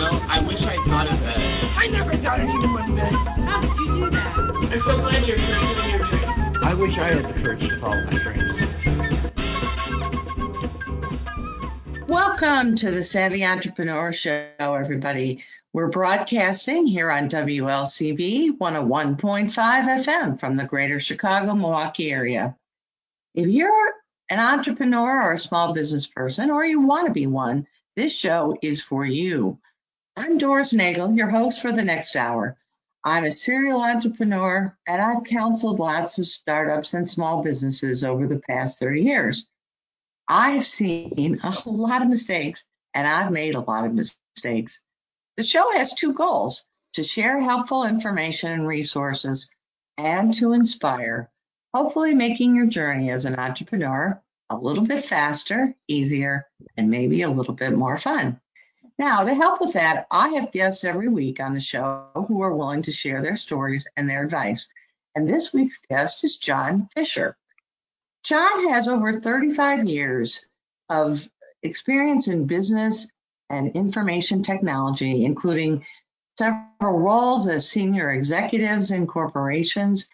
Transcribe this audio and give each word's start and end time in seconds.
Know, 0.00 0.20
I 0.28 0.40
wish 0.40 0.56
I 0.60 0.76
thought 0.88 1.12
of 1.12 1.20
that. 1.20 1.36
I 1.76 1.86
never 1.88 2.16
thought 2.22 2.40
anyone 2.40 2.94
would. 2.94 3.04
How 3.44 3.60
did 3.60 3.68
you 3.76 3.86
do 4.00 4.10
that? 4.10 4.32
I'm 4.72 4.80
so 4.88 4.96
glad 4.96 5.26
you're 5.26 5.36
pursuing 5.36 5.90
your 5.90 6.08
dream. 6.08 6.64
I 6.64 6.72
wish 6.74 6.98
I 6.98 7.12
had 7.12 7.24
the 7.24 7.34
courage 7.42 7.60
to 7.60 7.80
follow 7.80 8.02
my 8.06 8.18
dreams. 8.22 8.46
Welcome 12.08 12.76
to 12.76 12.90
the 12.90 13.04
Savvy 13.04 13.44
Entrepreneur 13.44 14.10
Show, 14.12 14.48
everybody. 14.58 15.44
We're 15.74 15.88
broadcasting 15.88 16.86
here 16.86 17.10
on 17.10 17.28
WLCB 17.28 18.56
101.5 18.56 19.52
FM 19.52 20.40
from 20.40 20.56
the 20.56 20.64
greater 20.64 20.98
Chicago, 20.98 21.54
Milwaukee 21.54 22.10
area. 22.10 22.56
If 23.34 23.48
you're 23.48 23.92
an 24.30 24.40
entrepreneur 24.40 25.24
or 25.24 25.32
a 25.34 25.38
small 25.38 25.74
business 25.74 26.06
person, 26.06 26.50
or 26.50 26.64
you 26.64 26.80
want 26.80 27.06
to 27.06 27.12
be 27.12 27.26
one, 27.26 27.66
this 27.96 28.16
show 28.16 28.56
is 28.62 28.82
for 28.82 29.04
you. 29.04 29.58
I'm 30.22 30.36
Doris 30.36 30.74
Nagel, 30.74 31.14
your 31.14 31.30
host 31.30 31.62
for 31.62 31.72
the 31.72 31.82
next 31.82 32.14
hour. 32.14 32.58
I'm 33.02 33.24
a 33.24 33.32
serial 33.32 33.80
entrepreneur 33.80 34.76
and 34.86 35.00
I've 35.00 35.24
counseled 35.24 35.78
lots 35.78 36.18
of 36.18 36.28
startups 36.28 36.92
and 36.92 37.08
small 37.08 37.42
businesses 37.42 38.04
over 38.04 38.26
the 38.26 38.40
past 38.40 38.78
30 38.78 39.00
years. 39.00 39.48
I've 40.28 40.66
seen 40.66 41.40
a 41.42 41.56
lot 41.64 42.02
of 42.02 42.08
mistakes 42.08 42.64
and 42.92 43.08
I've 43.08 43.32
made 43.32 43.54
a 43.54 43.60
lot 43.60 43.86
of 43.86 43.94
mistakes. 43.94 44.82
The 45.38 45.42
show 45.42 45.72
has 45.72 45.94
two 45.94 46.12
goals 46.12 46.66
to 46.92 47.02
share 47.02 47.40
helpful 47.40 47.84
information 47.84 48.52
and 48.52 48.68
resources 48.68 49.48
and 49.96 50.34
to 50.34 50.52
inspire, 50.52 51.30
hopefully 51.72 52.14
making 52.14 52.54
your 52.54 52.66
journey 52.66 53.10
as 53.10 53.24
an 53.24 53.36
entrepreneur 53.36 54.22
a 54.50 54.58
little 54.58 54.84
bit 54.84 55.02
faster, 55.02 55.74
easier, 55.88 56.46
and 56.76 56.90
maybe 56.90 57.22
a 57.22 57.30
little 57.30 57.54
bit 57.54 57.72
more 57.72 57.96
fun. 57.96 58.38
Now, 59.00 59.24
to 59.24 59.34
help 59.34 59.62
with 59.62 59.72
that, 59.72 60.06
I 60.10 60.28
have 60.34 60.52
guests 60.52 60.84
every 60.84 61.08
week 61.08 61.40
on 61.40 61.54
the 61.54 61.60
show 61.60 62.10
who 62.28 62.42
are 62.42 62.54
willing 62.54 62.82
to 62.82 62.92
share 62.92 63.22
their 63.22 63.34
stories 63.34 63.88
and 63.96 64.06
their 64.06 64.22
advice. 64.22 64.68
And 65.14 65.26
this 65.26 65.54
week's 65.54 65.80
guest 65.88 66.22
is 66.22 66.36
John 66.36 66.86
Fisher. 66.92 67.34
John 68.24 68.68
has 68.68 68.88
over 68.88 69.18
35 69.18 69.88
years 69.88 70.44
of 70.90 71.26
experience 71.62 72.28
in 72.28 72.46
business 72.46 73.06
and 73.48 73.74
information 73.74 74.42
technology, 74.42 75.24
including 75.24 75.86
several 76.38 76.98
roles 76.98 77.46
as 77.46 77.66
senior 77.66 78.12
executives 78.12 78.90
in 78.90 79.06
corporations 79.06 80.08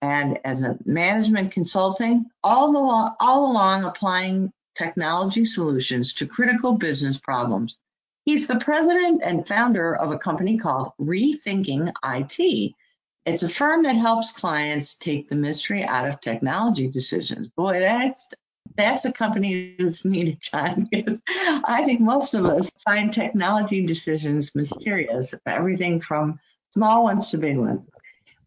and 0.00 0.40
as 0.44 0.62
a 0.62 0.78
management 0.84 1.52
consulting, 1.52 2.26
all 2.42 2.76
along, 2.76 3.14
all 3.20 3.52
along 3.52 3.84
applying 3.84 4.52
technology 4.74 5.44
solutions 5.44 6.14
to 6.14 6.26
critical 6.26 6.76
business 6.76 7.18
problems. 7.18 7.78
He's 8.24 8.46
the 8.46 8.58
president 8.58 9.22
and 9.24 9.46
founder 9.46 9.96
of 9.96 10.12
a 10.12 10.18
company 10.18 10.56
called 10.56 10.92
Rethinking 11.00 11.92
IT. 12.04 12.74
It's 13.24 13.42
a 13.42 13.48
firm 13.48 13.82
that 13.82 13.96
helps 13.96 14.32
clients 14.32 14.94
take 14.94 15.28
the 15.28 15.36
mystery 15.36 15.84
out 15.84 16.08
of 16.08 16.20
technology 16.20 16.88
decisions. 16.88 17.48
Boy, 17.48 17.80
that's 17.80 18.28
that's 18.76 19.04
a 19.04 19.12
company 19.12 19.76
that's 19.78 20.04
needed, 20.04 20.40
John, 20.40 20.88
because 20.90 21.20
I 21.28 21.82
think 21.84 22.00
most 22.00 22.34
of 22.34 22.46
us 22.46 22.70
find 22.84 23.12
technology 23.12 23.84
decisions 23.84 24.54
mysterious, 24.54 25.34
everything 25.46 26.00
from 26.00 26.38
small 26.72 27.04
ones 27.04 27.28
to 27.28 27.38
big 27.38 27.58
ones. 27.58 27.86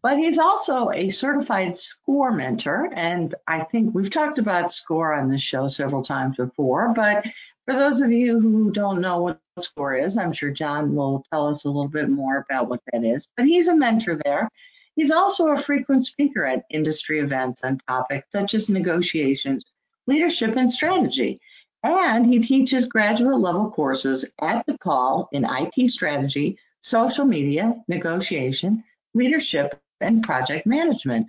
But 0.02 0.18
he's 0.18 0.38
also 0.38 0.90
a 0.90 1.10
certified 1.10 1.76
SCORE 1.76 2.32
mentor, 2.32 2.92
and 2.94 3.34
I 3.46 3.64
think 3.64 3.94
we've 3.94 4.10
talked 4.10 4.38
about 4.38 4.72
SCORE 4.72 5.14
on 5.14 5.30
this 5.30 5.42
show 5.42 5.68
several 5.68 6.02
times 6.02 6.36
before. 6.36 6.92
But 6.94 7.26
for 7.66 7.74
those 7.74 8.00
of 8.00 8.12
you 8.12 8.38
who 8.38 8.70
don't 8.70 9.00
know 9.00 9.22
what 9.22 9.40
SCORE 9.58 9.96
is, 9.96 10.16
I'm 10.16 10.32
sure 10.32 10.52
John 10.52 10.94
will 10.94 11.24
tell 11.32 11.48
us 11.48 11.64
a 11.64 11.68
little 11.68 11.88
bit 11.88 12.08
more 12.08 12.38
about 12.38 12.68
what 12.68 12.80
that 12.92 13.04
is. 13.04 13.26
But 13.36 13.46
he's 13.46 13.66
a 13.66 13.74
mentor 13.74 14.20
there. 14.24 14.48
He's 14.94 15.10
also 15.10 15.48
a 15.48 15.56
frequent 15.60 16.06
speaker 16.06 16.46
at 16.46 16.64
industry 16.70 17.18
events 17.18 17.62
on 17.64 17.78
topics 17.88 18.28
such 18.30 18.54
as 18.54 18.68
negotiations, 18.68 19.64
leadership, 20.06 20.56
and 20.56 20.70
strategy. 20.70 21.40
And 21.82 22.24
he 22.24 22.38
teaches 22.38 22.86
graduate 22.86 23.38
level 23.38 23.70
courses 23.70 24.24
at 24.40 24.64
DePaul 24.66 25.26
in 25.32 25.44
IT 25.44 25.90
strategy, 25.90 26.58
social 26.82 27.24
media, 27.24 27.82
negotiation, 27.88 28.84
leadership, 29.12 29.80
and 30.00 30.22
project 30.22 30.66
management. 30.66 31.28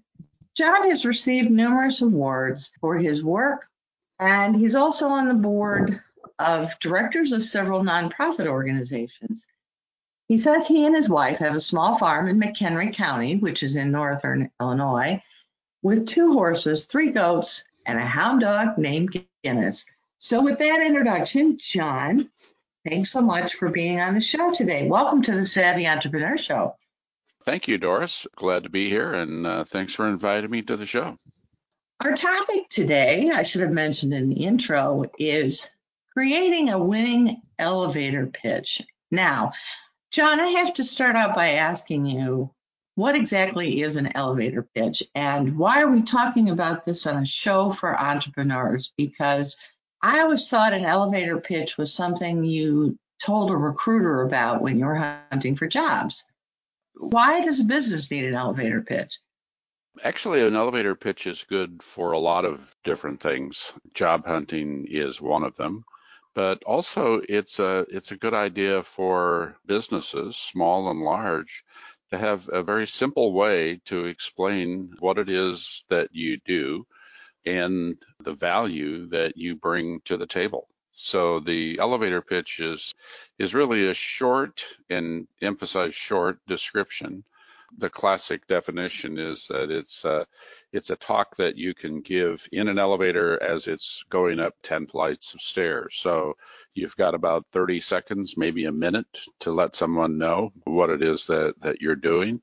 John 0.56 0.90
has 0.90 1.04
received 1.04 1.50
numerous 1.50 2.02
awards 2.02 2.70
for 2.80 2.96
his 2.96 3.24
work, 3.24 3.68
and 4.20 4.56
he's 4.56 4.76
also 4.76 5.08
on 5.08 5.28
the 5.28 5.34
board 5.34 6.02
of 6.40 6.78
directors 6.80 7.32
of 7.32 7.44
several 7.44 7.84
nonprofit 7.84 8.48
organizations. 8.48 9.48
He 10.28 10.38
says 10.38 10.68
he 10.68 10.86
and 10.86 10.96
his 10.96 11.08
wife 11.08 11.38
have 11.38 11.56
a 11.56 11.60
small 11.60 11.98
farm 11.98 12.28
in 12.28 12.40
McHenry 12.40 12.94
County, 12.94 13.38
which 13.38 13.64
is 13.64 13.76
in 13.76 13.92
northern 13.92 14.52
Illinois, 14.60 15.22
with 15.82 16.08
two 16.08 16.34
horses, 16.34 16.86
three 16.86 17.12
goats, 17.12 17.64
and 17.86 17.98
a 17.98 18.06
hound 18.06 18.42
dog 18.42 18.78
named 18.78 19.24
Guinness. 19.44 19.86
So, 20.18 20.42
with 20.42 20.60
that 20.60 20.82
introduction, 20.82 21.58
John, 21.60 22.30
thanks 22.86 23.12
so 23.12 23.22
much 23.22 23.54
for 23.54 23.70
being 23.70 24.02
on 24.02 24.16
the 24.16 24.20
show 24.20 24.52
today. 24.52 24.90
Welcome 24.90 25.22
to 25.24 25.36
the 25.36 25.46
Savvy 25.46 25.88
Entrepreneur 25.88 26.38
Show. 26.38 26.76
Thank 27.46 27.70
you, 27.70 27.78
Doris. 27.78 28.28
Glad 28.36 28.64
to 28.64 28.70
be 28.70 28.90
here, 28.90 29.14
and 29.14 29.48
uh, 29.48 29.64
thanks 29.64 29.94
for 29.94 30.08
inviting 30.08 30.52
me 30.52 30.62
to 30.64 30.76
the 30.76 30.86
show. 30.86 31.18
Our 32.04 32.16
topic 32.16 32.68
today, 32.70 33.32
I 33.34 33.44
should 33.44 33.62
have 33.62 33.72
mentioned 33.72 34.14
in 34.14 34.30
the 34.30 34.44
intro, 34.44 35.06
is 35.18 35.70
creating 36.18 36.70
a 36.70 36.84
winning 36.84 37.40
elevator 37.60 38.26
pitch. 38.26 38.82
Now, 39.12 39.52
John, 40.10 40.40
I 40.40 40.48
have 40.48 40.74
to 40.74 40.84
start 40.84 41.16
out 41.16 41.36
by 41.36 41.50
asking 41.50 42.08
you 42.08 42.50
what 42.96 43.14
exactly 43.14 43.84
is 43.84 43.98
an 43.98 44.10
elevator 44.16 44.68
pitch 44.74 45.04
and 45.14 45.56
why 45.60 45.84
are 45.84 45.92
we 45.92 46.02
talking 46.02 46.50
about 46.50 46.84
this 46.84 47.06
on 47.06 47.22
a 47.22 47.26
show 47.26 47.70
for 47.70 47.96
entrepreneurs? 47.96 48.92
Because 48.98 49.58
I 50.02 50.22
always 50.22 50.50
thought 50.50 50.74
an 50.74 50.86
elevator 50.86 51.40
pitch 51.40 51.78
was 51.78 51.94
something 51.94 52.44
you 52.44 52.98
told 53.24 53.52
a 53.52 53.56
recruiter 53.56 54.24
about 54.24 54.64
when 54.64 54.80
you 54.80 54.86
were 54.86 55.22
hunting 55.30 55.56
for 55.56 55.68
jobs. 55.68 56.26
Why 56.96 57.42
does 57.42 57.60
a 57.60 57.64
business 57.64 58.10
need 58.10 58.26
an 58.26 58.34
elevator 58.34 58.82
pitch? 58.82 59.20
Actually, 60.04 60.42
an 60.42 60.56
elevator 60.56 60.96
pitch 60.96 61.28
is 61.28 61.44
good 61.44 61.84
for 61.84 62.14
a 62.14 62.20
lot 62.20 62.44
of 62.44 62.76
different 62.84 63.22
things. 63.22 63.72
Job 63.94 64.26
hunting 64.26 64.88
is 64.90 65.22
one 65.22 65.44
of 65.44 65.56
them, 65.58 65.84
but 66.38 66.62
also 66.66 67.20
it's 67.28 67.58
a 67.58 67.84
it's 67.90 68.12
a 68.12 68.18
good 68.24 68.36
idea 68.36 68.84
for 68.84 69.58
businesses, 69.66 70.38
small 70.38 70.92
and 70.92 71.02
large, 71.02 71.64
to 72.12 72.18
have 72.20 72.48
a 72.54 72.62
very 72.62 72.86
simple 72.86 73.34
way 73.34 73.82
to 73.86 74.06
explain 74.06 74.94
what 75.00 75.18
it 75.18 75.32
is 75.32 75.84
that 75.90 76.10
you 76.14 76.38
do 76.46 76.86
and 77.48 77.98
the 78.20 78.34
value 78.34 79.08
that 79.08 79.36
you 79.36 79.56
bring 79.56 80.00
to 80.06 80.16
the 80.16 80.28
table. 80.28 80.68
So 80.94 81.40
the 81.40 81.80
elevator 81.80 82.22
pitch 82.22 82.60
is 82.60 82.94
is 83.40 83.56
really 83.56 83.88
a 83.88 83.96
short 83.96 84.64
and 84.92 85.28
emphasize 85.42 85.96
short 85.96 86.38
description. 86.46 87.24
The 87.78 87.90
classic 87.90 88.48
definition 88.48 89.18
is 89.18 89.48
that 89.48 89.70
it's 89.70 90.06
uh, 90.06 90.26
it's 90.72 90.90
a 90.90 90.96
talk 90.96 91.36
that 91.38 91.58
you 91.58 91.74
can 91.74 92.02
give 92.02 92.48
in 92.52 92.68
an 92.68 92.80
elevator 92.80 93.42
as 93.42 93.68
it's 93.68 94.04
going 94.10 94.40
up 94.40 94.54
10 94.64 94.88
flights 94.88 95.34
of 95.34 95.42
stairs. 95.42 95.96
So 96.00 96.38
you've 96.74 96.96
got 96.96 97.14
about 97.16 97.46
30 97.52 97.82
seconds, 97.82 98.38
maybe 98.38 98.66
a 98.66 98.72
minute 98.72 99.20
to 99.42 99.52
let 99.52 99.76
someone 99.76 100.18
know 100.18 100.54
what 100.64 100.90
it 100.90 101.02
is 101.02 101.28
that, 101.28 101.56
that 101.62 101.82
you're 101.82 101.96
doing. 101.96 102.42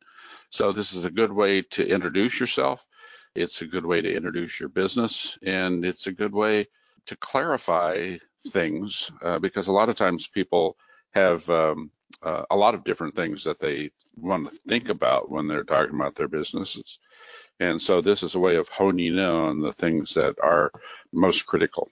So 0.50 0.72
this 0.72 0.92
is 0.92 1.04
a 1.04 1.10
good 1.10 1.32
way 1.32 1.62
to 1.62 1.86
introduce 1.86 2.38
yourself. 2.38 2.86
It's 3.34 3.62
a 3.62 3.66
good 3.66 3.86
way 3.86 4.00
to 4.00 4.14
introduce 4.14 4.60
your 4.60 4.68
business 4.68 5.38
and 5.42 5.84
it's 5.84 6.06
a 6.06 6.12
good 6.12 6.32
way 6.32 6.68
to 7.06 7.16
clarify 7.16 8.16
things 8.50 9.10
uh, 9.22 9.38
because 9.38 9.68
a 9.68 9.72
lot 9.72 9.88
of 9.88 9.96
times 9.96 10.26
people 10.26 10.76
have 11.12 11.48
um, 11.50 11.90
uh, 12.24 12.44
a 12.50 12.56
lot 12.56 12.74
of 12.74 12.84
different 12.84 13.14
things 13.14 13.44
that 13.44 13.60
they 13.60 13.90
want 14.16 14.50
to 14.50 14.56
think 14.56 14.88
about 14.88 15.30
when 15.30 15.46
they're 15.46 15.64
talking 15.64 15.94
about 15.94 16.14
their 16.14 16.28
businesses. 16.28 16.98
And 17.60 17.80
so 17.80 18.00
this 18.00 18.22
is 18.22 18.34
a 18.34 18.40
way 18.40 18.56
of 18.56 18.68
honing 18.68 19.14
in 19.14 19.18
on 19.18 19.60
the 19.60 19.72
things 19.72 20.14
that 20.14 20.36
are 20.42 20.72
most 21.12 21.46
critical. 21.46 21.90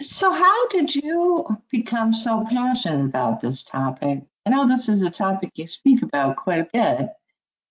So, 0.00 0.32
how 0.32 0.68
did 0.68 0.94
you 0.94 1.46
become 1.70 2.14
so 2.14 2.44
passionate 2.48 3.04
about 3.04 3.40
this 3.40 3.62
topic? 3.62 4.22
I 4.46 4.50
know 4.50 4.66
this 4.66 4.88
is 4.88 5.02
a 5.02 5.10
topic 5.10 5.50
you 5.54 5.66
speak 5.66 6.02
about 6.02 6.36
quite 6.36 6.60
a 6.60 6.68
bit. 6.72 7.10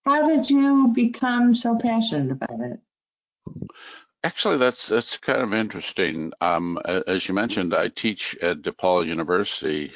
How 0.05 0.27
did 0.27 0.50
you 0.50 0.91
become 0.94 1.55
so 1.55 1.77
passionate 1.77 2.31
about 2.31 2.59
it? 2.62 2.79
Actually, 4.23 4.57
that's 4.57 4.88
that's 4.88 5.17
kind 5.17 5.41
of 5.41 5.53
interesting. 5.53 6.31
Um, 6.41 6.77
as 6.85 7.27
you 7.27 7.33
mentioned, 7.33 7.73
I 7.73 7.88
teach 7.88 8.38
at 8.41 8.62
DePaul 8.62 9.07
University, 9.07 9.91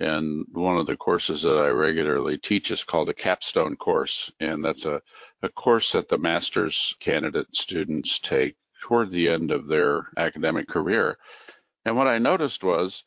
and 0.00 0.46
one 0.52 0.76
of 0.76 0.86
the 0.86 0.96
courses 0.96 1.42
that 1.42 1.56
I 1.56 1.68
regularly 1.68 2.38
teach 2.38 2.70
is 2.70 2.84
called 2.84 3.08
a 3.08 3.14
capstone 3.14 3.76
course, 3.76 4.32
and 4.40 4.64
that's 4.64 4.86
a, 4.86 5.00
a 5.42 5.48
course 5.48 5.92
that 5.92 6.08
the 6.08 6.18
master's 6.18 6.96
candidate 6.98 7.54
students 7.54 8.18
take 8.18 8.56
toward 8.80 9.10
the 9.10 9.28
end 9.28 9.50
of 9.50 9.68
their 9.68 10.08
academic 10.16 10.68
career. 10.68 11.16
And 11.84 11.96
what 11.96 12.08
I 12.08 12.18
noticed 12.18 12.64
was, 12.64 13.04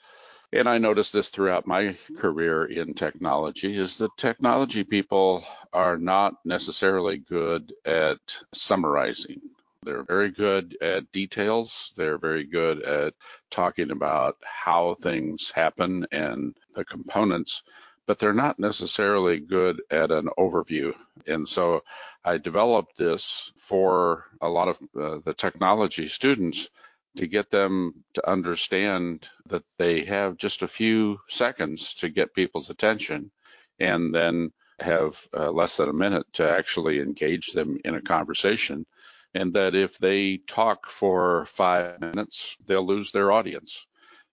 and 0.53 0.67
I 0.67 0.77
noticed 0.77 1.11
this 1.11 1.29
throughout 1.29 1.67
my 1.67 1.97
career 2.17 2.65
in 2.65 2.93
technology, 2.93 3.77
is 3.77 3.97
that 3.97 4.15
technology 4.17 4.83
people 4.83 5.43
are 5.73 5.97
not 5.97 6.35
necessarily 6.45 7.17
good 7.17 7.73
at 7.85 8.19
summarizing. 8.53 9.41
They're 9.83 10.03
very 10.03 10.31
good 10.31 10.77
at 10.81 11.11
details. 11.11 11.93
They're 11.95 12.17
very 12.17 12.45
good 12.45 12.81
at 12.81 13.13
talking 13.49 13.91
about 13.91 14.37
how 14.43 14.95
things 14.95 15.51
happen 15.51 16.05
and 16.11 16.57
the 16.73 16.83
components, 16.83 17.63
but 18.05 18.19
they're 18.19 18.33
not 18.33 18.59
necessarily 18.59 19.39
good 19.39 19.81
at 19.91 20.11
an 20.11 20.29
overview. 20.37 20.95
And 21.27 21.47
so 21.47 21.83
I 22.25 22.37
developed 22.37 22.97
this 22.97 23.51
for 23.55 24.25
a 24.41 24.49
lot 24.49 24.67
of 24.67 24.79
uh, 24.99 25.19
the 25.23 25.33
technology 25.33 26.07
students 26.07 26.69
to 27.17 27.27
get 27.27 27.49
them 27.49 28.03
to 28.13 28.29
understand 28.29 29.27
that 29.47 29.63
they 29.77 30.05
have 30.05 30.37
just 30.37 30.61
a 30.61 30.67
few 30.67 31.19
seconds 31.27 31.93
to 31.95 32.09
get 32.09 32.33
people's 32.33 32.69
attention 32.69 33.31
and 33.79 34.13
then 34.13 34.51
have 34.79 35.27
uh, 35.33 35.51
less 35.51 35.77
than 35.77 35.89
a 35.89 35.93
minute 35.93 36.25
to 36.33 36.49
actually 36.49 36.99
engage 36.99 37.51
them 37.51 37.79
in 37.83 37.95
a 37.95 38.01
conversation. 38.01 38.85
And 39.33 39.53
that 39.53 39.75
if 39.75 39.97
they 39.97 40.37
talk 40.37 40.87
for 40.87 41.45
five 41.45 41.99
minutes, 42.01 42.57
they'll 42.65 42.85
lose 42.85 43.11
their 43.11 43.31
audience. 43.31 43.85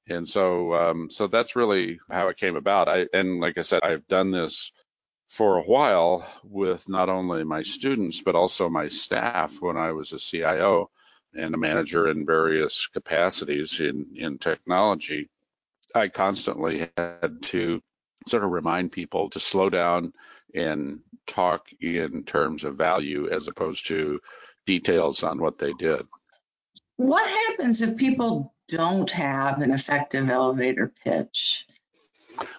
And 0.09 0.29
so, 0.29 0.75
um, 0.75 1.11
so 1.11 1.27
that's 1.27 1.57
really 1.57 1.99
how 2.11 2.29
it 2.29 2.37
came 2.37 2.57
about. 2.57 2.89
I, 2.89 3.07
and 3.13 3.41
like 3.41 3.59
I 3.59 3.63
said, 3.63 3.83
I've 3.83 4.07
done 4.07 4.31
this 4.31 4.73
for 5.29 5.59
a 5.59 5.63
while 5.63 6.27
with 6.45 6.89
not 6.89 7.09
only 7.09 7.45
my 7.45 7.63
students, 7.63 8.21
but 8.21 8.35
also 8.35 8.69
my 8.69 8.89
staff 8.89 9.57
when 9.61 9.77
I 9.77 9.93
was 9.93 10.13
a 10.13 10.19
CIO 10.19 10.91
and 11.35 11.55
a 11.55 11.59
manager 11.59 12.09
in 12.09 12.27
various 12.27 12.87
capacities 12.87 13.81
in, 13.81 14.13
in 14.15 14.39
technology, 14.39 15.29
I 15.95 16.09
constantly 16.09 16.91
had 16.97 17.43
to 17.43 17.83
sort 18.29 18.45
of 18.45 18.51
remind 18.51 18.93
people 18.93 19.31
to 19.31 19.41
slow 19.41 19.71
down 19.71 20.13
and 20.55 21.01
talk 21.27 21.67
in 21.81 22.25
terms 22.25 22.65
of 22.65 22.77
value 22.77 23.29
as 23.31 23.49
opposed 23.49 23.87
to 23.87 24.21
details 24.67 25.23
on 25.23 25.41
what 25.41 25.59
they 25.59 25.73
did. 25.75 26.07
What 26.97 27.29
happens 27.29 27.83
if 27.83 27.97
people 27.97 28.55
don't 28.69 29.11
have 29.11 29.61
an 29.61 29.73
effective 29.73 30.29
elevator 30.29 30.93
pitch? 31.05 31.67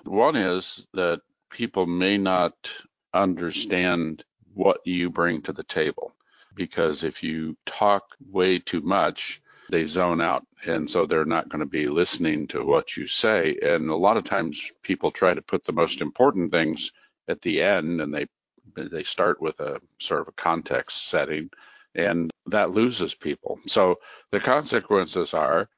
One 0.04 0.36
is 0.36 0.86
that 0.94 1.22
people 1.50 1.86
may 1.86 2.18
not 2.18 2.72
understand 3.14 4.24
what 4.54 4.80
you 4.86 5.10
bring 5.10 5.42
to 5.44 5.54
the 5.54 5.64
table 5.64 6.14
because 6.54 7.04
if 7.04 7.24
you 7.24 7.58
talk 7.66 8.16
way 8.30 8.60
too 8.60 8.82
much, 8.82 9.42
they 9.70 9.86
zone 9.86 10.22
out. 10.22 10.46
And 10.66 10.90
so 10.90 11.06
they're 11.06 11.26
not 11.26 11.50
going 11.50 11.60
to 11.60 11.66
be 11.66 11.88
listening 11.88 12.48
to 12.48 12.64
what 12.64 12.96
you 12.96 13.08
say. 13.08 13.58
And 13.62 13.90
a 13.90 13.96
lot 13.96 14.18
of 14.18 14.24
times 14.24 14.72
people 14.82 15.12
try 15.12 15.34
to 15.34 15.42
put 15.42 15.64
the 15.66 15.74
most 15.74 16.02
important 16.02 16.52
things 16.52 16.92
at 17.28 17.42
the 17.42 17.62
end 17.62 18.02
and 18.02 18.14
they 18.14 18.28
they 18.76 19.04
start 19.04 19.42
with 19.42 19.60
a 19.60 19.80
sort 20.00 20.22
of 20.22 20.28
a 20.28 20.34
context 20.34 21.08
setting 21.08 21.50
and 21.96 22.32
that 22.48 22.72
loses 22.72 23.16
people. 23.16 23.60
So 23.68 24.00
the 24.32 24.40
consequences 24.40 25.34
are 25.34 25.70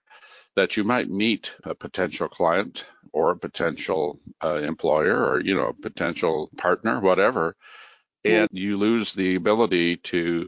that 0.55 0.77
you 0.77 0.83
might 0.83 1.09
meet 1.09 1.55
a 1.63 1.75
potential 1.75 2.27
client 2.27 2.85
or 3.13 3.31
a 3.31 3.37
potential 3.37 4.19
uh, 4.43 4.55
employer 4.55 5.31
or 5.31 5.39
you 5.39 5.55
know 5.55 5.67
a 5.67 5.73
potential 5.73 6.49
partner 6.57 6.99
whatever 6.99 7.55
and 8.25 8.49
you 8.51 8.77
lose 8.77 9.13
the 9.13 9.35
ability 9.35 9.97
to 9.97 10.47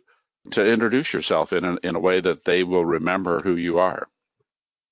to 0.51 0.65
introduce 0.65 1.13
yourself 1.13 1.53
in 1.53 1.63
a, 1.63 1.77
in 1.83 1.95
a 1.95 1.99
way 1.99 2.19
that 2.19 2.43
they 2.43 2.63
will 2.63 2.85
remember 2.85 3.39
who 3.39 3.55
you 3.55 3.79
are. 3.79 4.07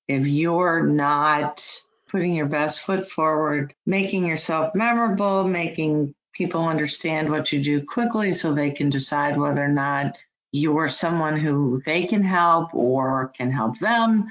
If 0.06 0.26
you're 0.26 0.86
not 0.86 1.66
putting 2.08 2.34
your 2.34 2.46
best 2.46 2.80
foot 2.80 3.08
forward, 3.08 3.74
making 3.84 4.24
yourself 4.26 4.74
memorable, 4.74 5.44
making 5.44 6.14
people 6.32 6.64
understand 6.64 7.30
what 7.30 7.52
you 7.52 7.62
do 7.62 7.84
quickly 7.84 8.34
so 8.34 8.54
they 8.54 8.70
can 8.70 8.90
decide 8.90 9.36
whether 9.36 9.64
or 9.64 9.68
not 9.68 10.16
you're 10.52 10.88
someone 10.88 11.38
who 11.38 11.82
they 11.84 12.06
can 12.06 12.22
help 12.22 12.74
or 12.74 13.28
can 13.36 13.50
help 13.50 13.78
them, 13.78 14.28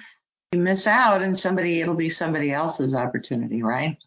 you 0.51 0.59
miss 0.59 0.87
out 0.87 1.21
and 1.21 1.37
somebody 1.37 1.81
it'll 1.81 1.95
be 1.95 2.09
somebody 2.09 2.51
else's 2.51 2.95
opportunity, 2.95 3.61
right? 3.63 3.97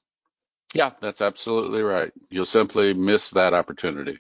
Yeah, 0.75 0.91
that's 1.01 1.21
absolutely 1.21 1.83
right. 1.83 2.13
You'll 2.31 2.47
simply 2.47 2.95
miss 2.95 3.31
that 3.31 3.55
opportunity. 3.55 4.19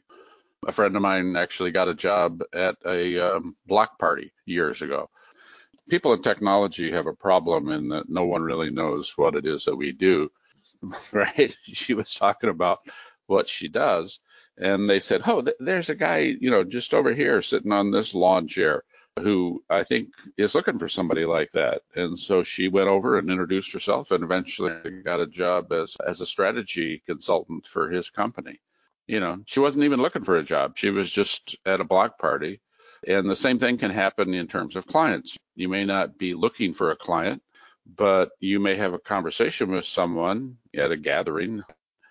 A 0.67 0.73
friend 0.73 0.95
of 0.97 1.03
mine 1.03 1.37
actually 1.37 1.71
got 1.71 1.89
a 1.89 1.95
job 1.95 2.43
at 2.53 2.77
a 2.85 3.19
um, 3.19 3.57
block 3.67 3.99
party 3.99 4.33
years 4.45 4.83
ago. 4.83 5.09
People 5.89 6.13
in 6.13 6.23
technology 6.23 6.91
have 6.91 7.07
a 7.07 7.15
problem 7.15 7.71
in 7.71 7.89
that 7.89 8.09
no 8.09 8.25
one 8.25 8.43
really 8.43 8.71
knows 8.71 9.17
what 9.17 9.37
it 9.37 9.47
is 9.47 9.65
that 9.65 9.77
we 9.77 9.93
do, 9.93 10.31
right? 11.13 11.57
She 11.63 11.95
was 11.95 12.13
talking 12.15 12.51
about 12.51 12.81
what 13.27 13.49
she 13.49 13.69
does, 13.69 14.21
and 14.61 14.89
they 14.89 15.01
said, 15.01 15.23
"Oh, 15.27 15.43
th- 15.43 15.57
there's 15.59 15.91
a 15.91 15.95
guy, 15.97 16.37
you 16.41 16.51
know, 16.51 16.65
just 16.65 16.95
over 16.95 17.13
here 17.15 17.43
sitting 17.43 17.73
on 17.73 17.91
this 17.91 18.15
lawn 18.15 18.49
chair." 18.49 18.85
who 19.21 19.63
I 19.69 19.83
think 19.83 20.15
is 20.39 20.55
looking 20.55 20.79
for 20.79 20.89
somebody 20.89 21.27
like 21.27 21.51
that. 21.51 21.83
And 21.97 22.19
so 22.19 22.45
she 22.45 22.69
went 22.69 22.89
over 22.89 23.19
and 23.19 23.29
introduced 23.29 23.73
herself 23.73 24.13
and 24.13 24.23
eventually 24.23 24.73
got 25.05 25.21
a 25.21 25.27
job 25.27 25.73
as, 25.73 25.97
as 25.97 26.21
a 26.21 26.27
strategy 26.27 27.03
consultant 27.05 27.67
for 27.67 27.91
his 27.91 28.09
company 28.09 28.61
you 29.11 29.19
know, 29.19 29.43
she 29.45 29.59
wasn't 29.59 29.85
even 29.85 30.01
looking 30.01 30.23
for 30.23 30.37
a 30.37 30.45
job. 30.45 30.79
She 30.79 30.91
was 30.91 31.11
just 31.11 31.57
at 31.67 31.81
a 31.81 31.85
block 31.85 32.17
party. 32.17 32.61
And 33.09 33.29
the 33.29 33.35
same 33.35 33.59
thing 33.59 33.77
can 33.77 33.91
happen 33.91 34.33
in 34.35 34.47
terms 34.47 34.77
of 34.77 34.87
clients. 34.87 35.37
You 35.57 35.69
may 35.69 35.85
not 35.85 36.17
be 36.17 36.35
looking 36.35 36.75
for 36.75 36.93
a 36.93 36.97
client, 36.97 37.43
but 37.85 38.31
you 38.39 38.61
may 38.61 38.77
have 38.77 38.95
a 38.95 39.01
conversation 39.01 39.73
with 39.73 39.85
someone 39.85 40.59
at 40.77 40.93
a 40.93 40.97
gathering. 40.97 41.65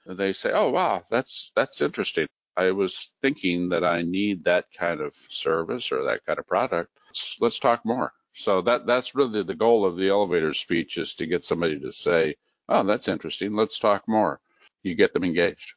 They 0.05 0.33
say, 0.33 0.51
"Oh, 0.53 0.71
wow, 0.71 1.03
that's 1.09 1.53
that's 1.55 1.81
interesting. 1.81 2.27
I 2.66 2.71
was 2.71 3.13
thinking 3.21 3.69
that 3.69 3.83
I 3.83 4.01
need 4.01 4.44
that 4.44 4.66
kind 4.78 5.01
of 5.01 5.13
service 5.13 5.92
or 5.92 6.04
that 6.04 6.25
kind 6.25 6.39
of 6.39 6.47
product. 6.47 6.89
Let's, 7.07 7.37
let's 7.39 7.59
talk 7.59 7.85
more." 7.85 8.11
So 8.33 8.61
that 8.61 8.85
that's 8.85 9.16
really 9.16 9.44
the 9.44 9.56
goal 9.56 9.85
of 9.85 9.97
the 9.97 10.09
elevator 10.09 10.54
speech 10.54 10.97
is 10.97 11.16
to 11.16 11.25
get 11.25 11.44
somebody 11.44 11.80
to 11.80 11.92
say, 11.92 12.35
"Oh, 12.68 12.83
that's 12.83 13.07
interesting. 13.07 13.56
Let's 13.56 13.80
talk 13.80 14.07
more." 14.07 14.39
You 14.83 14.95
get 14.95 15.13
them 15.13 15.23
engaged. 15.23 15.73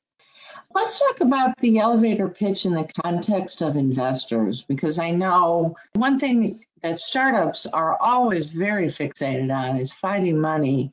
Let's 0.74 0.98
talk 0.98 1.20
about 1.20 1.58
the 1.58 1.78
elevator 1.78 2.28
pitch 2.28 2.66
in 2.66 2.74
the 2.74 2.88
context 3.02 3.62
of 3.62 3.76
investors, 3.76 4.62
because 4.62 4.98
I 4.98 5.10
know 5.10 5.76
one 5.94 6.18
thing 6.18 6.64
that 6.82 6.98
startups 6.98 7.66
are 7.66 7.96
always 8.00 8.50
very 8.50 8.88
fixated 8.88 9.50
on 9.54 9.78
is 9.78 9.92
finding 9.92 10.38
money. 10.40 10.90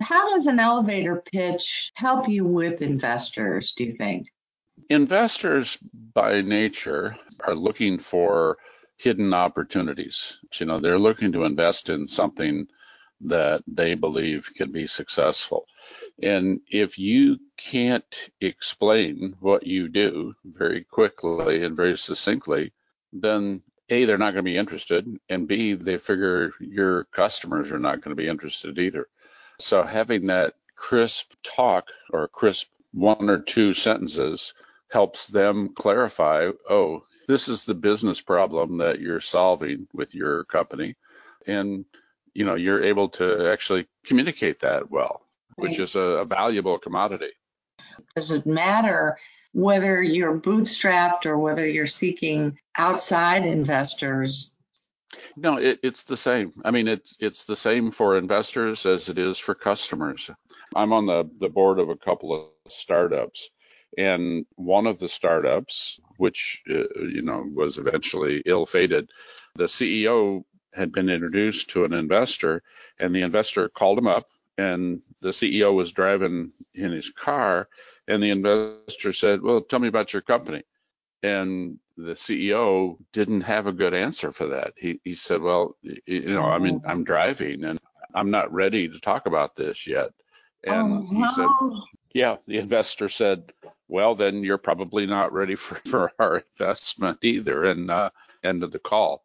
How 0.00 0.30
does 0.30 0.46
an 0.46 0.58
elevator 0.58 1.22
pitch 1.32 1.92
help 1.94 2.28
you 2.28 2.44
with 2.44 2.82
investors, 2.82 3.72
do 3.76 3.84
you 3.84 3.94
think? 3.94 4.28
Investors, 4.90 5.78
by 6.14 6.40
nature, 6.40 7.14
are 7.38 7.54
looking 7.54 8.00
for 8.00 8.58
hidden 8.96 9.32
opportunities. 9.32 10.40
You 10.58 10.66
know, 10.66 10.80
they're 10.80 10.98
looking 10.98 11.30
to 11.32 11.44
invest 11.44 11.88
in 11.88 12.08
something 12.08 12.66
that 13.20 13.62
they 13.68 13.94
believe 13.94 14.50
can 14.56 14.72
be 14.72 14.88
successful. 14.88 15.66
And 16.20 16.60
if 16.66 16.98
you 16.98 17.38
can't 17.56 18.30
explain 18.40 19.36
what 19.38 19.64
you 19.64 19.88
do 19.88 20.34
very 20.44 20.82
quickly 20.82 21.62
and 21.62 21.76
very 21.76 21.96
succinctly, 21.96 22.72
then 23.12 23.62
A, 23.90 24.06
they're 24.06 24.18
not 24.18 24.32
going 24.32 24.44
to 24.44 24.50
be 24.50 24.56
interested, 24.56 25.06
and 25.28 25.46
B, 25.46 25.74
they 25.74 25.98
figure 25.98 26.50
your 26.58 27.04
customers 27.04 27.70
are 27.70 27.78
not 27.78 28.00
going 28.00 28.16
to 28.16 28.20
be 28.20 28.28
interested 28.28 28.76
either. 28.76 29.06
So 29.60 29.84
having 29.84 30.26
that 30.26 30.54
crisp 30.74 31.32
talk 31.44 31.90
or 32.12 32.26
crisp 32.26 32.72
one 32.92 33.30
or 33.30 33.38
two 33.38 33.72
sentences 33.72 34.52
helps 34.90 35.28
them 35.28 35.70
clarify, 35.74 36.50
oh, 36.68 37.04
this 37.28 37.48
is 37.48 37.64
the 37.64 37.74
business 37.74 38.20
problem 38.20 38.78
that 38.78 39.00
you're 39.00 39.20
solving 39.20 39.86
with 39.92 40.14
your 40.14 40.44
company. 40.44 40.96
And, 41.46 41.84
you 42.34 42.44
know, 42.44 42.56
you're 42.56 42.82
able 42.82 43.08
to 43.10 43.50
actually 43.50 43.86
communicate 44.04 44.60
that 44.60 44.90
well 44.90 45.22
which 45.60 45.78
is 45.78 45.94
a, 45.94 46.00
a 46.00 46.24
valuable 46.24 46.78
commodity. 46.78 47.30
Does 48.16 48.30
it 48.30 48.46
matter 48.46 49.18
whether 49.52 50.02
you're 50.02 50.38
bootstrapped 50.38 51.26
or 51.26 51.38
whether 51.38 51.66
you're 51.66 51.86
seeking 51.86 52.58
outside 52.76 53.44
investors? 53.44 54.50
No, 55.36 55.56
it, 55.56 55.80
it's 55.82 56.04
the 56.04 56.16
same. 56.16 56.52
I 56.64 56.70
mean, 56.70 56.86
it's 56.86 57.16
it's 57.18 57.44
the 57.44 57.56
same 57.56 57.90
for 57.90 58.16
investors 58.16 58.86
as 58.86 59.08
it 59.08 59.18
is 59.18 59.38
for 59.38 59.54
customers. 59.54 60.30
I'm 60.74 60.92
on 60.92 61.06
the 61.06 61.28
the 61.38 61.48
board 61.48 61.80
of 61.80 61.88
a 61.88 61.96
couple 61.96 62.32
of 62.32 62.72
startups, 62.72 63.50
and 63.98 64.46
one 64.56 64.86
of 64.86 64.98
the 64.98 65.08
startups, 65.08 66.00
which 66.16 66.62
uh, 66.70 66.84
you 67.00 67.22
know 67.22 67.44
was 67.54 67.78
eventually 67.78 68.42
ill-fated, 68.46 69.10
the 69.56 69.64
CEO 69.64 70.44
had 70.72 70.92
been 70.92 71.08
introduced 71.08 71.70
to 71.70 71.84
an 71.84 71.92
investor, 71.92 72.62
and 72.98 73.14
the 73.14 73.22
investor 73.22 73.68
called 73.68 73.98
him 73.98 74.06
up, 74.06 74.26
and 74.56 75.02
the 75.20 75.30
CEO 75.30 75.74
was 75.74 75.92
driving 75.92 76.52
in 76.74 76.92
his 76.92 77.10
car, 77.10 77.68
and 78.06 78.22
the 78.22 78.30
investor 78.30 79.12
said, 79.12 79.42
"Well, 79.42 79.62
tell 79.62 79.80
me 79.80 79.88
about 79.88 80.12
your 80.12 80.22
company." 80.22 80.62
And 81.22 81.78
the 81.96 82.14
CEO 82.14 82.96
didn't 83.12 83.42
have 83.42 83.66
a 83.66 83.72
good 83.72 83.92
answer 83.92 84.32
for 84.32 84.46
that. 84.48 84.74
He 84.76 85.00
he 85.04 85.14
said, 85.14 85.42
"Well, 85.42 85.76
you 85.82 86.34
know, 86.34 86.44
I 86.44 86.58
mean, 86.58 86.80
I'm 86.86 87.04
driving 87.04 87.64
and 87.64 87.78
I'm 88.14 88.30
not 88.30 88.52
ready 88.52 88.88
to 88.88 89.00
talk 89.00 89.26
about 89.26 89.56
this 89.56 89.86
yet." 89.86 90.10
And 90.64 90.92
oh, 90.92 91.14
he 91.14 91.26
said, 91.34 91.48
"Yeah." 92.12 92.36
The 92.46 92.58
investor 92.58 93.08
said, 93.08 93.52
"Well, 93.90 94.14
then 94.14 94.44
you're 94.44 94.58
probably 94.58 95.06
not 95.06 95.32
ready 95.32 95.56
for 95.56 95.74
for 95.90 96.12
our 96.18 96.44
investment 96.58 97.18
either." 97.22 97.64
And 97.64 97.90
uh, 97.90 98.10
end 98.44 98.62
of 98.62 98.72
the 98.72 98.78
call. 98.78 99.24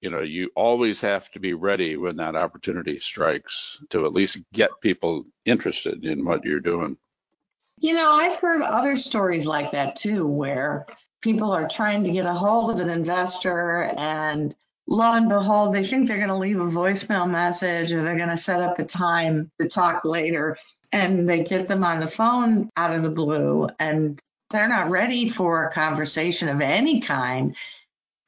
You 0.00 0.10
know, 0.10 0.20
you 0.20 0.50
always 0.56 1.00
have 1.02 1.30
to 1.30 1.38
be 1.38 1.54
ready 1.54 1.96
when 1.96 2.16
that 2.16 2.34
opportunity 2.34 2.98
strikes 2.98 3.82
to 3.90 4.04
at 4.04 4.12
least 4.12 4.38
get 4.52 4.70
people 4.80 5.24
interested 5.44 6.04
in 6.04 6.24
what 6.24 6.44
you're 6.44 6.60
doing. 6.60 6.96
You 7.78 7.94
know, 7.94 8.10
I've 8.10 8.36
heard 8.36 8.62
other 8.62 8.96
stories 8.96 9.46
like 9.46 9.72
that 9.72 9.96
too, 9.96 10.26
where 10.26 10.86
people 11.20 11.52
are 11.52 11.68
trying 11.68 12.04
to 12.04 12.10
get 12.10 12.26
a 12.26 12.32
hold 12.32 12.72
of 12.72 12.80
an 12.80 12.90
investor 12.90 13.84
and 13.96 14.54
lo 14.86 15.12
and 15.12 15.28
behold, 15.28 15.74
they 15.74 15.84
think 15.84 16.06
they're 16.06 16.16
going 16.16 16.28
to 16.28 16.36
leave 16.36 16.60
a 16.60 16.64
voicemail 16.64 17.30
message 17.30 17.92
or 17.92 18.02
they're 18.02 18.16
going 18.16 18.28
to 18.28 18.36
set 18.36 18.60
up 18.60 18.78
a 18.78 18.84
time 18.84 19.50
to 19.60 19.68
talk 19.68 20.04
later. 20.04 20.56
And 20.92 21.28
they 21.28 21.42
get 21.42 21.68
them 21.68 21.84
on 21.84 22.00
the 22.00 22.08
phone 22.08 22.68
out 22.76 22.94
of 22.94 23.02
the 23.02 23.10
blue 23.10 23.68
and 23.78 24.20
they're 24.50 24.68
not 24.68 24.90
ready 24.90 25.28
for 25.28 25.64
a 25.64 25.72
conversation 25.72 26.48
of 26.48 26.60
any 26.60 27.00
kind. 27.00 27.56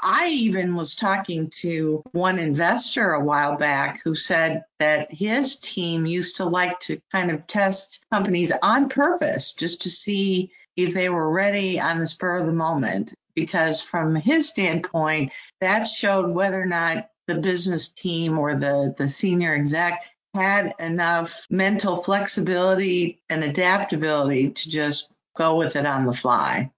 I 0.00 0.28
even 0.28 0.74
was 0.74 0.96
talking 0.96 1.50
to 1.60 2.02
one 2.12 2.38
investor 2.38 3.12
a 3.12 3.24
while 3.24 3.56
back 3.56 4.02
who 4.02 4.14
said 4.14 4.64
that 4.78 5.12
his 5.12 5.56
team 5.56 6.04
used 6.04 6.36
to 6.36 6.44
like 6.44 6.78
to 6.80 7.00
kind 7.12 7.30
of 7.30 7.46
test 7.46 8.04
companies 8.12 8.52
on 8.62 8.88
purpose 8.88 9.52
just 9.52 9.82
to 9.82 9.90
see 9.90 10.50
if 10.76 10.92
they 10.92 11.08
were 11.08 11.30
ready 11.30 11.80
on 11.80 12.00
the 12.00 12.06
spur 12.06 12.36
of 12.36 12.46
the 12.46 12.52
moment. 12.52 13.14
Because 13.34 13.80
from 13.80 14.14
his 14.14 14.48
standpoint, 14.48 15.32
that 15.60 15.84
showed 15.84 16.30
whether 16.30 16.60
or 16.60 16.66
not 16.66 17.08
the 17.26 17.34
business 17.36 17.88
team 17.88 18.38
or 18.38 18.54
the, 18.54 18.94
the 18.96 19.08
senior 19.08 19.54
exec 19.54 20.02
had 20.34 20.74
enough 20.78 21.46
mental 21.48 21.96
flexibility 21.96 23.22
and 23.28 23.44
adaptability 23.44 24.50
to 24.50 24.68
just 24.68 25.08
go 25.36 25.56
with 25.56 25.76
it 25.76 25.86
on 25.86 26.06
the 26.06 26.12
fly. 26.12 26.70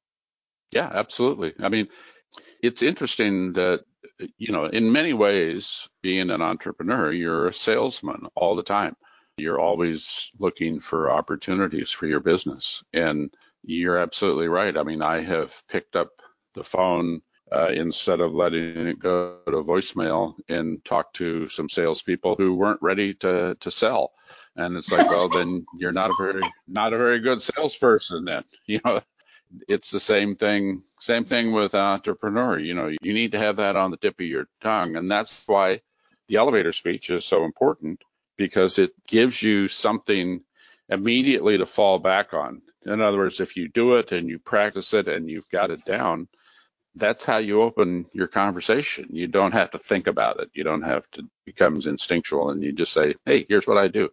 Yeah, 0.73 0.91
absolutely. 0.93 1.55
I 1.61 1.69
mean, 1.69 1.89
it's 2.63 2.83
interesting 2.83 3.55
that, 3.55 3.85
you 4.39 4.53
know, 4.53 4.67
in 4.67 4.93
many 4.93 5.13
ways, 5.13 5.89
being 6.03 6.31
an 6.31 6.43
entrepreneur, 6.43 7.13
you're 7.13 7.49
a 7.49 7.53
salesman 7.53 8.27
all 8.35 8.57
the 8.57 8.63
time. 8.63 8.97
You're 9.37 9.61
always 9.61 10.31
looking 10.39 10.81
for 10.81 11.11
opportunities 11.11 11.91
for 11.91 12.07
your 12.07 12.21
business. 12.21 12.83
And 12.93 13.33
you're 13.63 13.99
absolutely 13.99 14.49
right. 14.49 14.77
I 14.77 14.83
mean, 14.83 15.03
I 15.03 15.23
have 15.23 15.63
picked 15.69 15.97
up 15.97 16.09
the 16.57 16.65
phone 16.65 17.23
uh, 17.53 17.69
instead 17.69 18.21
of 18.21 18.35
letting 18.35 18.89
it 18.89 18.99
go 18.99 19.39
to 19.47 19.63
voicemail 19.63 20.35
and 20.49 20.85
talk 20.85 21.13
to 21.15 21.49
some 21.49 21.69
salespeople 21.69 22.35
who 22.35 22.55
weren't 22.55 22.83
ready 22.83 23.15
to 23.15 23.57
to 23.61 23.71
sell. 23.71 24.13
And 24.57 24.77
it's 24.77 24.91
like, 24.91 25.09
well, 25.09 25.29
then 25.29 25.65
you're 25.79 25.93
not 25.93 26.11
a 26.11 26.15
very 26.19 26.43
not 26.67 26.93
a 26.93 26.99
very 26.99 27.21
good 27.21 27.41
salesperson. 27.41 28.25
Then 28.25 28.43
you 28.67 28.81
know, 28.85 29.01
it's 29.69 29.91
the 29.91 30.01
same 30.01 30.35
thing. 30.35 30.83
Same 30.99 31.25
thing 31.25 31.53
with 31.53 31.75
entrepreneur. 31.75 32.59
You 32.59 32.75
know, 32.75 32.91
you 33.01 33.15
need 33.15 33.33
to 33.33 33.39
have 33.39 33.57
that 33.57 33.77
on 33.77 33.93
the 33.93 33.97
tip 33.97 34.19
of 34.19 34.27
your 34.27 34.49
tongue, 34.61 34.97
and 34.97 35.11
that's 35.11 35.47
why 35.47 35.83
the 36.29 36.37
elevator 36.37 36.73
speech 36.73 37.11
is 37.11 37.25
so 37.25 37.45
important 37.45 38.03
because 38.37 38.79
it 38.79 38.93
gives 39.07 39.41
you 39.41 39.69
something 39.69 40.43
immediately 40.89 41.59
to 41.59 41.67
fall 41.67 41.99
back 41.99 42.35
on. 42.35 42.63
In 42.85 43.01
other 43.01 43.19
words, 43.19 43.41
if 43.41 43.57
you 43.57 43.69
do 43.69 43.95
it 43.97 44.13
and 44.13 44.29
you 44.29 44.39
practice 44.39 44.95
it 44.95 45.09
and 45.09 45.29
you've 45.29 45.49
got 45.51 45.71
it 45.71 45.85
down, 45.85 46.29
that's 46.97 47.25
how 47.25 47.39
you 47.39 47.63
open 47.63 48.07
your 48.13 48.27
conversation. 48.27 49.09
You 49.11 49.29
don't 49.29 49.53
have 49.53 49.71
to 49.73 49.79
think 49.79 50.07
about 50.07 50.41
it. 50.41 50.51
You 50.55 50.65
don't 50.65 50.83
have 50.83 51.09
to 51.13 51.23
becomes 51.45 51.87
instinctual 51.87 52.51
and 52.51 52.63
you 52.63 52.73
just 52.73 52.93
say, 52.93 53.15
"Hey, 53.25 53.47
here's 53.49 53.67
what 53.67 53.79
I 53.79 53.89
do." 53.89 54.11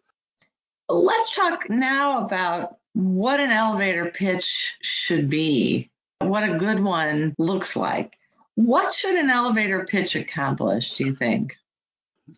Let's 0.90 1.36
talk 1.36 1.70
now 1.70 2.26
about 2.26 2.78
what 2.94 3.40
an 3.40 3.52
elevator 3.52 4.12
pitch 4.12 4.78
should 4.82 5.30
be. 5.30 5.90
What 6.20 6.44
a 6.44 6.58
good 6.58 6.80
one 6.80 7.34
looks 7.38 7.76
like. 7.76 8.18
What 8.56 8.94
should 8.94 9.16
an 9.16 9.30
elevator 9.30 9.86
pitch 9.86 10.16
accomplish, 10.16 10.92
do 10.92 11.06
you 11.06 11.16
think? 11.16 11.58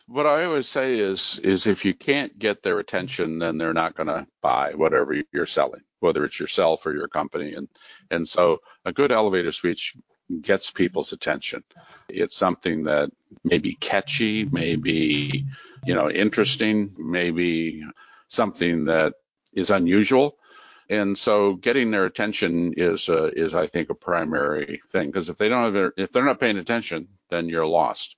what 0.07 0.25
I 0.25 0.45
always 0.45 0.67
say 0.67 0.97
is 0.97 1.39
is 1.39 1.67
if 1.67 1.85
you 1.85 1.93
can't 1.93 2.37
get 2.37 2.63
their 2.63 2.79
attention, 2.79 3.39
then 3.39 3.57
they're 3.57 3.73
not 3.73 3.95
going 3.95 4.07
to 4.07 4.25
buy 4.41 4.73
whatever 4.73 5.15
you're 5.31 5.45
selling, 5.45 5.81
whether 5.99 6.25
it's 6.25 6.39
yourself 6.39 6.85
or 6.85 6.93
your 6.93 7.07
company. 7.07 7.53
And 7.53 7.67
and 8.09 8.27
so 8.27 8.59
a 8.83 8.91
good 8.91 9.11
elevator 9.11 9.51
speech 9.51 9.95
gets 10.41 10.71
people's 10.71 11.13
attention. 11.13 11.63
It's 12.09 12.35
something 12.35 12.85
that 12.85 13.11
may 13.43 13.59
be 13.59 13.75
catchy, 13.75 14.45
maybe 14.45 15.45
you 15.85 15.93
know 15.93 16.09
interesting, 16.09 16.91
maybe 16.97 17.83
something 18.27 18.85
that 18.85 19.13
is 19.53 19.69
unusual. 19.69 20.37
And 20.89 21.17
so 21.17 21.55
getting 21.55 21.89
their 21.91 22.05
attention 22.05 22.73
is 22.77 23.09
uh, 23.09 23.31
is 23.33 23.55
I 23.55 23.67
think 23.67 23.89
a 23.89 23.95
primary 23.95 24.81
thing 24.91 25.07
because 25.07 25.29
if 25.29 25.37
they 25.37 25.49
don't 25.49 25.73
have 25.73 25.91
if 25.97 26.11
they're 26.11 26.25
not 26.25 26.39
paying 26.39 26.57
attention, 26.57 27.07
then 27.29 27.49
you're 27.49 27.67
lost. 27.67 28.17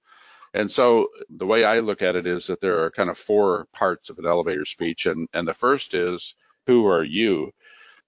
And 0.54 0.72
so 0.72 1.10
the 1.30 1.46
way 1.46 1.64
I 1.64 1.80
look 1.80 2.02
at 2.02 2.16
it 2.16 2.26
is 2.26 2.48
that 2.48 2.62
there 2.62 2.84
are 2.84 2.92
kind 2.92 3.10
of 3.10 3.18
four 3.18 3.68
parts 3.74 4.10
of 4.10 4.18
an 4.18 4.26
elevator 4.26 4.66
speech. 4.66 5.06
And, 5.06 5.28
and 5.34 5.48
the 5.48 5.54
first 5.54 5.94
is, 5.94 6.36
who 6.66 6.88
are 6.88 7.04
you? 7.04 7.52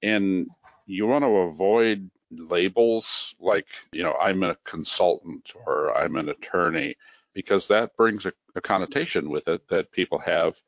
And 0.01 0.47
you 0.87 1.05
want 1.05 1.23
to 1.23 1.29
avoid 1.29 2.09
labels 2.31 3.35
like, 3.39 3.67
you 3.91 4.03
know, 4.03 4.13
I'm 4.13 4.43
a 4.43 4.57
consultant 4.63 5.53
or 5.65 5.97
I'm 5.97 6.15
an 6.15 6.29
attorney, 6.29 6.95
because 7.33 7.67
that 7.67 7.95
brings 7.95 8.25
a, 8.25 8.33
a 8.55 8.61
connotation 8.61 9.29
with 9.29 9.47
it 9.47 9.67
that 9.69 9.91
people 9.91 10.19
have 10.19 10.59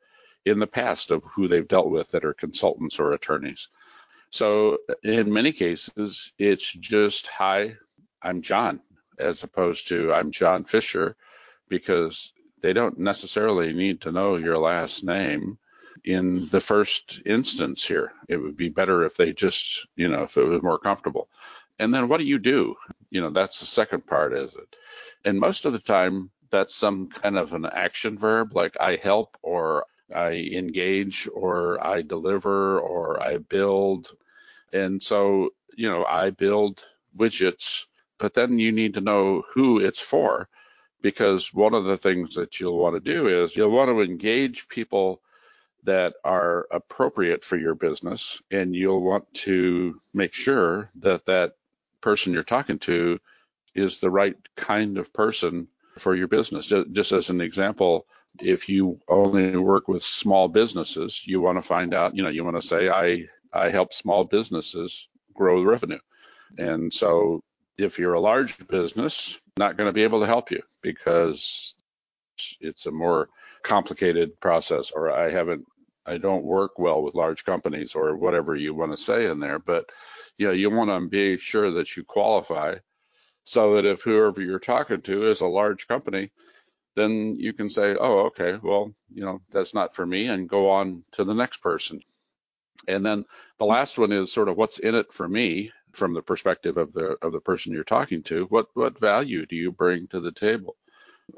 in 0.44 0.58
the 0.58 0.66
past 0.66 1.10
of 1.10 1.22
who 1.24 1.48
they've 1.48 1.68
dealt 1.68 1.90
with 1.90 2.10
that 2.12 2.24
are 2.24 2.34
consultants 2.34 2.98
or 2.98 3.12
attorneys. 3.12 3.68
So 4.30 4.78
in 5.02 5.32
many 5.32 5.52
cases, 5.52 6.32
it's 6.38 6.72
just, 6.72 7.26
hi, 7.26 7.76
I'm 8.22 8.42
John, 8.42 8.80
as 9.18 9.42
opposed 9.42 9.88
to 9.88 10.12
I'm 10.12 10.30
John 10.30 10.64
Fisher 10.64 11.16
because 11.68 12.32
they 12.60 12.72
don't 12.72 12.98
necessarily 12.98 13.72
need 13.72 14.02
to 14.02 14.12
know 14.12 14.36
your 14.36 14.58
last 14.58 15.04
name 15.04 15.58
in 16.04 16.48
the 16.48 16.60
first 16.60 17.22
instance 17.26 17.86
here. 17.86 18.12
It 18.28 18.36
would 18.36 18.56
be 18.56 18.68
better 18.68 19.04
if 19.04 19.16
they 19.16 19.32
just, 19.32 19.86
you 19.96 20.08
know, 20.08 20.24
if 20.24 20.36
it 20.36 20.44
was 20.44 20.62
more 20.62 20.78
comfortable. 20.78 21.28
And 21.78 21.92
then 21.92 22.08
what 22.08 22.18
do 22.18 22.24
you 22.24 22.38
do? 22.38 22.76
You 23.10 23.20
know, 23.20 23.30
that's 23.30 23.60
the 23.60 23.66
second 23.66 24.06
part, 24.06 24.32
is 24.32 24.54
it? 24.54 24.76
And 25.24 25.38
most 25.38 25.64
of 25.64 25.72
the 25.72 25.78
time, 25.78 26.30
that's 26.50 26.74
some 26.74 27.08
kind 27.08 27.38
of 27.38 27.52
an 27.54 27.66
action 27.66 28.18
verb 28.18 28.54
like 28.54 28.76
I 28.78 28.96
help 28.96 29.38
or 29.42 29.86
I 30.14 30.32
engage 30.32 31.28
or 31.34 31.84
I 31.84 32.02
deliver 32.02 32.78
or 32.78 33.22
I 33.22 33.38
build. 33.38 34.12
And 34.72 35.02
so, 35.02 35.50
you 35.74 35.88
know, 35.88 36.04
I 36.04 36.30
build 36.30 36.84
widgets, 37.16 37.86
but 38.18 38.34
then 38.34 38.58
you 38.58 38.70
need 38.70 38.94
to 38.94 39.00
know 39.00 39.42
who 39.54 39.80
it's 39.80 40.00
for 40.00 40.48
because 41.00 41.52
one 41.52 41.74
of 41.74 41.84
the 41.84 41.96
things 41.96 42.34
that 42.36 42.60
you'll 42.60 42.78
want 42.78 42.94
to 42.94 43.12
do 43.12 43.28
is 43.28 43.56
you'll 43.56 43.70
want 43.70 43.90
to 43.90 44.00
engage 44.02 44.68
people 44.68 45.20
that 45.84 46.14
are 46.24 46.66
appropriate 46.70 47.44
for 47.44 47.56
your 47.56 47.74
business 47.74 48.40
and 48.50 48.74
you'll 48.74 49.02
want 49.02 49.32
to 49.34 49.98
make 50.14 50.32
sure 50.32 50.88
that 51.00 51.24
that 51.26 51.54
person 52.00 52.32
you're 52.32 52.42
talking 52.42 52.78
to 52.78 53.18
is 53.74 54.00
the 54.00 54.10
right 54.10 54.36
kind 54.56 54.98
of 54.98 55.12
person 55.12 55.68
for 55.98 56.14
your 56.14 56.28
business. 56.28 56.72
Just 56.92 57.12
as 57.12 57.30
an 57.30 57.40
example, 57.40 58.06
if 58.40 58.68
you 58.68 59.00
only 59.08 59.56
work 59.56 59.88
with 59.88 60.02
small 60.02 60.48
businesses, 60.48 61.26
you 61.26 61.40
want 61.40 61.58
to 61.58 61.62
find 61.62 61.94
out, 61.94 62.16
you 62.16 62.22
know, 62.22 62.28
you 62.28 62.44
want 62.44 62.60
to 62.60 62.66
say, 62.66 62.88
I, 62.88 63.26
I 63.52 63.70
help 63.70 63.92
small 63.92 64.24
businesses 64.24 65.08
grow 65.34 65.62
revenue. 65.62 65.98
And 66.58 66.92
so 66.92 67.40
if 67.76 67.98
you're 67.98 68.14
a 68.14 68.20
large 68.20 68.66
business, 68.68 69.40
not 69.58 69.76
going 69.76 69.88
to 69.88 69.92
be 69.92 70.02
able 70.02 70.20
to 70.20 70.26
help 70.26 70.50
you 70.50 70.62
because 70.80 71.74
it's 72.60 72.86
a 72.86 72.90
more 72.90 73.28
complicated 73.62 74.40
process 74.40 74.90
or 74.90 75.10
I 75.10 75.30
haven't 75.30 75.66
I 76.06 76.18
don't 76.18 76.44
work 76.44 76.78
well 76.78 77.02
with 77.02 77.14
large 77.14 77.44
companies 77.44 77.94
or 77.94 78.16
whatever 78.16 78.56
you 78.56 78.74
want 78.74 78.92
to 78.92 78.96
say 78.96 79.26
in 79.26 79.40
there 79.40 79.58
but 79.58 79.90
you 80.38 80.46
know 80.46 80.52
you 80.52 80.70
want 80.70 80.90
to 80.90 81.08
be 81.08 81.38
sure 81.38 81.70
that 81.72 81.96
you 81.96 82.04
qualify 82.04 82.76
so 83.44 83.74
that 83.74 83.86
if 83.86 84.02
whoever 84.02 84.40
you're 84.40 84.58
talking 84.58 85.02
to 85.02 85.28
is 85.28 85.40
a 85.40 85.46
large 85.46 85.88
company 85.88 86.30
then 86.94 87.36
you 87.38 87.52
can 87.52 87.70
say, 87.70 87.96
oh, 87.98 88.26
okay, 88.26 88.58
well, 88.62 88.92
you 89.12 89.24
know, 89.24 89.40
that's 89.50 89.74
not 89.74 89.94
for 89.94 90.04
me 90.04 90.26
and 90.28 90.48
go 90.48 90.70
on 90.70 91.04
to 91.12 91.24
the 91.24 91.34
next 91.34 91.58
person. 91.58 92.00
And 92.88 93.04
then 93.04 93.24
the 93.58 93.64
last 93.64 93.98
one 93.98 94.12
is 94.12 94.32
sort 94.32 94.48
of 94.48 94.56
what's 94.56 94.78
in 94.78 94.94
it 94.94 95.12
for 95.12 95.28
me 95.28 95.72
from 95.92 96.14
the 96.14 96.22
perspective 96.22 96.76
of 96.76 96.92
the 96.92 97.16
of 97.22 97.32
the 97.32 97.40
person 97.40 97.72
you're 97.72 97.84
talking 97.84 98.22
to. 98.24 98.44
What 98.46 98.66
what 98.74 98.98
value 98.98 99.46
do 99.46 99.56
you 99.56 99.70
bring 99.70 100.08
to 100.08 100.20
the 100.20 100.32
table? 100.32 100.76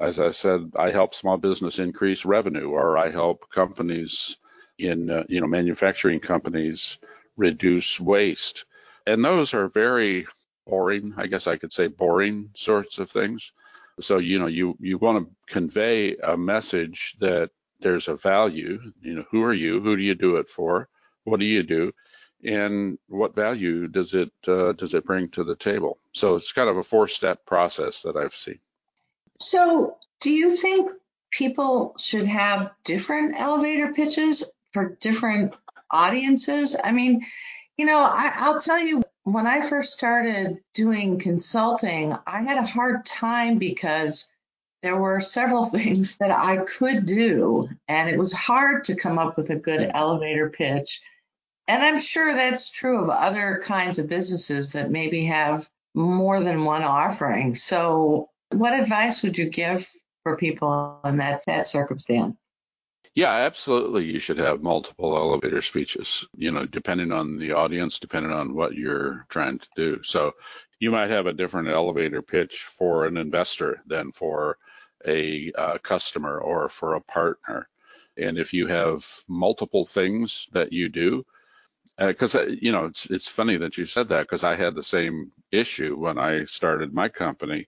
As 0.01 0.19
I 0.19 0.31
said, 0.31 0.71
I 0.77 0.91
help 0.91 1.13
small 1.13 1.37
business 1.37 1.79
increase 1.79 2.25
revenue, 2.25 2.69
or 2.69 2.97
I 2.97 3.11
help 3.11 3.49
companies 3.51 4.37
in 4.77 5.09
uh, 5.09 5.23
you 5.27 5.41
know 5.41 5.47
manufacturing 5.47 6.19
companies 6.19 6.97
reduce 7.37 7.99
waste, 7.99 8.65
and 9.05 9.23
those 9.23 9.53
are 9.53 9.67
very 9.67 10.27
boring. 10.65 11.13
I 11.17 11.27
guess 11.27 11.47
I 11.47 11.57
could 11.57 11.71
say 11.71 11.87
boring 11.87 12.49
sorts 12.55 12.97
of 12.99 13.09
things. 13.09 13.51
So 14.01 14.17
you 14.17 14.39
know 14.39 14.47
you 14.47 14.75
you 14.79 14.97
want 14.97 15.27
to 15.27 15.53
convey 15.53 16.15
a 16.17 16.37
message 16.37 17.15
that 17.19 17.51
there's 17.79 18.07
a 18.07 18.15
value. 18.15 18.79
You 19.01 19.15
know 19.15 19.25
who 19.31 19.43
are 19.43 19.53
you? 19.53 19.81
Who 19.81 19.95
do 19.95 20.03
you 20.03 20.15
do 20.15 20.37
it 20.37 20.47
for? 20.47 20.89
What 21.23 21.39
do 21.39 21.45
you 21.45 21.63
do? 21.63 21.93
And 22.43 22.99
what 23.07 23.35
value 23.35 23.87
does 23.87 24.13
it 24.13 24.31
uh, 24.47 24.73
does 24.73 24.93
it 24.93 25.05
bring 25.05 25.29
to 25.29 25.43
the 25.43 25.55
table? 25.55 25.97
So 26.11 26.35
it's 26.35 26.51
kind 26.51 26.69
of 26.69 26.77
a 26.77 26.83
four 26.83 27.07
step 27.07 27.45
process 27.45 28.01
that 28.03 28.15
I've 28.15 28.35
seen. 28.35 28.59
So 29.39 29.97
do 30.21 30.29
you 30.29 30.55
think 30.55 30.91
people 31.31 31.95
should 31.99 32.25
have 32.25 32.71
different 32.83 33.35
elevator 33.37 33.93
pitches 33.93 34.43
for 34.75 34.97
different 34.99 35.55
audiences? 35.89 36.75
I 36.83 36.91
mean, 36.91 37.25
you 37.77 37.85
know, 37.85 37.99
I, 37.99 38.33
I'll 38.35 38.59
tell 38.59 38.77
you 38.77 39.01
when 39.23 39.47
I 39.47 39.67
first 39.67 39.93
started 39.93 40.59
doing 40.73 41.17
consulting, 41.17 42.13
I 42.27 42.43
had 42.43 42.57
a 42.57 42.67
hard 42.67 43.05
time 43.05 43.57
because 43.57 44.29
there 44.83 44.97
were 44.97 45.21
several 45.21 45.63
things 45.77 46.17
that 46.17 46.29
I 46.29 46.57
could 46.57 47.05
do, 47.05 47.69
and 47.87 48.09
it 48.09 48.19
was 48.19 48.33
hard 48.33 48.83
to 48.85 48.97
come 48.97 49.17
up 49.17 49.37
with 49.37 49.49
a 49.49 49.55
good 49.55 49.89
elevator 49.93 50.49
pitch. 50.49 51.01
And 51.69 51.81
I'm 51.81 51.97
sure 51.97 52.33
that's 52.33 52.69
true 52.69 53.01
of 53.01 53.09
other 53.09 53.61
kinds 53.63 53.97
of 53.97 54.09
businesses 54.09 54.73
that 54.73 54.91
maybe 54.91 55.23
have 55.25 55.69
more 55.93 56.41
than 56.41 56.65
one 56.65 56.83
offering. 56.83 57.55
So, 57.55 58.29
what 58.51 58.77
advice 58.77 59.23
would 59.23 59.37
you 59.37 59.49
give 59.49 59.89
for 60.23 60.35
people 60.35 60.99
in 61.05 61.15
that, 61.17 61.41
that 61.47 61.65
circumstance? 61.65 62.35
Yeah, 63.15 63.31
absolutely. 63.31 64.05
You 64.11 64.19
should 64.19 64.37
have 64.39 64.61
multiple 64.61 65.15
elevator 65.15 65.61
speeches, 65.61 66.27
you 66.33 66.51
know, 66.51 66.65
depending 66.65 67.11
on 67.11 67.37
the 67.37 67.53
audience, 67.53 67.97
depending 67.99 68.31
on 68.31 68.53
what 68.53 68.75
you're 68.75 69.25
trying 69.29 69.59
to 69.59 69.67
do. 69.75 70.03
So 70.03 70.33
you 70.79 70.91
might 70.91 71.09
have 71.09 71.25
a 71.25 71.33
different 71.33 71.69
elevator 71.69 72.21
pitch 72.21 72.63
for 72.63 73.05
an 73.05 73.15
investor 73.17 73.81
than 73.87 74.11
for 74.11 74.57
a 75.07 75.51
uh, 75.57 75.77
customer 75.79 76.39
or 76.39 76.67
for 76.67 76.95
a 76.95 77.01
partner. 77.01 77.69
And 78.17 78.37
if 78.37 78.53
you 78.53 78.67
have 78.67 79.05
multiple 79.27 79.85
things 79.85 80.49
that 80.51 80.73
you 80.73 80.89
do, 80.89 81.25
because 81.97 82.35
uh, 82.35 82.41
uh, 82.41 82.45
you 82.61 82.71
know 82.71 82.85
it's 82.85 83.05
it's 83.07 83.27
funny 83.27 83.57
that 83.57 83.77
you 83.77 83.85
said 83.85 84.09
that 84.09 84.21
because 84.23 84.43
I 84.43 84.55
had 84.55 84.75
the 84.75 84.83
same 84.83 85.31
issue 85.51 85.95
when 85.97 86.17
I 86.17 86.45
started 86.45 86.93
my 86.93 87.09
company, 87.09 87.67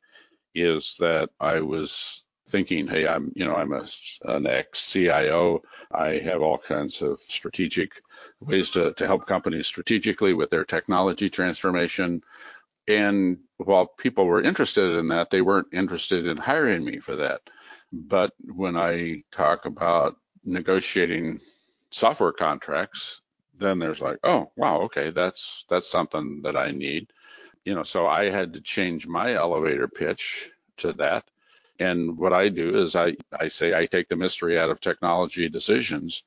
is 0.56 0.98
that 1.00 1.30
I 1.39 1.62
was 1.62 2.17
thinking, 2.48 2.88
hey, 2.88 3.08
I'm, 3.08 3.32
you 3.36 3.46
know, 3.46 3.56
I'm 3.56 3.74
a, 3.74 3.86
an 4.24 4.48
ex 4.48 4.92
CIO. 4.92 5.62
I 5.92 6.20
have 6.20 6.42
all 6.42 6.58
kinds 6.58 7.01
of 7.01 7.20
strategic 7.20 8.01
ways 8.39 8.72
to, 8.72 8.94
to 8.94 9.06
help 9.06 9.27
companies 9.27 9.68
strategically 9.68 10.34
with 10.34 10.50
their 10.50 10.66
technology 10.66 11.30
transformation. 11.30 12.24
And 12.88 13.39
while 13.58 13.86
people 13.86 14.25
were 14.25 14.42
interested 14.42 14.98
in 14.98 15.10
that, 15.10 15.30
they 15.30 15.42
weren't 15.42 15.74
interested 15.74 16.25
in 16.25 16.38
hiring 16.38 16.86
me 16.86 17.00
for 17.00 17.18
that. 17.18 17.42
But 17.92 18.34
when 18.42 18.77
I 18.77 19.24
talk 19.32 19.66
about 19.66 20.16
negotiating 20.44 21.39
software 21.92 22.32
contracts, 22.32 23.22
then 23.60 23.80
there's 23.80 24.01
like, 24.01 24.20
oh, 24.24 24.51
wow, 24.56 24.82
okay, 24.82 25.10
that's 25.10 25.66
that's 25.70 25.89
something 25.89 26.42
that 26.44 26.56
I 26.56 26.72
need. 26.72 27.12
You 27.66 27.75
know, 27.75 27.84
so 27.84 28.08
I 28.08 28.30
had 28.30 28.54
to 28.54 28.62
change 28.62 29.08
my 29.08 29.34
elevator 29.34 29.88
pitch 29.88 30.52
to 30.78 30.93
that 30.93 31.26
and 31.80 32.18
what 32.18 32.34
I 32.34 32.50
do 32.50 32.78
is 32.82 32.96
I, 32.96 33.16
I 33.40 33.48
say 33.50 33.74
I 33.78 33.86
take 33.86 34.08
the 34.10 34.16
mystery 34.16 34.58
out 34.60 34.70
of 34.70 34.80
technology 34.82 35.50
decisions 35.50 36.24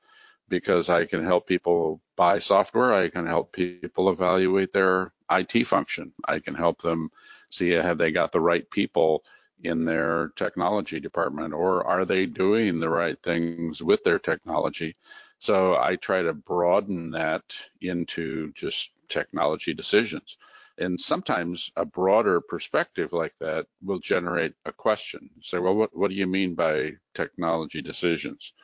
because 0.49 0.91
I 0.91 1.07
can 1.07 1.25
help 1.25 1.47
people 1.47 2.01
buy 2.17 2.39
software. 2.39 2.93
I 2.93 3.09
can 3.09 3.27
help 3.27 3.53
people 3.53 4.11
evaluate 4.11 4.73
their 4.73 5.13
IT 5.31 5.65
function. 5.65 6.13
I 6.27 6.41
can 6.41 6.55
help 6.55 6.83
them 6.83 7.11
see 7.51 7.71
have 7.71 7.99
they 7.99 8.13
got 8.13 8.33
the 8.33 8.41
right 8.41 8.69
people 8.71 9.25
in 9.63 9.85
their 9.85 10.33
technology 10.37 11.01
department 11.01 11.53
or 11.53 11.87
are 11.87 12.05
they 12.05 12.27
doing 12.27 12.81
the 12.81 12.89
right 12.89 13.21
things 13.23 13.83
with 13.83 14.03
their 14.05 14.19
technology? 14.19 14.95
So 15.39 15.77
I 15.77 15.97
try 15.97 16.23
to 16.23 16.35
broaden 16.35 17.11
that 17.13 17.43
into 17.81 18.53
just 18.53 18.93
technology 19.09 19.75
decisions. 19.75 20.37
And 20.81 20.99
sometimes 20.99 21.71
a 21.77 21.85
broader 21.85 22.41
perspective 22.41 23.13
like 23.13 23.35
that 23.41 23.67
will 23.83 23.99
generate 23.99 24.55
a 24.65 24.73
question. 24.73 25.31
Say, 25.43 25.59
well, 25.59 25.75
what, 25.75 25.97
what 25.97 26.11
do 26.11 26.17
you 26.17 26.27
mean 26.27 26.55
by 26.55 26.93
technology 27.15 27.83
decisions? 27.83 28.55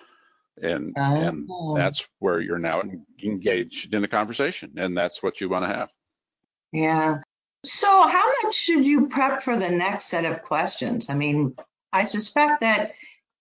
And 0.63 0.95
oh. 0.97 1.03
and 1.03 1.49
that's 1.77 2.09
where 2.19 2.41
you're 2.41 2.59
now 2.59 2.83
engaged 3.23 3.93
in 3.95 4.03
a 4.03 4.09
conversation, 4.09 4.73
and 4.79 4.97
that's 4.97 5.23
what 5.23 5.39
you 5.39 5.51
want 5.51 5.65
to 5.65 5.77
have. 5.77 5.91
Yeah. 6.73 7.19
So, 7.63 8.07
how 8.09 8.33
much 8.43 8.55
should 8.55 8.87
you 8.87 9.09
prep 9.09 9.43
for 9.43 9.59
the 9.59 9.69
next 9.69 10.07
set 10.07 10.25
of 10.25 10.41
questions? 10.41 11.11
I 11.11 11.15
mean, 11.15 11.55
I 11.93 12.05
suspect 12.05 12.63
that 12.63 12.93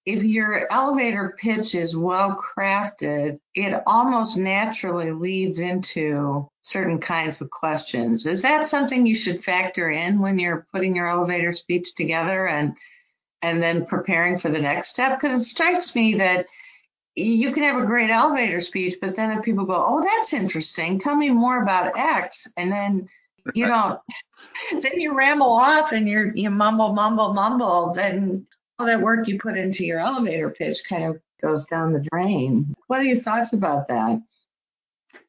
if 0.05 0.23
your 0.23 0.71
elevator 0.71 1.35
pitch 1.39 1.73
is 1.73 1.97
well 1.97 2.37
crafted, 2.37 3.39
it 3.55 3.81
almost 3.87 4.37
naturally 4.37 5.11
leads 5.11 5.57
into 5.57 6.47
certain 6.61 6.99
kinds 6.99 7.41
of 7.41 7.49
questions. 7.49 8.25
Is 8.27 8.43
that 8.43 8.69
something 8.69 9.05
you 9.05 9.15
should 9.15 9.43
factor 9.43 9.89
in 9.89 10.19
when 10.19 10.37
you're 10.37 10.67
putting 10.71 10.95
your 10.95 11.07
elevator 11.07 11.53
speech 11.53 11.95
together 11.95 12.47
and 12.47 12.77
and 13.41 13.61
then 13.61 13.85
preparing 13.85 14.37
for 14.37 14.49
the 14.49 14.61
next 14.61 14.89
step? 14.89 15.19
Because 15.19 15.41
it 15.41 15.45
strikes 15.45 15.95
me 15.95 16.15
that 16.15 16.45
you 17.15 17.51
can 17.51 17.63
have 17.63 17.81
a 17.81 17.85
great 17.85 18.11
elevator 18.11 18.61
speech, 18.61 18.97
but 19.01 19.15
then 19.15 19.35
if 19.35 19.43
people 19.43 19.65
go, 19.65 19.85
"Oh, 19.87 20.03
that's 20.03 20.33
interesting. 20.33 20.99
Tell 20.99 21.15
me 21.15 21.29
more 21.29 21.63
about 21.63 21.97
X," 21.97 22.47
and 22.57 22.71
then 22.71 23.07
you 23.55 23.65
don't, 23.67 23.99
then 24.71 24.99
you 24.99 25.15
ramble 25.15 25.51
off 25.51 25.93
and 25.93 26.07
you're 26.07 26.35
you 26.35 26.51
mumble, 26.51 26.93
mumble, 26.93 27.33
mumble. 27.33 27.93
Then 27.95 28.45
all 28.77 28.87
that 28.87 29.01
work 29.01 29.27
you 29.27 29.39
put 29.39 29.57
into 29.57 29.85
your 29.85 29.99
elevator 29.99 30.49
pitch 30.49 30.83
kind 30.87 31.05
of 31.05 31.21
goes 31.41 31.65
down 31.65 31.93
the 31.93 32.05
drain. 32.11 32.73
What 32.87 32.99
are 32.99 33.03
your 33.03 33.19
thoughts 33.19 33.53
about 33.53 33.87
that? 33.87 34.21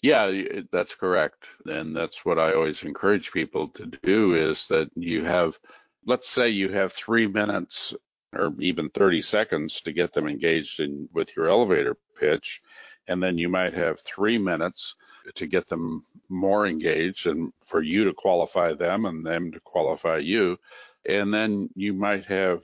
Yeah, 0.02 0.30
that's 0.70 0.94
correct. 0.94 1.50
And 1.64 1.94
that's 1.96 2.24
what 2.24 2.38
I 2.38 2.54
always 2.54 2.82
encourage 2.82 3.32
people 3.32 3.68
to 3.68 3.86
do 3.86 4.34
is 4.34 4.68
that 4.68 4.90
you 4.94 5.24
have, 5.24 5.58
let's 6.04 6.28
say 6.28 6.50
you 6.50 6.68
have 6.70 6.92
three 6.92 7.26
minutes 7.26 7.94
or 8.32 8.52
even 8.58 8.90
30 8.90 9.22
seconds 9.22 9.80
to 9.82 9.92
get 9.92 10.12
them 10.12 10.26
engaged 10.26 10.80
in 10.80 11.08
with 11.12 11.34
your 11.36 11.48
elevator 11.48 11.96
pitch. 12.18 12.62
And 13.08 13.22
then 13.22 13.38
you 13.38 13.48
might 13.48 13.74
have 13.74 14.00
three 14.00 14.38
minutes 14.38 14.96
to 15.36 15.46
get 15.46 15.68
them 15.68 16.04
more 16.28 16.66
engaged 16.66 17.26
and 17.26 17.52
for 17.64 17.80
you 17.80 18.04
to 18.04 18.12
qualify 18.12 18.74
them 18.74 19.06
and 19.06 19.24
them 19.24 19.52
to 19.52 19.60
qualify 19.60 20.18
you. 20.18 20.58
And 21.08 21.32
then 21.32 21.70
you 21.74 21.92
might 21.92 22.26
have 22.26 22.62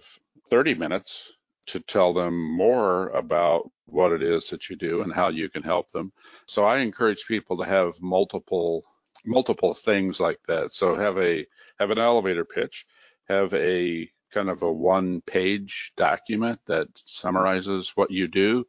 30 0.52 0.74
minutes 0.74 1.32
to 1.64 1.80
tell 1.80 2.12
them 2.12 2.38
more 2.38 3.08
about 3.08 3.70
what 3.86 4.12
it 4.12 4.22
is 4.22 4.50
that 4.50 4.68
you 4.68 4.76
do 4.76 5.00
and 5.00 5.10
how 5.10 5.30
you 5.30 5.48
can 5.48 5.62
help 5.62 5.90
them. 5.92 6.12
So 6.46 6.66
I 6.66 6.80
encourage 6.80 7.24
people 7.26 7.56
to 7.56 7.64
have 7.64 7.94
multiple 8.02 8.84
multiple 9.24 9.72
things 9.72 10.20
like 10.20 10.40
that. 10.48 10.74
So 10.74 10.94
have 10.94 11.16
a 11.16 11.46
have 11.78 11.88
an 11.88 11.96
elevator 11.98 12.44
pitch, 12.44 12.84
have 13.30 13.54
a 13.54 14.10
kind 14.30 14.50
of 14.50 14.60
a 14.60 14.70
one 14.70 15.22
page 15.22 15.94
document 15.96 16.60
that 16.66 16.88
summarizes 16.96 17.92
what 17.94 18.10
you 18.10 18.28
do 18.28 18.66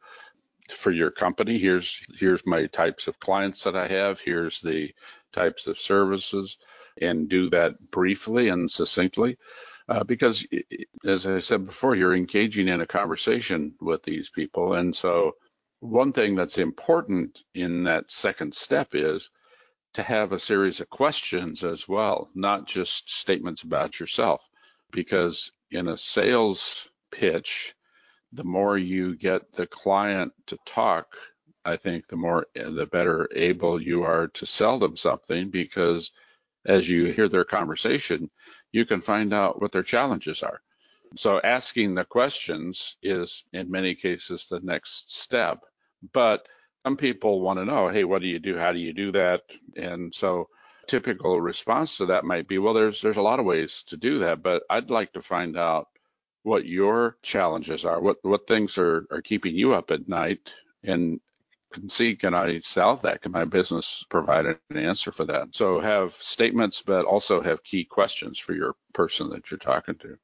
for 0.70 0.92
your 0.92 1.12
company. 1.12 1.58
Here's 1.58 2.00
here's 2.18 2.46
my 2.46 2.68
types 2.68 3.10
of 3.10 3.20
clients 3.20 3.62
that 3.66 3.76
I 3.76 3.88
have, 3.90 4.22
here's 4.22 4.62
the 4.62 4.94
types 5.34 5.68
of 5.68 5.78
services 5.78 6.60
and 7.02 7.28
do 7.28 7.50
that 7.50 7.74
briefly 7.92 8.48
and 8.48 8.72
succinctly 8.72 9.38
uh, 9.90 10.04
because, 10.04 10.46
as 11.06 11.28
I 11.28 11.40
said 11.40 11.66
before, 11.66 11.96
you're 11.96 12.16
engaging 12.16 12.68
in 12.68 12.82
a 12.82 12.88
conversation 12.88 13.76
with 13.82 14.04
these 14.04 14.30
people. 14.30 14.74
And 14.74 14.96
so, 14.96 15.36
one 15.80 16.14
thing 16.14 16.36
that's 16.36 16.58
important 16.58 17.42
in 17.54 17.84
that 17.84 18.10
second 18.10 18.54
step 18.54 18.90
is 18.94 19.30
to 19.94 20.04
have 20.04 20.32
a 20.32 20.40
series 20.40 20.80
of 20.80 20.90
questions 20.90 21.64
as 21.64 21.88
well, 21.88 22.30
not 22.34 22.66
just 22.66 23.10
statements 23.10 23.64
about 23.64 24.00
yourself. 24.00 24.50
Because 24.92 25.52
in 25.72 25.88
a 25.88 25.98
sales 25.98 26.90
pitch, 27.12 27.76
the 28.32 28.44
more 28.44 28.78
you 28.78 29.16
get 29.16 29.52
the 29.54 29.68
client 29.68 30.34
to 30.48 30.58
talk, 30.66 31.16
I 31.66 31.78
think 31.78 32.08
the 32.08 32.16
more 32.16 32.48
the 32.56 32.88
better 32.92 33.30
able 33.34 33.82
you 33.82 34.04
are 34.04 34.28
to 34.28 34.46
sell 34.46 34.80
them 34.80 34.98
something 34.98 35.50
because 35.50 36.12
as 36.66 36.90
you 36.90 37.06
hear 37.14 37.30
their 37.30 37.46
conversation, 37.46 38.30
you 38.74 38.86
can 38.86 39.00
find 39.00 39.34
out 39.34 39.62
what 39.62 39.72
their 39.72 39.84
challenges 39.84 40.44
are. 40.44 40.60
So 41.16 41.40
asking 41.42 41.94
the 41.96 42.04
questions 42.04 42.98
is 43.02 43.46
in 43.54 43.72
many 43.72 43.96
cases 43.96 44.48
the 44.50 44.60
next 44.60 45.16
step. 45.16 45.60
But 46.12 46.48
some 46.86 46.98
people 46.98 47.42
want 47.42 47.60
to 47.60 47.66
know, 47.66 47.88
hey, 47.88 48.04
what 48.04 48.22
do 48.22 48.28
you 48.28 48.40
do? 48.40 48.58
How 48.58 48.74
do 48.74 48.80
you 48.80 48.94
do 48.94 49.12
that? 49.14 49.44
And 49.78 50.14
so 50.14 50.50
typical 50.88 51.40
response 51.40 51.98
to 51.98 52.08
that 52.08 52.26
might 52.26 52.48
be, 52.48 52.58
well, 52.58 52.74
there's 52.74 53.02
there's 53.02 53.18
a 53.18 53.22
lot 53.22 53.40
of 53.40 53.46
ways 53.46 53.84
to 53.88 53.98
do 53.98 54.20
that, 54.20 54.42
but 54.42 54.64
I'd 54.70 54.90
like 54.90 55.14
to 55.14 55.22
find 55.22 55.56
out 55.56 55.88
what 56.42 56.66
your 56.66 57.18
challenges 57.22 57.86
are, 57.86 58.02
what 58.02 58.18
what 58.24 58.48
things 58.48 58.78
are 58.78 59.06
are 59.12 59.22
keeping 59.22 59.56
you 59.56 59.74
up 59.74 59.92
at 59.92 60.10
night, 60.10 60.54
and 60.84 61.22
see 61.90 62.16
can 62.16 62.34
I 62.34 62.60
solve 62.60 63.02
that? 63.04 63.22
Can 63.22 63.32
my 63.32 63.46
business 63.46 64.06
provide 64.10 64.46
an 64.46 64.58
answer 64.76 65.12
for 65.12 65.26
that? 65.26 65.50
So 65.52 65.80
have 65.80 66.12
statements, 66.14 66.82
but 66.82 67.06
also 67.06 67.42
have 67.42 67.64
key 67.64 67.86
questions 67.86 68.40
for 68.40 68.54
your 68.54 68.76
person 68.94 69.30
that 69.30 69.50
you're 69.52 69.58
talking 69.58 69.96
to. 69.96 70.18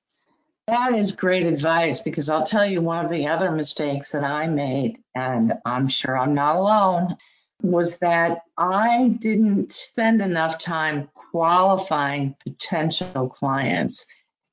That 0.68 0.94
is 0.94 1.12
great 1.12 1.48
advice 1.48 2.00
because 2.00 2.30
I'll 2.30 2.46
tell 2.46 2.66
you 2.66 2.82
one 2.82 3.04
of 3.04 3.10
the 3.10 3.28
other 3.28 3.52
mistakes 3.52 4.12
that 4.12 4.24
I 4.24 4.46
made, 4.48 5.00
and 5.16 5.54
I'm 5.66 5.88
sure 5.88 6.16
I'm 6.16 6.36
not 6.36 6.58
alone, 6.58 7.18
was 7.62 7.98
that 7.98 8.42
I 8.58 9.18
didn't 9.20 9.74
spend 9.74 10.22
enough 10.22 10.60
time 10.60 11.10
qualifying 11.14 12.36
potential 12.44 13.30
clients. 13.30 14.06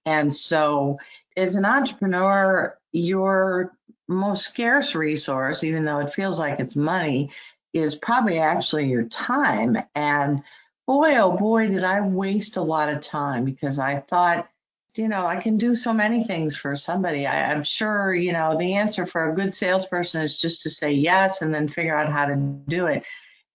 And 0.07 0.35
so, 0.35 0.99
as 1.37 1.55
an 1.55 1.65
entrepreneur, 1.65 2.79
your 2.93 3.76
most 4.09 4.45
scarce 4.45 4.95
resource, 4.95 5.65
even 5.65 5.85
though 5.85 5.99
it 6.01 6.15
feels 6.15 6.39
like 6.39 6.61
it's 6.61 6.77
money, 6.77 7.31
is 7.73 7.95
probably 7.95 8.39
actually 8.39 8.89
your 8.89 9.05
time. 9.05 9.77
And 9.95 10.43
boy, 10.87 11.17
oh 11.17 11.37
boy, 11.37 11.69
did 11.69 11.85
I 11.85 12.01
waste 12.01 12.57
a 12.57 12.63
lot 12.63 12.89
of 12.89 13.01
time 13.01 13.45
because 13.45 13.79
I 13.79 14.01
thought, 14.01 14.49
you 14.95 15.09
know, 15.09 15.27
I 15.27 15.37
can 15.37 15.59
do 15.59 15.75
so 15.75 15.93
many 15.93 16.25
things 16.25 16.57
for 16.57 16.75
somebody. 16.75 17.27
I, 17.27 17.53
am 17.53 17.65
sure, 17.65 18.15
you 18.15 18.33
know, 18.33 18.57
the 18.57 18.75
answer 18.75 19.05
for 19.05 19.29
a 19.29 19.35
good 19.35 19.53
salesperson 19.53 20.23
is 20.23 20.37
just 20.37 20.63
to 20.63 20.71
say 20.71 20.93
yes 20.93 21.43
and 21.43 21.55
then 21.55 21.69
figure 21.69 21.97
out 21.97 22.11
how 22.11 22.27
to 22.27 22.37
do 22.37 22.87
it. 22.87 23.05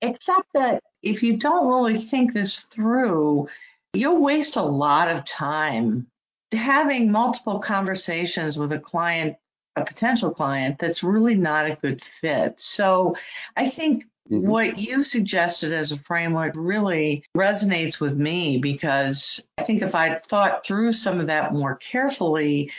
Except 0.02 0.54
that 0.54 0.84
if 1.02 1.24
you 1.24 1.38
don't 1.38 1.68
really 1.68 1.98
think 1.98 2.34
this 2.34 2.62
through, 2.62 3.48
you'll 3.94 4.22
waste 4.22 4.56
a 4.56 4.62
lot 4.62 5.08
of 5.08 5.26
time 5.26 6.08
having 6.52 7.12
multiple 7.12 7.60
conversations 7.60 8.58
with 8.58 8.72
a 8.74 8.80
client 8.80 9.36
a 9.76 9.86
potential 9.86 10.32
client 10.32 10.80
that's 10.80 11.04
really 11.04 11.36
not 11.36 11.66
a 11.66 11.78
good 11.82 12.04
fit. 12.04 12.60
So 12.60 13.16
I 13.56 13.70
think 13.70 14.06
mm-hmm. 14.30 14.48
what 14.48 14.78
you 14.78 15.04
suggested 15.04 15.72
as 15.72 15.92
a 15.92 16.00
framework 16.00 16.54
really 16.56 17.24
resonates 17.36 18.00
with 18.00 18.18
me 18.18 18.58
because 18.58 19.40
I 19.58 19.64
think 19.64 19.82
if 19.82 19.96
I'd 19.96 20.22
thought 20.22 20.66
through 20.66 20.94
some 20.94 21.20
of 21.20 21.28
that 21.28 21.54
more 21.54 21.76
carefully, 21.76 22.72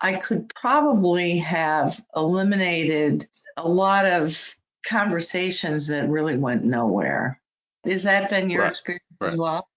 I 0.00 0.14
could 0.14 0.52
probably 0.54 1.38
have 1.38 2.00
eliminated 2.16 3.26
a 3.56 3.68
lot 3.68 4.06
of 4.06 4.56
conversations 4.86 5.88
that 5.88 6.08
really 6.08 6.36
went 6.36 6.64
nowhere. 6.64 7.40
Is 7.84 8.04
that 8.04 8.30
been 8.30 8.50
your 8.50 8.62
right. 8.62 8.70
experience 8.70 9.04
right. 9.20 9.32
as 9.32 9.38
well? 9.38 9.69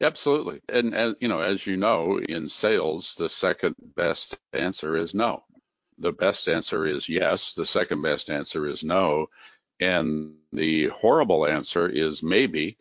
Absolutely. 0.00 0.60
And 0.68 0.94
as 0.94 1.14
you 1.20 1.28
know, 1.28 1.40
as 1.40 1.66
you 1.66 1.76
know, 1.76 2.18
in 2.18 2.48
sales, 2.48 3.14
the 3.16 3.28
second 3.28 3.74
best 3.78 4.36
answer 4.52 4.96
is 4.96 5.14
no. 5.14 5.44
The 5.98 6.12
best 6.12 6.48
answer 6.48 6.86
is 6.86 7.08
yes. 7.08 7.54
The 7.54 7.66
second 7.66 8.02
best 8.02 8.30
answer 8.30 8.66
is 8.66 8.84
no. 8.84 9.28
And 9.80 10.34
the 10.52 10.88
horrible 10.88 11.46
answer 11.46 11.88
is 11.88 12.22
maybe, 12.22 12.76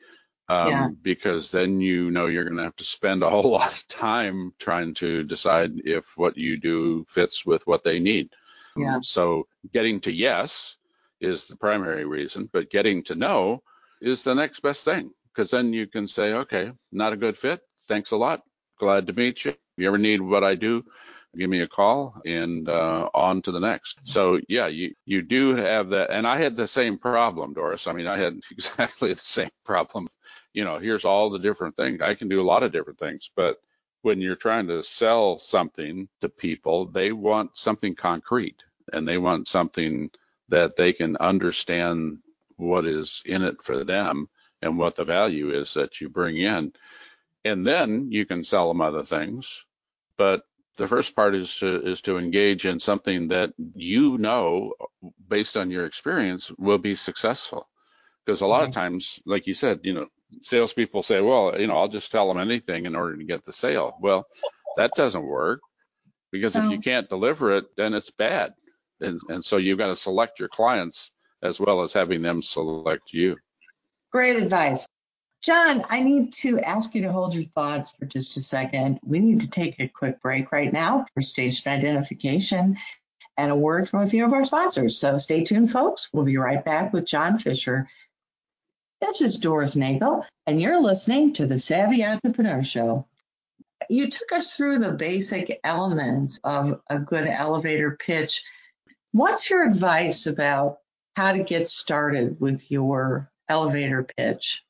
um, 0.47 0.69
yeah. 0.69 0.89
because 1.01 1.51
then 1.51 1.81
you 1.81 2.11
know 2.11 2.27
you're 2.27 2.43
going 2.43 2.57
to 2.57 2.63
have 2.63 2.75
to 2.77 2.83
spend 2.83 3.23
a 3.23 3.29
whole 3.31 3.51
lot 3.51 3.71
of 3.71 3.87
time 3.87 4.53
trying 4.59 4.93
to 4.95 5.23
decide 5.23 5.71
if 5.83 6.13
what 6.17 6.37
you 6.37 6.59
do 6.59 7.05
fits 7.07 7.45
with 7.45 7.65
what 7.67 7.83
they 7.83 7.99
need. 7.99 8.29
Yeah. 8.77 8.99
So 9.01 9.47
getting 9.71 10.01
to 10.01 10.11
yes 10.11 10.75
is 11.21 11.47
the 11.47 11.55
primary 11.55 12.05
reason, 12.05 12.49
but 12.51 12.69
getting 12.69 13.03
to 13.03 13.15
no 13.15 13.63
is 14.01 14.23
the 14.23 14.35
next 14.35 14.59
best 14.59 14.83
thing 14.83 15.11
because 15.35 15.51
then 15.51 15.73
you 15.73 15.87
can 15.87 16.07
say, 16.07 16.33
okay, 16.33 16.71
not 16.93 17.13
a 17.13 17.17
good 17.17 17.37
fit. 17.37 17.61
Thanks 17.89 18.11
a 18.11 18.17
lot. 18.17 18.43
Glad 18.79 19.07
to 19.07 19.13
meet 19.13 19.45
you. 19.45 19.51
If 19.53 19.57
you 19.77 19.87
ever 19.89 19.99
need 19.99 20.21
what 20.21 20.45
I 20.45 20.55
do, 20.55 20.85
give 21.37 21.49
me 21.51 21.61
a 21.61 21.67
call 21.69 22.21
and 22.25 22.69
uh, 22.69 23.09
on 23.15 23.43
to 23.43 23.53
the 23.53 23.61
next. 23.61 23.99
So 24.05 24.41
yeah, 24.49 24.67
you 24.67 24.95
you 25.05 25.23
do 25.23 25.55
have 25.55 25.91
that, 25.91 26.11
and 26.11 26.27
I 26.27 26.39
had 26.39 26.57
the 26.57 26.67
same 26.67 26.99
problem, 26.99 27.55
Doris. 27.55 27.87
I 27.87 27.93
mean, 27.93 28.07
I 28.07 28.19
had 28.19 28.39
exactly 28.51 29.13
the 29.13 29.21
same 29.21 29.51
problem. 29.65 30.09
You 30.53 30.65
know, 30.65 30.79
here's 30.79 31.05
all 31.05 31.31
the 31.31 31.39
different 31.39 31.77
things. 31.77 32.01
I 32.01 32.15
can 32.15 32.29
do 32.29 32.41
a 32.41 32.45
lot 32.51 32.63
of 32.63 32.73
different 32.73 32.99
things, 32.99 33.31
but 33.35 33.57
when 34.03 34.21
you're 34.21 34.37
trying 34.37 34.67
to 34.67 34.83
sell 34.83 35.39
something 35.39 36.09
to 36.21 36.29
people, 36.29 36.87
they 36.87 37.13
want 37.13 37.57
something 37.57 37.95
concrete 37.95 38.63
and 38.93 39.07
they 39.07 39.19
want 39.19 39.47
something 39.47 40.11
that 40.49 40.77
they 40.77 40.93
can 40.93 41.17
understand 41.19 42.19
what 42.57 42.87
is 42.87 43.23
in 43.27 43.43
it 43.43 43.61
for 43.63 43.85
them 43.85 44.27
and 44.65 44.77
what 44.77 44.95
the 44.95 45.05
value 45.05 45.51
is 45.51 45.75
that 45.75 46.01
you 46.01 46.09
bring 46.09 46.37
in. 46.37 46.73
And 47.45 47.65
then 47.65 48.07
you 48.09 48.25
can 48.25 48.43
sell 48.43 48.67
them 48.67 48.81
other 48.81 49.03
things. 49.03 49.65
But 50.17 50.41
the 50.77 50.87
first 50.87 51.15
part 51.15 51.35
is 51.35 51.55
to, 51.59 51.87
is 51.87 52.01
to 52.01 52.17
engage 52.17 52.65
in 52.65 52.79
something 52.79 53.29
that 53.29 53.53
you 53.75 54.17
know, 54.17 54.73
based 55.27 55.55
on 55.55 55.71
your 55.71 55.85
experience, 55.85 56.51
will 56.57 56.79
be 56.79 56.95
successful. 56.95 57.69
Because 58.25 58.41
a 58.41 58.47
lot 58.47 58.61
mm-hmm. 58.61 58.69
of 58.69 58.73
times, 58.75 59.19
like 59.25 59.45
you 59.45 59.53
said, 59.53 59.81
you 59.83 59.93
know, 59.93 60.07
salespeople 60.41 61.03
say, 61.03 61.21
well, 61.21 61.59
you 61.59 61.67
know, 61.67 61.75
I'll 61.75 61.87
just 61.87 62.11
tell 62.11 62.27
them 62.27 62.39
anything 62.39 62.85
in 62.85 62.95
order 62.95 63.15
to 63.15 63.23
get 63.23 63.45
the 63.45 63.53
sale. 63.53 63.95
Well, 64.01 64.25
that 64.77 64.91
doesn't 64.95 65.25
work 65.25 65.61
because 66.31 66.55
no. 66.55 66.65
if 66.65 66.71
you 66.71 66.79
can't 66.79 67.07
deliver 67.07 67.55
it, 67.55 67.65
then 67.77 67.93
it's 67.93 68.11
bad. 68.11 68.53
And, 68.99 69.21
and 69.29 69.45
so 69.45 69.57
you've 69.57 69.77
got 69.77 69.87
to 69.87 69.95
select 69.95 70.39
your 70.39 70.49
clients 70.49 71.11
as 71.43 71.59
well 71.59 71.81
as 71.81 71.93
having 71.93 72.23
them 72.23 72.41
select 72.41 73.13
you. 73.13 73.37
Great 74.15 74.41
advice. 74.41 74.87
John, 75.41 75.83
I 75.89 75.99
need 75.99 76.31
to 76.35 76.61
ask 76.61 76.95
you 76.95 77.01
to 77.01 77.11
hold 77.11 77.35
your 77.35 77.43
thoughts 77.43 77.91
for 77.91 78.05
just 78.05 78.37
a 78.37 78.41
second. 78.41 79.01
We 79.03 79.19
need 79.19 79.41
to 79.41 79.49
take 79.49 79.77
a 79.77 79.89
quick 79.89 80.21
break 80.21 80.53
right 80.53 80.71
now 80.71 81.05
for 81.13 81.19
station 81.19 81.69
identification 81.69 82.77
and 83.35 83.51
a 83.51 83.55
word 83.57 83.89
from 83.89 84.03
a 84.03 84.07
few 84.07 84.23
of 84.23 84.31
our 84.31 84.45
sponsors. 84.45 84.97
So 84.97 85.17
stay 85.17 85.43
tuned, 85.43 85.69
folks. 85.69 86.07
We'll 86.13 86.23
be 86.23 86.37
right 86.37 86.63
back 86.63 86.93
with 86.93 87.05
John 87.05 87.39
Fisher. 87.39 87.89
This 89.01 89.19
is 89.19 89.37
Doris 89.37 89.75
Nagel, 89.75 90.25
and 90.47 90.61
you're 90.61 90.81
listening 90.81 91.33
to 91.33 91.45
the 91.45 91.59
Savvy 91.59 92.05
Entrepreneur 92.05 92.63
Show. 92.63 93.05
You 93.89 94.09
took 94.09 94.31
us 94.31 94.55
through 94.55 94.79
the 94.79 94.93
basic 94.93 95.59
elements 95.61 96.39
of 96.41 96.79
a 96.89 96.99
good 96.99 97.27
elevator 97.27 97.97
pitch. 97.99 98.45
What's 99.11 99.49
your 99.49 99.69
advice 99.69 100.25
about 100.25 100.77
how 101.17 101.33
to 101.33 101.43
get 101.43 101.67
started 101.67 102.39
with 102.39 102.71
your 102.71 103.29
elevator 103.49 104.07
pitch? 104.17 104.63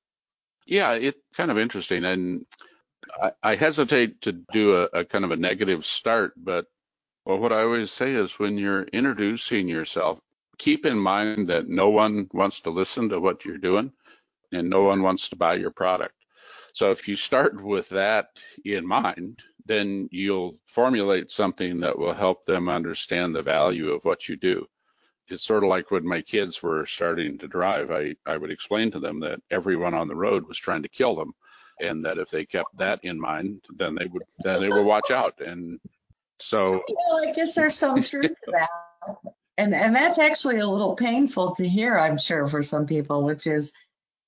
Yeah, 0.65 0.93
it's 0.93 1.19
kind 1.35 1.51
of 1.51 1.57
interesting. 1.57 2.05
And 2.05 2.45
I, 3.21 3.31
I 3.43 3.55
hesitate 3.55 4.21
to 4.21 4.31
do 4.31 4.75
a, 4.75 4.83
a, 4.99 5.05
kind 5.05 5.25
of 5.25 5.31
a 5.31 5.37
negative 5.37 5.85
start, 5.85 6.33
but 6.37 6.65
well, 7.25 7.37
what 7.37 7.53
I 7.53 7.63
always 7.63 7.91
say 7.91 8.13
is 8.13 8.39
when 8.39 8.57
you're 8.57 8.83
introducing 8.83 9.67
yourself, 9.67 10.19
keep 10.57 10.85
in 10.85 10.97
mind 10.97 11.49
that 11.49 11.67
no 11.67 11.89
one 11.89 12.27
wants 12.31 12.61
to 12.61 12.69
listen 12.69 13.09
to 13.09 13.19
what 13.19 13.45
you're 13.45 13.57
doing 13.57 13.91
and 14.51 14.69
no 14.69 14.83
one 14.83 15.01
wants 15.01 15.29
to 15.29 15.35
buy 15.35 15.55
your 15.55 15.71
product. 15.71 16.13
So 16.73 16.91
if 16.91 17.07
you 17.07 17.15
start 17.15 17.61
with 17.61 17.89
that 17.89 18.27
in 18.63 18.85
mind, 18.85 19.39
then 19.65 20.09
you'll 20.11 20.57
formulate 20.67 21.31
something 21.31 21.79
that 21.79 21.97
will 21.97 22.13
help 22.13 22.45
them 22.45 22.69
understand 22.69 23.35
the 23.35 23.41
value 23.41 23.91
of 23.91 24.03
what 24.03 24.27
you 24.29 24.35
do 24.35 24.67
it's 25.27 25.43
sort 25.43 25.63
of 25.63 25.69
like 25.69 25.91
when 25.91 26.07
my 26.07 26.21
kids 26.21 26.61
were 26.61 26.85
starting 26.85 27.37
to 27.39 27.47
drive, 27.47 27.91
I, 27.91 28.15
I 28.25 28.37
would 28.37 28.51
explain 28.51 28.91
to 28.91 28.99
them 28.99 29.19
that 29.21 29.41
everyone 29.49 29.93
on 29.93 30.07
the 30.07 30.15
road 30.15 30.47
was 30.47 30.57
trying 30.57 30.83
to 30.83 30.89
kill 30.89 31.15
them 31.15 31.33
and 31.79 32.05
that 32.05 32.17
if 32.17 32.29
they 32.29 32.45
kept 32.45 32.77
that 32.77 32.99
in 33.03 33.19
mind, 33.19 33.61
then 33.75 33.95
they 33.95 34.05
would 34.05 34.23
then 34.39 34.61
they 34.61 34.69
would 34.69 34.85
watch 34.85 35.11
out. 35.11 35.41
And 35.41 35.79
so 36.39 36.83
well, 36.87 37.27
I 37.27 37.31
guess 37.31 37.55
there's 37.55 37.75
some 37.75 38.01
truth 38.01 38.37
to 38.45 38.51
that. 38.51 38.69
And 39.57 39.73
and 39.73 39.95
that's 39.95 40.19
actually 40.19 40.59
a 40.59 40.67
little 40.67 40.95
painful 40.95 41.55
to 41.55 41.67
hear, 41.67 41.97
I'm 41.97 42.17
sure, 42.17 42.47
for 42.47 42.63
some 42.63 42.85
people, 42.85 43.23
which 43.23 43.47
is 43.47 43.71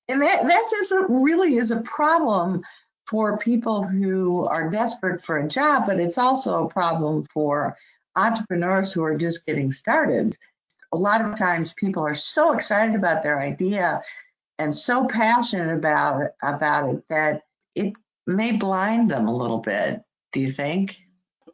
and 0.08 0.22
that 0.22 0.46
that 0.46 0.72
is 0.80 0.92
a, 0.92 1.02
really 1.08 1.56
is 1.56 1.70
a 1.70 1.80
problem 1.82 2.62
for 3.06 3.38
people 3.38 3.82
who 3.82 4.44
are 4.46 4.70
desperate 4.70 5.22
for 5.22 5.38
a 5.38 5.48
job, 5.48 5.86
but 5.86 5.98
it's 5.98 6.18
also 6.18 6.64
a 6.64 6.68
problem 6.68 7.24
for 7.24 7.76
entrepreneurs 8.16 8.92
who 8.92 9.02
are 9.02 9.16
just 9.16 9.46
getting 9.46 9.72
started 9.72 10.36
a 10.92 10.96
lot 10.96 11.20
of 11.20 11.36
times 11.36 11.72
people 11.74 12.02
are 12.02 12.14
so 12.14 12.52
excited 12.52 12.94
about 12.94 13.22
their 13.22 13.40
idea 13.40 14.02
and 14.58 14.74
so 14.74 15.06
passionate 15.06 15.74
about 15.74 16.22
it, 16.22 16.32
about 16.42 16.94
it 16.94 17.04
that 17.08 17.42
it 17.74 17.94
may 18.26 18.52
blind 18.52 19.10
them 19.10 19.28
a 19.28 19.36
little 19.36 19.58
bit. 19.58 20.02
Do 20.32 20.40
you 20.40 20.52
think? 20.52 20.96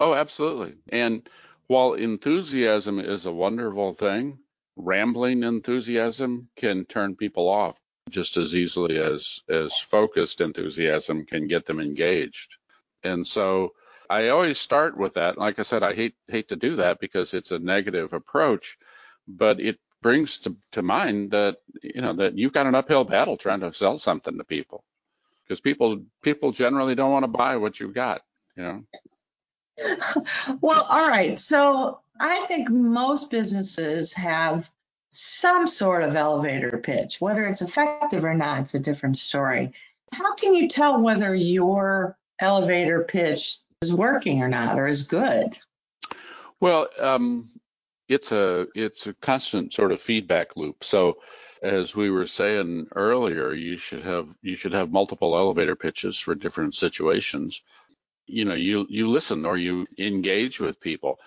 Oh, 0.01 0.15
absolutely. 0.15 0.75
And 0.89 1.29
while 1.67 1.95
enthusiasm 1.95 2.99
is 2.99 3.27
a 3.27 3.33
wonderful 3.33 3.95
thing, 3.95 4.39
rambling 4.77 5.43
enthusiasm 5.43 6.49
can 6.57 6.85
turn 6.85 7.17
people 7.17 7.49
off 7.49 7.79
just 8.11 8.37
as 8.37 8.55
easily 8.55 8.99
as 8.99 9.41
as 9.49 9.79
focused 9.79 10.41
enthusiasm 10.41 11.25
can 11.25 11.47
get 11.47 11.65
them 11.65 11.81
engaged. 11.81 12.57
And 13.03 13.27
so 13.27 13.73
I 14.11 14.29
always 14.29 14.59
start 14.59 14.97
with 14.97 15.15
that. 15.15 15.39
Like 15.39 15.59
I 15.59 15.63
said, 15.63 15.83
I 15.83 15.95
hate 15.95 16.15
hate 16.29 16.49
to 16.49 16.57
do 16.57 16.77
that 16.77 17.01
because 17.01 17.33
it's 17.33 17.51
a 17.51 17.59
negative 17.59 18.13
approach, 18.13 18.77
but 19.27 19.61
it 19.61 19.79
brings 20.03 20.39
to, 20.39 20.57
to 20.73 20.83
mind 20.83 21.31
that 21.31 21.57
you 21.83 22.03
know 22.03 22.13
that 22.13 22.37
you've 22.37 22.53
got 22.53 22.67
an 22.67 22.75
uphill 22.75 23.05
battle 23.05 23.37
trying 23.37 23.61
to 23.61 23.73
sell 23.73 23.99
something 23.99 24.37
to 24.37 24.45
people 24.45 24.85
because 25.45 25.61
people 25.61 26.03
people 26.23 26.53
generally 26.53 26.95
don't 26.95 27.13
want 27.13 27.25
to 27.25 27.29
buy 27.29 27.57
what 27.57 27.79
you've 27.81 27.95
got, 27.95 28.23
you 28.57 28.63
know. 28.63 28.83
Well, 30.61 30.87
all 30.89 31.09
right. 31.09 31.39
So 31.41 32.01
I 32.21 32.45
think 32.47 32.71
most 32.71 33.31
businesses 33.31 34.13
have 34.15 34.71
some 35.11 35.67
sort 35.67 36.05
of 36.05 36.15
elevator 36.15 36.79
pitch. 36.79 37.21
Whether 37.21 37.47
it's 37.47 37.63
effective 37.63 38.25
or 38.25 38.35
not, 38.35 38.61
it's 38.61 38.75
a 38.75 38.79
different 38.79 39.17
story. 39.17 39.73
How 40.13 40.35
can 40.37 40.55
you 40.55 40.69
tell 40.69 41.01
whether 41.01 41.35
your 41.35 42.17
elevator 42.41 43.03
pitch 43.03 43.59
is 43.83 43.93
working 43.93 44.43
or 44.43 44.49
not, 44.49 44.79
or 44.79 44.87
is 44.87 45.03
good? 45.03 45.59
Well, 46.61 46.89
um, 46.99 47.49
it's 48.09 48.33
a 48.33 48.67
it's 48.75 49.07
a 49.07 49.15
constant 49.15 49.73
sort 49.73 49.93
of 49.93 50.01
feedback 50.01 50.57
loop. 50.57 50.85
So 50.85 51.19
as 51.63 51.97
we 51.97 52.11
were 52.11 52.27
saying 52.27 52.89
earlier, 52.95 53.53
you 53.53 53.79
should 53.79 54.05
have 54.05 54.29
you 54.43 54.57
should 54.57 54.75
have 54.75 54.93
multiple 54.93 55.37
elevator 55.37 55.77
pitches 55.77 56.19
for 56.19 56.35
different 56.35 56.75
situations. 56.75 57.63
You 58.27 58.45
know, 58.45 58.55
you 58.55 58.87
you 58.89 59.09
listen 59.09 59.47
or 59.47 59.57
you 59.57 59.87
engage 59.99 60.61
with 60.61 60.81
people. 60.81 61.19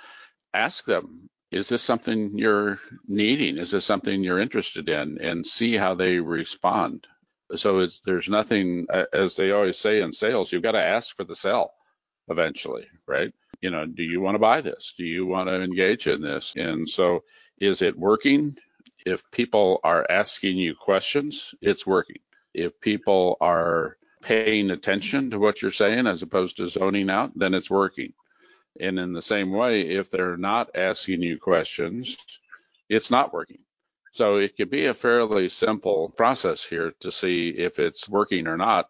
Ask 0.54 0.86
them, 0.86 1.30
is 1.52 1.70
this 1.70 1.84
something 1.84 2.38
you're 2.38 2.80
needing? 3.08 3.58
Is 3.58 3.72
this 3.72 3.86
something 3.86 4.24
you're 4.24 4.40
interested 4.40 4.90
in? 4.90 5.20
And 5.22 5.46
see 5.46 5.76
how 5.76 5.96
they 5.96 6.18
respond. 6.18 7.08
So 7.56 7.88
there's 8.06 8.28
nothing, 8.28 8.88
as 9.14 9.36
they 9.38 9.52
always 9.52 9.78
say 9.78 10.02
in 10.02 10.12
sales, 10.12 10.52
you've 10.52 10.64
got 10.64 10.74
to 10.74 10.84
ask 10.84 11.16
for 11.16 11.24
the 11.24 11.36
sell 11.36 11.74
eventually, 12.28 12.88
right? 13.08 13.34
You 13.62 13.72
know, 13.72 13.86
do 13.86 14.04
you 14.04 14.22
want 14.22 14.36
to 14.36 14.40
buy 14.40 14.62
this? 14.62 14.94
Do 14.98 15.04
you 15.04 15.26
want 15.26 15.50
to 15.50 15.62
engage 15.62 16.08
in 16.08 16.22
this? 16.22 16.54
And 16.56 16.88
so 16.88 17.24
is 17.60 17.82
it 17.82 17.98
working? 17.98 18.56
If 19.06 19.30
people 19.32 19.80
are 19.84 20.06
asking 20.10 20.58
you 20.58 20.76
questions, 20.76 21.56
it's 21.62 21.88
working. 21.88 22.22
If 22.54 22.80
people 22.80 23.38
are 23.42 23.98
paying 24.22 24.70
attention 24.72 25.32
to 25.32 25.40
what 25.40 25.62
you're 25.62 25.72
saying 25.72 26.08
as 26.08 26.22
opposed 26.24 26.58
to 26.58 26.68
zoning 26.68 27.10
out, 27.10 27.32
then 27.36 27.54
it's 27.54 27.70
working. 27.70 28.14
And 28.80 29.00
in 29.00 29.14
the 29.14 29.22
same 29.22 29.52
way, 29.52 29.82
if 29.82 30.10
they're 30.10 30.38
not 30.38 30.76
asking 30.76 31.24
you 31.24 31.40
questions, 31.40 32.18
it's 32.90 33.10
not 33.10 33.34
working. 33.34 33.60
So 34.12 34.38
it 34.38 34.56
could 34.58 34.70
be 34.70 34.86
a 34.86 34.94
fairly 34.94 35.50
simple 35.50 36.10
process 36.16 36.64
here 36.64 36.94
to 37.02 37.12
see 37.12 37.50
if 37.50 37.80
it's 37.80 38.10
working 38.10 38.48
or 38.48 38.58
not. 38.58 38.90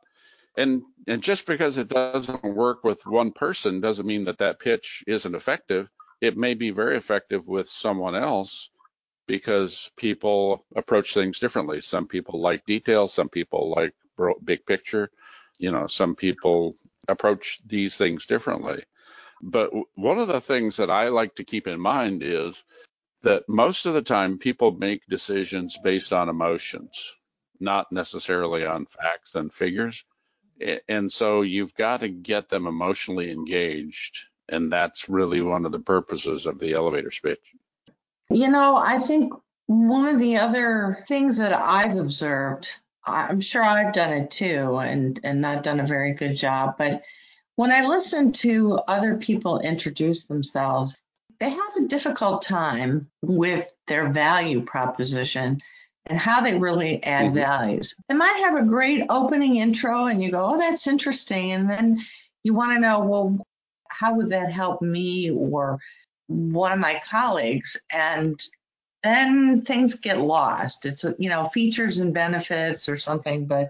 And 0.58 0.82
and 1.08 1.22
just 1.22 1.46
because 1.46 1.78
it 1.78 1.88
doesn't 1.88 2.44
work 2.44 2.84
with 2.84 3.06
one 3.06 3.32
person 3.32 3.80
doesn't 3.80 4.08
mean 4.08 4.26
that 4.26 4.40
that 4.40 4.60
pitch 4.60 5.04
isn't 5.08 5.36
effective. 5.36 5.90
It 6.20 6.36
may 6.36 6.56
be 6.56 6.72
very 6.72 6.98
effective 6.98 7.48
with 7.48 7.70
someone 7.70 8.16
else 8.16 8.72
because 9.28 9.92
people 9.98 10.66
approach 10.76 11.14
things 11.14 11.40
differently. 11.40 11.82
Some 11.82 12.08
people 12.08 12.42
like 12.42 12.66
details, 12.66 13.14
some 13.14 13.30
people 13.30 13.74
like 13.76 13.94
big 14.44 14.66
picture. 14.66 15.12
You 15.60 15.72
know, 15.72 15.88
some 15.88 16.16
people 16.16 16.76
approach 17.08 17.60
these 17.66 17.98
things 17.98 18.26
differently. 18.26 18.84
But 19.42 19.72
one 19.96 20.18
of 20.18 20.28
the 20.28 20.42
things 20.42 20.78
that 20.78 20.90
I 20.90 21.10
like 21.10 21.36
to 21.36 21.44
keep 21.44 21.68
in 21.68 21.80
mind 21.80 22.24
is 22.24 22.62
that 23.22 23.48
most 23.48 23.86
of 23.86 23.94
the 23.94 24.02
time 24.02 24.40
people 24.40 24.72
make 24.72 25.06
decisions 25.08 25.78
based 25.84 26.14
on 26.14 26.30
emotions, 26.30 27.16
not 27.60 27.92
necessarily 27.92 28.66
on 28.66 28.88
facts 28.88 29.36
and 29.36 29.54
figures. 29.54 30.04
And 30.88 31.12
so 31.12 31.42
you've 31.42 31.74
got 31.76 32.02
to 32.02 32.10
get 32.10 32.50
them 32.50 32.68
emotionally 32.68 33.32
engaged. 33.32 34.26
And 34.50 34.72
that's 34.72 35.10
really 35.10 35.42
one 35.42 35.66
of 35.66 35.72
the 35.72 35.80
purposes 35.80 36.46
of 36.46 36.60
the 36.60 36.74
elevator 36.74 37.12
speech. 37.12 37.40
You 38.30 38.50
know, 38.50 38.76
I 38.76 38.98
think 39.00 39.34
one 39.68 40.08
of 40.08 40.20
the 40.20 40.38
other 40.38 41.04
things 41.08 41.38
that 41.38 41.54
I've 41.54 41.98
observed, 41.98 42.70
I'm 43.06 43.42
sure 43.42 43.64
I've 43.64 43.94
done 43.94 44.14
it 44.14 44.32
too 44.32 44.78
and, 44.78 45.20
and 45.24 45.42
not 45.42 45.64
done 45.64 45.80
a 45.80 45.88
very 45.88 46.14
good 46.14 46.36
job, 46.36 46.76
but 46.78 47.04
when 47.56 47.72
I 47.72 47.86
listen 47.86 48.32
to 48.34 48.80
other 48.88 49.16
people 49.16 49.60
introduce 49.60 50.26
themselves, 50.26 50.98
they 51.40 51.50
have 51.50 51.76
a 51.78 51.88
difficult 51.88 52.44
time 52.44 53.10
with 53.22 53.72
their 53.88 54.10
value 54.10 54.62
proposition 54.62 55.62
and 56.10 56.18
how 56.18 56.42
they 56.42 56.58
really 56.58 57.04
add 57.04 57.28
mm-hmm. 57.28 57.36
values. 57.36 57.96
They 58.08 58.16
might 58.16 58.42
have 58.44 58.56
a 58.56 58.64
great 58.64 59.06
opening 59.10 59.58
intro 59.58 60.06
and 60.06 60.22
you 60.22 60.32
go, 60.32 60.54
oh, 60.54 60.58
that's 60.58 60.88
interesting. 60.88 61.52
And 61.52 61.70
then 61.70 61.98
you 62.44 62.54
want 62.54 62.74
to 62.74 62.80
know, 62.80 63.00
well, 63.02 63.46
how 63.90 64.16
would 64.16 64.30
that 64.30 64.52
help 64.52 64.82
me 64.82 65.32
or 65.32 65.80
one 66.28 66.72
of 66.72 66.80
my 66.80 67.02
colleagues? 67.06 67.78
And 67.92 68.40
then 69.04 69.64
things 69.64 69.96
get 69.96 70.20
lost. 70.20 70.86
It's, 70.86 71.04
you 71.18 71.30
know, 71.30 71.46
features 71.46 71.98
and 71.98 72.14
benefits 72.14 72.88
or 72.90 72.98
something, 72.98 73.46
but 73.46 73.70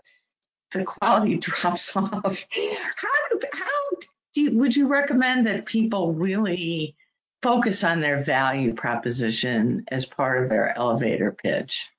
the 0.71 0.83
quality 0.83 1.37
drops 1.37 1.95
off. 1.95 2.13
How 2.13 3.29
do, 3.31 3.41
how 3.53 3.89
do 4.33 4.41
you, 4.41 4.57
would 4.57 4.75
you 4.75 4.87
recommend 4.87 5.47
that 5.47 5.65
people 5.65 6.13
really 6.13 6.95
focus 7.41 7.83
on 7.83 8.01
their 8.01 8.23
value 8.23 8.73
proposition 8.73 9.85
as 9.89 10.05
part 10.05 10.43
of 10.43 10.49
their 10.49 10.77
elevator 10.77 11.31
pitch? 11.31 11.89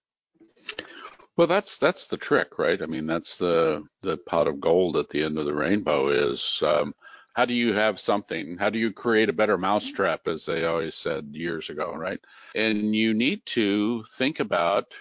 Well, 1.38 1.46
that's 1.46 1.78
that's 1.78 2.08
the 2.08 2.18
trick, 2.18 2.58
right? 2.58 2.82
I 2.82 2.86
mean, 2.86 3.06
that's 3.06 3.38
the 3.38 3.86
the 4.02 4.18
pot 4.18 4.48
of 4.48 4.60
gold 4.60 4.96
at 4.98 5.08
the 5.08 5.22
end 5.24 5.38
of 5.38 5.46
the 5.46 5.54
rainbow 5.54 6.08
is 6.08 6.62
um, 6.66 6.94
how 7.34 7.46
do 7.46 7.54
you 7.54 7.72
have 7.74 8.00
something? 8.00 8.58
How 8.58 8.70
do 8.70 8.78
you 8.78 8.92
create 8.92 9.30
a 9.30 9.32
better 9.34 9.56
mousetrap, 9.56 10.28
as 10.28 10.46
they 10.46 10.64
always 10.66 10.96
said 10.96 11.28
years 11.32 11.70
ago, 11.70 11.94
right? 11.94 12.20
And 12.56 12.94
you 12.94 13.14
need 13.14 13.46
to 13.46 14.04
think 14.18 14.40
about 14.40 14.92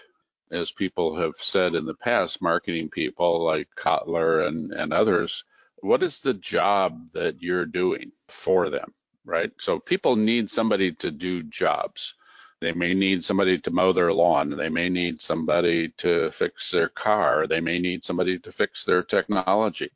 as 0.52 0.72
people 0.72 1.18
have 1.18 1.36
said 1.38 1.76
in 1.76 1.86
the 1.86 1.96
past, 1.96 2.42
marketing 2.42 2.90
people 2.90 3.44
like 3.46 3.70
Kotler 3.78 4.48
and, 4.48 4.72
and 4.74 4.94
others, 4.94 5.44
what 5.82 6.04
is 6.04 6.22
the 6.22 6.36
job 6.36 7.12
that 7.14 7.42
you're 7.42 7.66
doing 7.66 8.12
for 8.30 8.70
them, 8.70 8.94
right? 9.26 9.52
So 9.60 9.80
people 9.80 10.16
need 10.16 10.50
somebody 10.50 10.94
to 10.94 11.12
do 11.12 11.44
jobs. 11.44 12.16
They 12.62 12.72
may 12.72 12.94
need 12.94 13.24
somebody 13.24 13.60
to 13.60 13.72
mow 13.72 13.94
their 13.94 14.12
lawn. 14.14 14.50
They 14.50 14.70
may 14.70 14.90
need 14.90 15.22
somebody 15.22 15.90
to 16.00 16.32
fix 16.32 16.72
their 16.72 16.90
car. 16.90 17.48
They 17.48 17.62
may 17.62 17.80
need 17.80 18.04
somebody 18.04 18.40
to 18.40 18.52
fix 18.52 18.84
their 18.84 19.04
technology. 19.04 19.92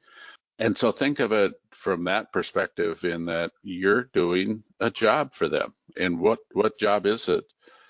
And 0.60 0.78
so 0.78 0.92
think 0.92 1.20
of 1.20 1.32
it 1.32 1.54
from 1.72 2.04
that 2.04 2.32
perspective 2.32 3.04
in 3.04 3.26
that 3.26 3.52
you're 3.64 4.04
doing 4.04 4.64
a 4.80 4.92
job 4.92 5.34
for 5.34 5.50
them. 5.50 5.74
And 5.98 6.20
what, 6.20 6.40
what 6.54 6.78
job 6.78 7.06
is 7.06 7.30
it? 7.30 7.46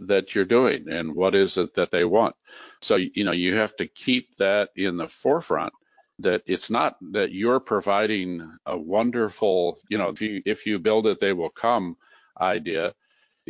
that 0.07 0.34
you're 0.34 0.45
doing 0.45 0.89
and 0.89 1.15
what 1.15 1.36
is 1.36 1.57
it 1.57 1.75
that 1.75 1.91
they 1.91 2.03
want. 2.03 2.36
So, 2.81 2.95
you 2.95 3.23
know, 3.23 3.31
you 3.31 3.55
have 3.57 3.75
to 3.77 3.88
keep 3.88 4.36
that 4.38 4.69
in 4.75 4.97
the 4.97 5.07
forefront 5.07 5.73
that 6.19 6.43
it's 6.45 6.69
not 6.69 6.97
that 7.12 7.31
you're 7.31 7.60
providing 7.60 8.57
a 8.65 8.77
wonderful, 8.77 9.77
you 9.89 9.97
know, 9.97 10.10
if 10.10 10.21
you 10.21 10.41
if 10.45 10.65
you 10.65 10.79
build 10.79 11.07
it 11.07 11.19
they 11.19 11.34
will 11.34 11.49
come 11.49 11.97
idea. 12.39 12.93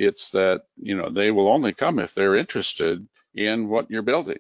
It's 0.02 0.32
that, 0.32 0.64
you 0.78 0.98
know, 0.98 1.10
they 1.10 1.30
will 1.30 1.48
only 1.48 1.74
come 1.74 2.00
if 2.00 2.16
they're 2.16 2.36
interested 2.36 3.08
in 3.36 3.70
what 3.70 3.92
you're 3.92 4.02
building. 4.02 4.40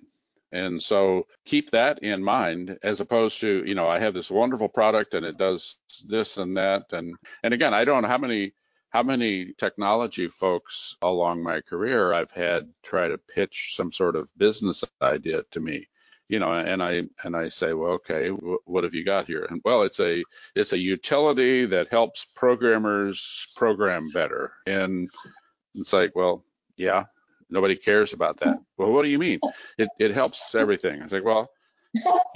And 0.51 0.81
so 0.81 1.27
keep 1.45 1.69
that 1.71 2.03
in 2.03 2.23
mind 2.23 2.77
as 2.83 2.99
opposed 2.99 3.39
to, 3.41 3.63
you 3.65 3.75
know, 3.75 3.87
I 3.87 3.99
have 3.99 4.13
this 4.13 4.31
wonderful 4.31 4.69
product 4.69 5.13
and 5.13 5.25
it 5.25 5.37
does 5.37 5.75
this 6.05 6.37
and 6.37 6.57
that. 6.57 6.91
And, 6.91 7.15
and 7.43 7.53
again, 7.53 7.73
I 7.73 7.85
don't 7.85 8.01
know 8.01 8.07
how 8.07 8.17
many 8.17 8.53
how 8.89 9.03
many 9.03 9.53
technology 9.57 10.27
folks 10.27 10.97
along 11.01 11.43
my 11.43 11.61
career 11.61 12.11
I've 12.11 12.31
had 12.31 12.67
try 12.83 13.07
to 13.07 13.17
pitch 13.17 13.73
some 13.75 13.93
sort 13.93 14.17
of 14.17 14.29
business 14.37 14.83
idea 15.01 15.43
to 15.51 15.61
me 15.61 15.87
you 16.31 16.39
know 16.39 16.53
and 16.53 16.81
i 16.81 17.03
and 17.23 17.35
i 17.35 17.49
say 17.49 17.73
well 17.73 17.91
okay 17.91 18.29
what 18.29 18.85
have 18.85 18.93
you 18.93 19.03
got 19.03 19.27
here 19.27 19.45
and 19.49 19.61
well 19.65 19.83
it's 19.83 19.99
a 19.99 20.23
it's 20.55 20.71
a 20.71 20.77
utility 20.77 21.65
that 21.65 21.89
helps 21.89 22.25
programmers 22.35 23.51
program 23.55 24.09
better 24.09 24.53
and 24.65 25.09
it's 25.75 25.93
like 25.93 26.15
well 26.15 26.43
yeah 26.77 27.05
nobody 27.49 27.75
cares 27.75 28.13
about 28.13 28.37
that 28.37 28.57
well 28.77 28.91
what 28.91 29.03
do 29.03 29.09
you 29.09 29.19
mean 29.19 29.39
it 29.77 29.89
it 29.99 30.13
helps 30.13 30.55
everything 30.55 31.01
it's 31.01 31.13
like 31.13 31.25
well 31.25 31.49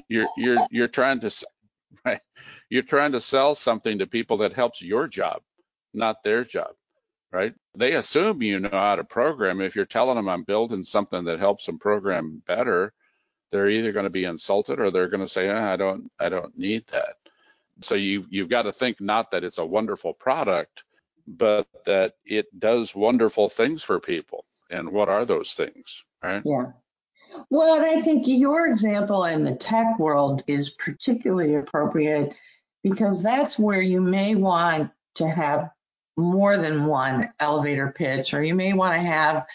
you're 0.10 0.28
you're 0.38 0.58
you're 0.72 0.88
trying 0.88 1.20
to 1.20 1.32
right 2.06 2.22
you're 2.70 2.84
trying 2.84 3.14
to 3.14 3.22
sell 3.22 3.56
something 3.56 4.00
to 4.00 4.08
people 4.08 4.38
that 4.38 4.54
helps 4.54 4.82
your 4.82 5.08
job 5.08 5.42
not 5.96 6.24
their 6.24 6.44
job, 6.44 6.72
right? 7.32 7.54
They 7.78 7.94
assume 7.94 8.42
you 8.42 8.60
know 8.60 8.70
how 8.72 8.96
to 8.98 9.04
program. 9.04 9.62
If 9.62 9.76
you're 9.76 9.86
telling 9.86 10.16
them 10.18 10.30
I'm 10.30 10.44
building 10.44 10.84
something 10.84 11.26
that 11.26 11.40
helps 11.40 11.66
them 11.66 11.80
program 11.80 12.44
better, 12.46 12.94
they're 13.52 13.70
either 13.70 13.92
going 13.92 14.06
to 14.06 14.10
be 14.12 14.26
insulted 14.26 14.80
or 14.80 14.92
they're 14.92 15.10
going 15.10 15.22
to 15.22 15.28
say, 15.28 15.50
oh, 15.50 15.58
I 15.58 15.78
don't, 15.78 16.12
I 16.20 16.30
don't 16.30 16.58
need 16.58 16.88
that. 16.88 17.16
So 17.82 17.96
you've, 17.96 18.28
you've 18.30 18.50
got 18.50 18.64
to 18.64 18.74
think 18.74 19.02
not 19.02 19.32
that 19.32 19.44
it's 19.44 19.58
a 19.58 19.66
wonderful 19.66 20.14
product, 20.14 20.85
but 21.28 21.68
that 21.86 22.16
it 22.26 22.48
does 22.60 22.96
wonderful 22.96 23.50
things 23.50 23.84
for 23.84 24.00
people. 24.00 24.46
And 24.70 24.90
what 24.92 25.10
are 25.10 25.26
those 25.26 25.54
things, 25.54 26.04
right? 26.24 26.42
Yeah. 26.46 26.72
Well, 27.50 27.82
I 27.82 28.00
think 28.02 28.28
your 28.28 28.68
example 28.68 29.26
in 29.26 29.44
the 29.44 29.56
tech 29.56 30.00
world 30.00 30.44
is 30.48 30.70
particularly 30.70 31.56
appropriate 31.56 32.36
because 32.84 33.22
that's 33.22 33.60
where 33.60 33.82
you 33.82 34.00
may 34.00 34.36
want 34.36 34.92
to 35.16 35.30
have 35.30 35.70
more 36.18 36.58
than 36.58 36.86
one 36.86 37.30
elevator 37.40 37.92
pitch, 37.92 38.34
or 38.34 38.44
you 38.44 38.56
may 38.56 38.74
want 38.74 38.94
to 38.94 39.02
have 39.02 39.46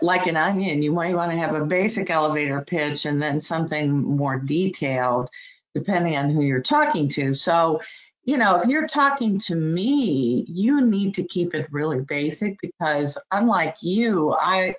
like 0.00 0.26
an 0.26 0.36
onion, 0.36 0.82
you 0.82 0.92
might 0.92 1.14
want 1.14 1.32
to 1.32 1.38
have 1.38 1.54
a 1.54 1.64
basic 1.64 2.10
elevator 2.10 2.60
pitch 2.60 3.04
and 3.04 3.20
then 3.20 3.40
something 3.40 3.92
more 3.92 4.38
detailed 4.38 5.28
depending 5.74 6.16
on 6.16 6.30
who 6.30 6.42
you're 6.42 6.60
talking 6.60 7.08
to. 7.08 7.34
So, 7.34 7.80
you 8.24 8.38
know, 8.38 8.60
if 8.60 8.68
you're 8.68 8.86
talking 8.86 9.38
to 9.40 9.54
me, 9.54 10.44
you 10.48 10.80
need 10.80 11.14
to 11.14 11.24
keep 11.24 11.54
it 11.54 11.72
really 11.72 12.00
basic 12.00 12.56
because 12.60 13.18
unlike 13.32 13.76
you, 13.82 14.32
I 14.32 14.76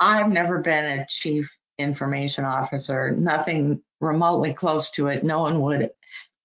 I've 0.00 0.30
never 0.30 0.58
been 0.58 1.00
a 1.00 1.06
chief 1.06 1.50
information 1.78 2.44
officer, 2.44 3.10
nothing 3.12 3.82
remotely 4.00 4.54
close 4.54 4.90
to 4.92 5.08
it. 5.08 5.24
No 5.24 5.40
one 5.40 5.60
would 5.62 5.90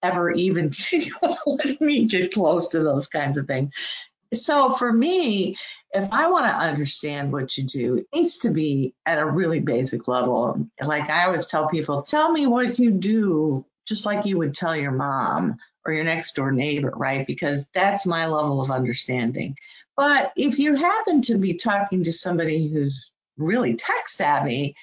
ever 0.03 0.31
even 0.31 0.69
think 0.73 1.11
let 1.45 1.79
me 1.79 2.05
get 2.05 2.33
close 2.33 2.67
to 2.69 2.83
those 2.83 3.07
kinds 3.07 3.37
of 3.37 3.47
things. 3.47 3.73
So 4.33 4.73
for 4.73 4.91
me, 4.91 5.57
if 5.93 6.11
I 6.11 6.29
want 6.29 6.45
to 6.45 6.53
understand 6.53 7.31
what 7.31 7.57
you 7.57 7.65
do, 7.65 7.97
it 7.97 8.07
needs 8.13 8.37
to 8.39 8.49
be 8.49 8.93
at 9.05 9.19
a 9.19 9.25
really 9.25 9.59
basic 9.59 10.07
level. 10.07 10.67
Like 10.81 11.09
I 11.09 11.25
always 11.25 11.45
tell 11.45 11.67
people, 11.67 12.01
tell 12.01 12.31
me 12.31 12.47
what 12.47 12.79
you 12.79 12.91
do, 12.91 13.65
just 13.85 14.05
like 14.05 14.25
you 14.25 14.37
would 14.37 14.53
tell 14.53 14.75
your 14.75 14.91
mom 14.91 15.57
or 15.85 15.93
your 15.93 16.03
next 16.03 16.35
door 16.35 16.51
neighbor, 16.51 16.91
right? 16.95 17.25
Because 17.25 17.67
that's 17.73 18.05
my 18.05 18.25
level 18.25 18.61
of 18.61 18.71
understanding. 18.71 19.57
But 19.97 20.31
if 20.35 20.59
you 20.59 20.75
happen 20.75 21.21
to 21.23 21.37
be 21.37 21.55
talking 21.55 22.03
to 22.03 22.11
somebody 22.11 22.67
who's 22.67 23.11
really 23.37 23.75
tech 23.75 24.07
savvy, 24.07 24.75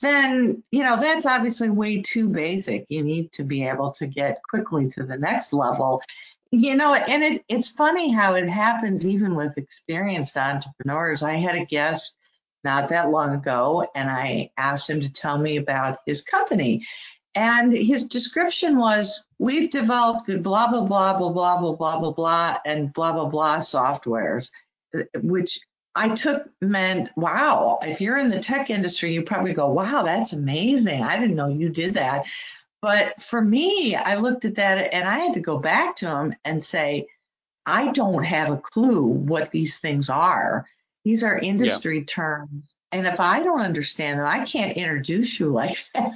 then, 0.00 0.62
you 0.70 0.84
know, 0.84 1.00
that's 1.00 1.26
obviously 1.26 1.70
way 1.70 2.02
too 2.02 2.28
basic. 2.28 2.86
You 2.88 3.02
need 3.02 3.32
to 3.32 3.44
be 3.44 3.66
able 3.66 3.90
to 3.92 4.06
get 4.06 4.40
quickly 4.48 4.88
to 4.90 5.04
the 5.04 5.18
next 5.18 5.52
level. 5.52 6.02
You 6.50 6.76
know, 6.76 6.94
and 6.94 7.22
it, 7.22 7.44
it's 7.48 7.68
funny 7.68 8.10
how 8.10 8.34
it 8.34 8.48
happens 8.48 9.04
even 9.04 9.34
with 9.34 9.58
experienced 9.58 10.36
entrepreneurs. 10.36 11.22
I 11.22 11.34
had 11.34 11.56
a 11.56 11.64
guest 11.64 12.14
not 12.64 12.88
that 12.88 13.10
long 13.10 13.34
ago, 13.34 13.86
and 13.94 14.10
I 14.10 14.50
asked 14.56 14.88
him 14.88 15.00
to 15.00 15.12
tell 15.12 15.38
me 15.38 15.56
about 15.56 15.98
his 16.06 16.22
company. 16.22 16.86
And 17.38 17.72
his 17.72 18.08
description 18.08 18.78
was, 18.78 19.24
we've 19.38 19.70
developed 19.70 20.26
the 20.26 20.38
blah, 20.38 20.68
blah, 20.68 20.82
blah, 20.82 21.16
blah, 21.16 21.30
blah, 21.30 21.60
blah, 21.60 21.76
blah, 21.76 22.00
blah, 22.00 22.10
blah, 22.10 22.58
and 22.64 22.92
blah, 22.92 23.12
blah, 23.12 23.26
blah 23.26 23.58
softwares, 23.58 24.50
which 25.22 25.60
I 25.94 26.08
took 26.08 26.50
meant, 26.60 27.10
wow, 27.14 27.78
if 27.80 28.00
you're 28.00 28.18
in 28.18 28.30
the 28.30 28.40
tech 28.40 28.70
industry, 28.70 29.14
you 29.14 29.22
probably 29.22 29.52
go, 29.52 29.68
wow, 29.68 30.02
that's 30.02 30.32
amazing. 30.32 31.00
I 31.00 31.16
didn't 31.16 31.36
know 31.36 31.46
you 31.46 31.68
did 31.68 31.94
that. 31.94 32.26
But 32.82 33.22
for 33.22 33.40
me, 33.40 33.94
I 33.94 34.16
looked 34.16 34.44
at 34.44 34.56
that 34.56 34.92
and 34.92 35.06
I 35.06 35.20
had 35.20 35.34
to 35.34 35.40
go 35.40 35.58
back 35.58 35.94
to 35.96 36.08
him 36.08 36.34
and 36.44 36.60
say, 36.60 37.06
I 37.64 37.92
don't 37.92 38.24
have 38.24 38.50
a 38.50 38.56
clue 38.56 39.02
what 39.02 39.52
these 39.52 39.78
things 39.78 40.08
are. 40.08 40.66
These 41.04 41.22
are 41.22 41.38
industry 41.38 41.98
yeah. 41.98 42.04
terms. 42.04 42.74
And 42.90 43.06
if 43.06 43.20
I 43.20 43.44
don't 43.44 43.60
understand 43.60 44.18
them, 44.18 44.26
I 44.26 44.44
can't 44.44 44.76
introduce 44.76 45.38
you 45.38 45.50
like 45.50 45.86
that. 45.94 46.14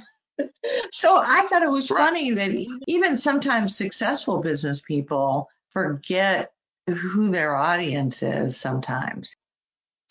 So 0.91 1.17
I 1.17 1.47
thought 1.49 1.63
it 1.63 1.69
was 1.69 1.89
right. 1.89 1.99
funny 1.99 2.31
that 2.31 2.51
even 2.87 3.17
sometimes 3.17 3.75
successful 3.75 4.39
business 4.39 4.79
people 4.81 5.49
forget 5.69 6.51
who 6.87 7.29
their 7.29 7.55
audience 7.55 8.21
is 8.21 8.57
sometimes. 8.57 9.35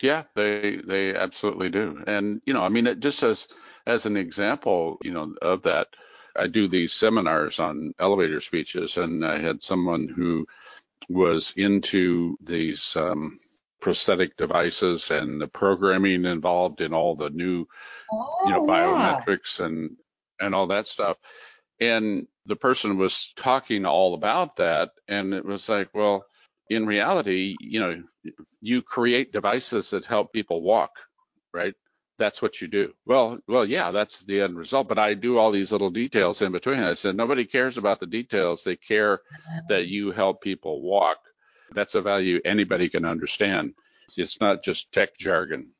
Yeah, 0.02 0.24
they 0.34 0.80
they 0.84 1.14
absolutely 1.14 1.70
do. 1.70 2.02
And 2.06 2.40
you 2.44 2.54
know, 2.54 2.62
I 2.62 2.68
mean, 2.68 2.86
it 2.86 3.00
just 3.00 3.22
as 3.22 3.46
as 3.86 4.06
an 4.06 4.16
example, 4.16 4.98
you 5.02 5.12
know, 5.12 5.34
of 5.40 5.62
that, 5.62 5.88
I 6.36 6.48
do 6.48 6.68
these 6.68 6.92
seminars 6.92 7.60
on 7.60 7.92
elevator 7.98 8.40
speeches, 8.40 8.96
and 8.96 9.24
I 9.24 9.38
had 9.38 9.62
someone 9.62 10.08
who 10.08 10.46
was 11.08 11.52
into 11.56 12.36
these 12.40 12.96
um, 12.96 13.38
prosthetic 13.80 14.36
devices 14.36 15.10
and 15.10 15.40
the 15.40 15.48
programming 15.48 16.24
involved 16.24 16.80
in 16.80 16.94
all 16.94 17.16
the 17.16 17.30
new, 17.30 17.66
oh, 18.12 18.36
you 18.44 18.52
know, 18.52 18.62
biometrics 18.62 19.58
yeah. 19.58 19.66
and 19.66 19.96
and 20.42 20.54
all 20.54 20.66
that 20.68 20.86
stuff. 20.86 21.18
And 21.80 22.26
the 22.46 22.56
person 22.56 22.98
was 22.98 23.32
talking 23.36 23.86
all 23.86 24.14
about 24.14 24.56
that, 24.56 24.90
and 25.08 25.32
it 25.32 25.44
was 25.44 25.68
like, 25.68 25.90
well, 25.94 26.26
in 26.68 26.86
reality, 26.86 27.56
you 27.60 27.80
know, 27.80 28.02
you 28.60 28.82
create 28.82 29.32
devices 29.32 29.90
that 29.90 30.06
help 30.06 30.32
people 30.32 30.62
walk, 30.62 30.90
right? 31.52 31.74
That's 32.18 32.40
what 32.40 32.60
you 32.60 32.68
do. 32.68 32.92
Well, 33.06 33.38
well, 33.48 33.64
yeah, 33.64 33.90
that's 33.90 34.20
the 34.20 34.42
end 34.42 34.56
result. 34.56 34.88
But 34.88 34.98
I 34.98 35.14
do 35.14 35.38
all 35.38 35.50
these 35.50 35.72
little 35.72 35.90
details 35.90 36.40
in 36.42 36.52
between. 36.52 36.80
I 36.80 36.94
said 36.94 37.16
nobody 37.16 37.46
cares 37.46 37.78
about 37.78 38.00
the 38.00 38.06
details. 38.06 38.62
They 38.62 38.76
care 38.76 39.20
that 39.68 39.86
you 39.86 40.12
help 40.12 40.40
people 40.40 40.82
walk. 40.82 41.18
That's 41.72 41.94
a 41.94 42.02
value 42.02 42.40
anybody 42.44 42.88
can 42.88 43.04
understand. 43.04 43.74
It's 44.16 44.40
not 44.40 44.62
just 44.62 44.92
tech 44.92 45.16
jargon. 45.18 45.72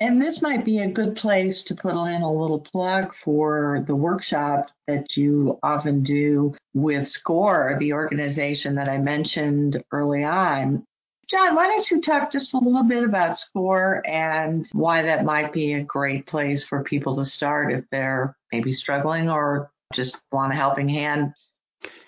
And 0.00 0.20
this 0.20 0.42
might 0.42 0.64
be 0.64 0.78
a 0.78 0.90
good 0.90 1.16
place 1.16 1.62
to 1.64 1.74
put 1.74 1.92
in 1.92 2.22
a 2.22 2.32
little 2.32 2.60
plug 2.60 3.14
for 3.14 3.84
the 3.86 3.94
workshop 3.94 4.70
that 4.86 5.16
you 5.16 5.58
often 5.62 6.02
do 6.02 6.54
with 6.74 7.06
SCORE, 7.06 7.76
the 7.78 7.92
organization 7.92 8.76
that 8.76 8.88
I 8.88 8.98
mentioned 8.98 9.82
early 9.92 10.24
on. 10.24 10.84
John, 11.28 11.54
why 11.56 11.66
don't 11.66 11.90
you 11.90 12.00
talk 12.00 12.30
just 12.30 12.54
a 12.54 12.58
little 12.58 12.84
bit 12.84 13.04
about 13.04 13.36
SCORE 13.36 14.02
and 14.06 14.66
why 14.72 15.02
that 15.02 15.24
might 15.24 15.52
be 15.52 15.74
a 15.74 15.82
great 15.82 16.26
place 16.26 16.64
for 16.64 16.84
people 16.84 17.16
to 17.16 17.24
start 17.24 17.72
if 17.72 17.84
they're 17.90 18.36
maybe 18.52 18.72
struggling 18.72 19.28
or 19.28 19.70
just 19.92 20.20
want 20.30 20.52
a 20.52 20.56
helping 20.56 20.88
hand? 20.88 21.34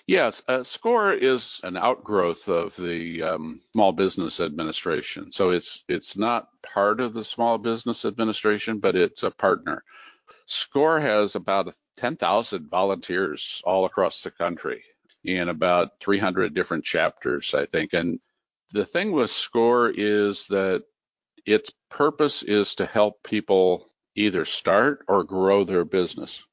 Yes, 0.09 0.41
uh, 0.47 0.63
SCORE 0.63 1.13
is 1.13 1.61
an 1.63 1.77
outgrowth 1.77 2.49
of 2.49 2.75
the 2.75 3.21
um, 3.21 3.59
Small 3.73 3.91
Business 3.91 4.39
Administration. 4.39 5.31
So 5.31 5.51
it's 5.51 5.83
it's 5.87 6.17
not 6.17 6.47
part 6.63 6.99
of 6.99 7.13
the 7.13 7.23
Small 7.23 7.59
Business 7.59 8.05
Administration, 8.05 8.79
but 8.79 8.95
it's 8.95 9.21
a 9.21 9.29
partner. 9.29 9.83
SCORE 10.47 10.99
has 10.99 11.35
about 11.35 11.71
10,000 11.97 12.71
volunteers 12.71 13.61
all 13.63 13.85
across 13.85 14.23
the 14.23 14.31
country 14.31 14.83
in 15.23 15.47
about 15.47 15.99
300 15.99 16.55
different 16.55 16.85
chapters, 16.85 17.53
I 17.53 17.67
think. 17.67 17.93
And 17.93 18.19
the 18.71 18.85
thing 18.85 19.11
with 19.11 19.29
SCORE 19.29 19.91
is 19.95 20.47
that 20.47 20.85
its 21.45 21.71
purpose 21.91 22.41
is 22.41 22.73
to 22.77 22.87
help 22.87 23.21
people 23.21 23.85
either 24.15 24.43
start 24.43 25.05
or 25.07 25.23
grow 25.23 25.65
their 25.65 25.85
business 25.85 26.43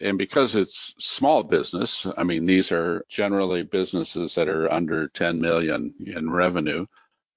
and 0.00 0.16
because 0.18 0.56
it's 0.56 0.94
small 0.98 1.42
business, 1.42 2.06
I 2.16 2.24
mean, 2.24 2.46
these 2.46 2.72
are 2.72 3.04
generally 3.08 3.62
businesses 3.62 4.34
that 4.34 4.48
are 4.48 4.72
under 4.72 5.08
10 5.08 5.40
million 5.40 5.94
in 6.04 6.30
revenue. 6.30 6.86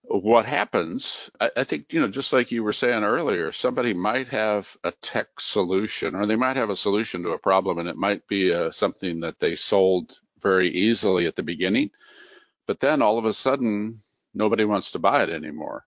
What 0.04 0.46
happens, 0.46 1.30
I, 1.40 1.52
I 1.58 1.64
think, 1.64 1.92
you 1.94 2.02
know, 2.02 2.08
just 2.08 2.34
like 2.34 2.52
you 2.52 2.64
were 2.64 2.74
saying 2.74 3.04
earlier, 3.04 3.52
somebody 3.52 3.94
might 3.94 4.30
have 4.30 4.76
a 4.84 4.92
tech 5.02 5.28
solution 5.40 6.16
or 6.16 6.26
they 6.26 6.36
might 6.36 6.58
have 6.58 6.70
a 6.70 6.76
solution 6.76 7.24
to 7.24 7.32
a 7.32 7.38
problem 7.40 7.80
and 7.80 7.90
it 7.90 7.98
might 7.98 8.28
be 8.28 8.54
uh, 8.54 8.72
something 8.72 9.22
that 9.22 9.40
they 9.40 9.56
sold 9.56 10.18
very 10.42 10.70
easily 10.70 11.26
at 11.26 11.36
the 11.36 11.44
beginning. 11.44 11.90
But 12.68 12.80
then 12.80 13.02
all 13.02 13.18
of 13.18 13.26
a 13.26 13.34
sudden, 13.34 13.96
nobody 14.34 14.66
wants 14.66 14.92
to 14.92 15.00
buy 15.00 15.24
it 15.24 15.30
anymore. 15.30 15.86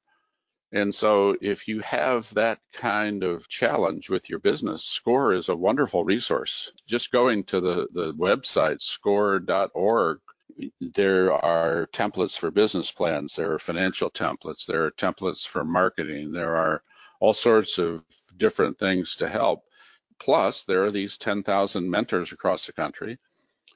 And 0.76 0.94
so 0.94 1.34
if 1.40 1.68
you 1.68 1.80
have 1.80 2.28
that 2.34 2.58
kind 2.74 3.24
of 3.24 3.48
challenge 3.48 4.10
with 4.10 4.28
your 4.28 4.40
business, 4.40 4.84
SCORE 4.84 5.32
is 5.32 5.48
a 5.48 5.56
wonderful 5.56 6.04
resource. 6.04 6.70
Just 6.86 7.10
going 7.10 7.44
to 7.44 7.62
the, 7.62 7.88
the 7.94 8.12
website, 8.12 8.82
score.org, 8.82 10.18
there 10.80 11.32
are 11.32 11.88
templates 11.94 12.38
for 12.38 12.50
business 12.50 12.92
plans, 12.92 13.34
there 13.34 13.52
are 13.52 13.58
financial 13.58 14.10
templates, 14.10 14.66
there 14.66 14.84
are 14.84 14.90
templates 14.90 15.46
for 15.46 15.64
marketing, 15.64 16.30
there 16.30 16.56
are 16.56 16.82
all 17.20 17.32
sorts 17.32 17.78
of 17.78 18.04
different 18.36 18.78
things 18.78 19.16
to 19.16 19.30
help. 19.30 19.64
Plus, 20.18 20.64
there 20.64 20.84
are 20.84 20.90
these 20.90 21.16
10,000 21.16 21.90
mentors 21.90 22.32
across 22.32 22.66
the 22.66 22.74
country 22.74 23.16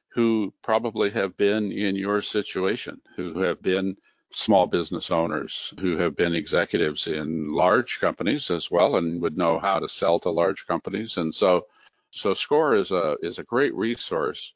who 0.09 0.53
probably 0.61 1.09
have 1.09 1.35
been 1.39 1.73
in 1.73 1.97
your 1.97 2.21
situation, 2.21 3.01
who 3.17 3.41
have 3.41 3.63
been 3.63 3.97
small 4.33 4.67
business 4.67 5.11
owners 5.11 5.75
who 5.81 5.97
have 5.99 6.17
been 6.17 6.35
executives 6.35 7.07
in 7.07 7.53
large 7.53 8.01
companies 8.01 8.51
as 8.51 8.71
well 8.71 8.97
and 8.97 9.21
would 9.23 9.37
know 9.37 9.59
how 9.59 9.79
to 9.79 9.89
sell 9.89 10.19
to 10.21 10.31
large 10.31 10.67
companies. 10.67 11.17
And 11.17 11.35
so, 11.35 11.67
so 12.11 12.35
Score 12.35 12.75
is 12.75 12.91
a 12.93 13.17
is 13.23 13.39
a 13.39 13.45
great 13.45 13.75
resource, 13.75 14.55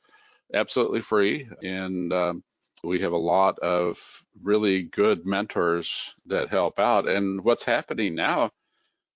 absolutely 0.53 1.01
free, 1.01 1.49
and 1.63 2.13
um, 2.13 2.45
we 2.85 3.01
have 3.01 3.13
a 3.13 3.17
lot 3.17 3.59
of 3.61 4.25
really 4.43 4.83
good 4.83 5.27
mentors 5.27 6.15
that 6.27 6.51
help 6.51 6.79
out. 6.79 7.09
And 7.09 7.43
what's 7.45 7.65
happening 7.65 8.15
now 8.15 8.51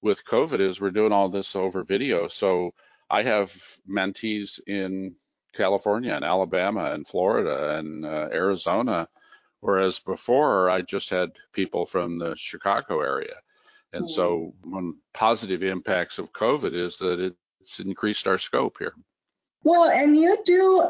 with 0.03 0.25
COVID 0.25 0.61
is 0.61 0.81
we're 0.81 0.91
doing 0.91 1.13
all 1.13 1.29
this 1.29 1.55
over 1.57 1.83
video. 1.83 2.29
So 2.29 2.73
I 3.11 3.23
have 3.23 3.53
mentees 3.89 4.61
in 4.67 5.17
California 5.55 6.15
and 6.15 6.25
Alabama 6.25 6.93
and 6.93 7.07
Florida 7.07 7.79
and 7.79 8.05
uh, 8.05 8.29
Arizona 8.33 9.09
Whereas 9.61 9.99
before, 9.99 10.71
I 10.71 10.83
just 10.83 11.11
had 11.11 11.33
people 11.53 11.85
from 11.87 12.19
the 12.19 12.37
Chicago 12.37 13.01
area. 13.01 13.35
And 13.93 14.05
mm-hmm. 14.05 14.15
so, 14.15 14.55
one 14.63 14.95
positive 15.15 15.63
impacts 15.63 16.19
of 16.19 16.33
COVID 16.33 16.75
is 16.75 16.97
that 16.99 17.35
it's 17.61 17.81
increased 17.81 18.27
our 18.27 18.39
scope 18.39 18.77
here. 18.79 18.95
Well, 19.65 19.91
and 19.91 20.17
you 20.17 20.39
do 20.45 20.89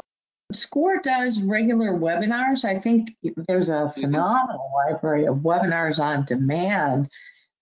SCORE 0.51 1.01
does 1.03 1.41
regular 1.41 1.91
webinars. 1.93 2.65
I 2.65 2.79
think 2.79 3.15
there's 3.47 3.69
a 3.69 3.73
mm-hmm. 3.73 4.01
phenomenal 4.01 4.71
library 4.87 5.25
of 5.25 5.37
webinars 5.37 6.03
on 6.03 6.25
demand 6.25 7.09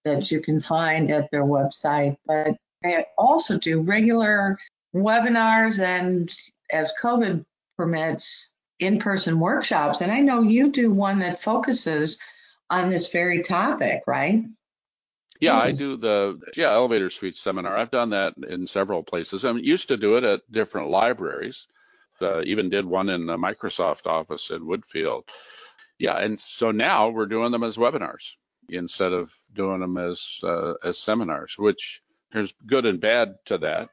that 0.06 0.32
you 0.32 0.42
can 0.42 0.60
find 0.60 1.12
at 1.12 1.30
their 1.32 1.44
website, 1.44 2.18
but 2.26 2.56
they 2.82 3.06
also 3.18 3.58
do 3.58 3.82
regular 3.82 4.58
webinars 4.96 5.80
and 5.80 6.34
as 6.72 6.94
COVID 7.02 7.44
permits, 7.78 8.54
in 8.80 9.00
person 9.00 9.40
workshops. 9.40 10.02
And 10.02 10.12
I 10.12 10.20
know 10.20 10.42
you 10.42 10.72
do 10.72 10.92
one 10.92 11.20
that 11.20 11.42
focuses 11.42 12.18
on 12.70 12.90
this 12.90 13.08
very 13.10 13.42
topic, 13.42 14.02
right? 14.08 14.44
Yeah, 15.40 15.58
I 15.58 15.72
do 15.72 15.98
the 15.98 16.40
yeah 16.56 16.72
elevator 16.72 17.10
suite 17.10 17.38
seminar. 17.38 17.78
I've 17.78 17.92
done 17.92 18.10
that 18.12 18.34
in 18.38 18.66
several 18.66 19.04
places. 19.04 19.46
I 19.46 19.52
used 19.52 19.90
to 19.90 19.98
do 19.98 20.18
it 20.18 20.24
at 20.24 20.52
different 20.52 20.90
libraries. 20.90 21.68
Uh, 22.20 22.42
even 22.44 22.70
did 22.70 22.86
one 22.86 23.10
in 23.10 23.28
the 23.28 23.38
Microsoft 23.38 24.08
office 24.08 24.50
in 24.50 24.66
Woodfield. 24.66 25.24
Yeah, 26.00 26.18
and 26.18 26.40
so 26.40 26.72
now 26.72 27.10
we're 27.10 27.28
doing 27.28 27.52
them 27.52 27.64
as 27.64 27.78
webinars 27.78 28.36
instead 28.70 29.14
of 29.14 29.32
doing 29.54 29.80
them 29.80 29.98
as 29.98 30.40
uh, 30.44 30.74
as 30.84 30.98
seminars, 30.98 31.56
which 31.58 32.02
there's 32.32 32.54
good 32.66 32.88
and 32.88 33.00
bad 33.00 33.36
to 33.46 33.60
that 33.60 33.90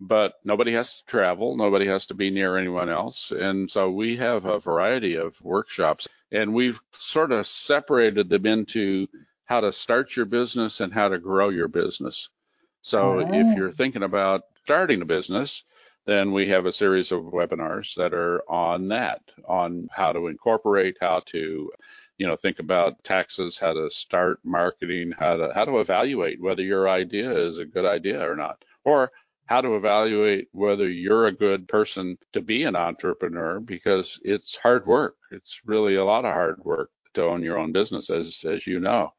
but 0.00 0.34
nobody 0.44 0.72
has 0.72 0.98
to 0.98 1.04
travel. 1.06 1.56
Nobody 1.56 1.86
has 1.86 2.06
to 2.06 2.14
be 2.14 2.30
near 2.30 2.56
anyone 2.56 2.88
else. 2.88 3.32
And 3.32 3.70
so 3.70 3.90
we 3.90 4.16
have 4.16 4.44
a 4.44 4.58
variety 4.58 5.16
of 5.16 5.40
workshops 5.42 6.06
and 6.30 6.52
we've 6.52 6.80
sort 6.90 7.32
of 7.32 7.46
separated 7.46 8.28
them 8.28 8.46
into 8.46 9.06
how 9.44 9.60
to 9.60 9.72
start 9.72 10.16
your 10.16 10.26
business 10.26 10.80
and 10.80 10.92
how 10.92 11.08
to 11.08 11.18
grow 11.18 11.48
your 11.48 11.68
business. 11.68 12.28
So 12.82 13.20
oh. 13.20 13.30
if 13.32 13.56
you're 13.56 13.72
thinking 13.72 14.02
about 14.02 14.42
starting 14.64 15.02
a 15.02 15.06
business, 15.06 15.64
then 16.04 16.32
we 16.32 16.48
have 16.48 16.66
a 16.66 16.72
series 16.72 17.10
of 17.10 17.22
webinars 17.22 17.94
that 17.96 18.14
are 18.14 18.42
on 18.48 18.88
that, 18.88 19.22
on 19.48 19.88
how 19.90 20.12
to 20.12 20.28
incorporate, 20.28 20.98
how 21.00 21.22
to 21.26 21.70
you 22.18 22.26
know 22.26 22.36
think 22.36 22.58
about 22.58 23.02
taxes 23.04 23.58
how 23.58 23.74
to 23.74 23.90
start 23.90 24.38
marketing 24.42 25.12
how 25.18 25.36
to 25.36 25.52
how 25.54 25.66
to 25.66 25.80
evaluate 25.80 26.40
whether 26.40 26.62
your 26.62 26.88
idea 26.88 27.30
is 27.30 27.58
a 27.58 27.64
good 27.66 27.84
idea 27.84 28.26
or 28.26 28.34
not 28.34 28.64
or 28.84 29.12
how 29.46 29.60
to 29.60 29.76
evaluate 29.76 30.48
whether 30.52 30.88
you're 30.88 31.26
a 31.26 31.32
good 31.36 31.68
person 31.68 32.18
to 32.32 32.42
be 32.42 32.64
an 32.64 32.76
entrepreneur 32.76 33.60
because 33.60 34.20
it's 34.24 34.56
hard 34.56 34.86
work. 34.86 35.16
It's 35.30 35.60
really 35.64 35.96
a 35.96 36.04
lot 36.04 36.24
of 36.24 36.34
hard 36.34 36.58
work 36.64 36.90
to 37.14 37.24
own 37.24 37.42
your 37.42 37.58
own 37.58 37.72
business, 37.72 38.10
as 38.10 38.44
as 38.44 38.66
you 38.66 38.80
know. 38.80 39.12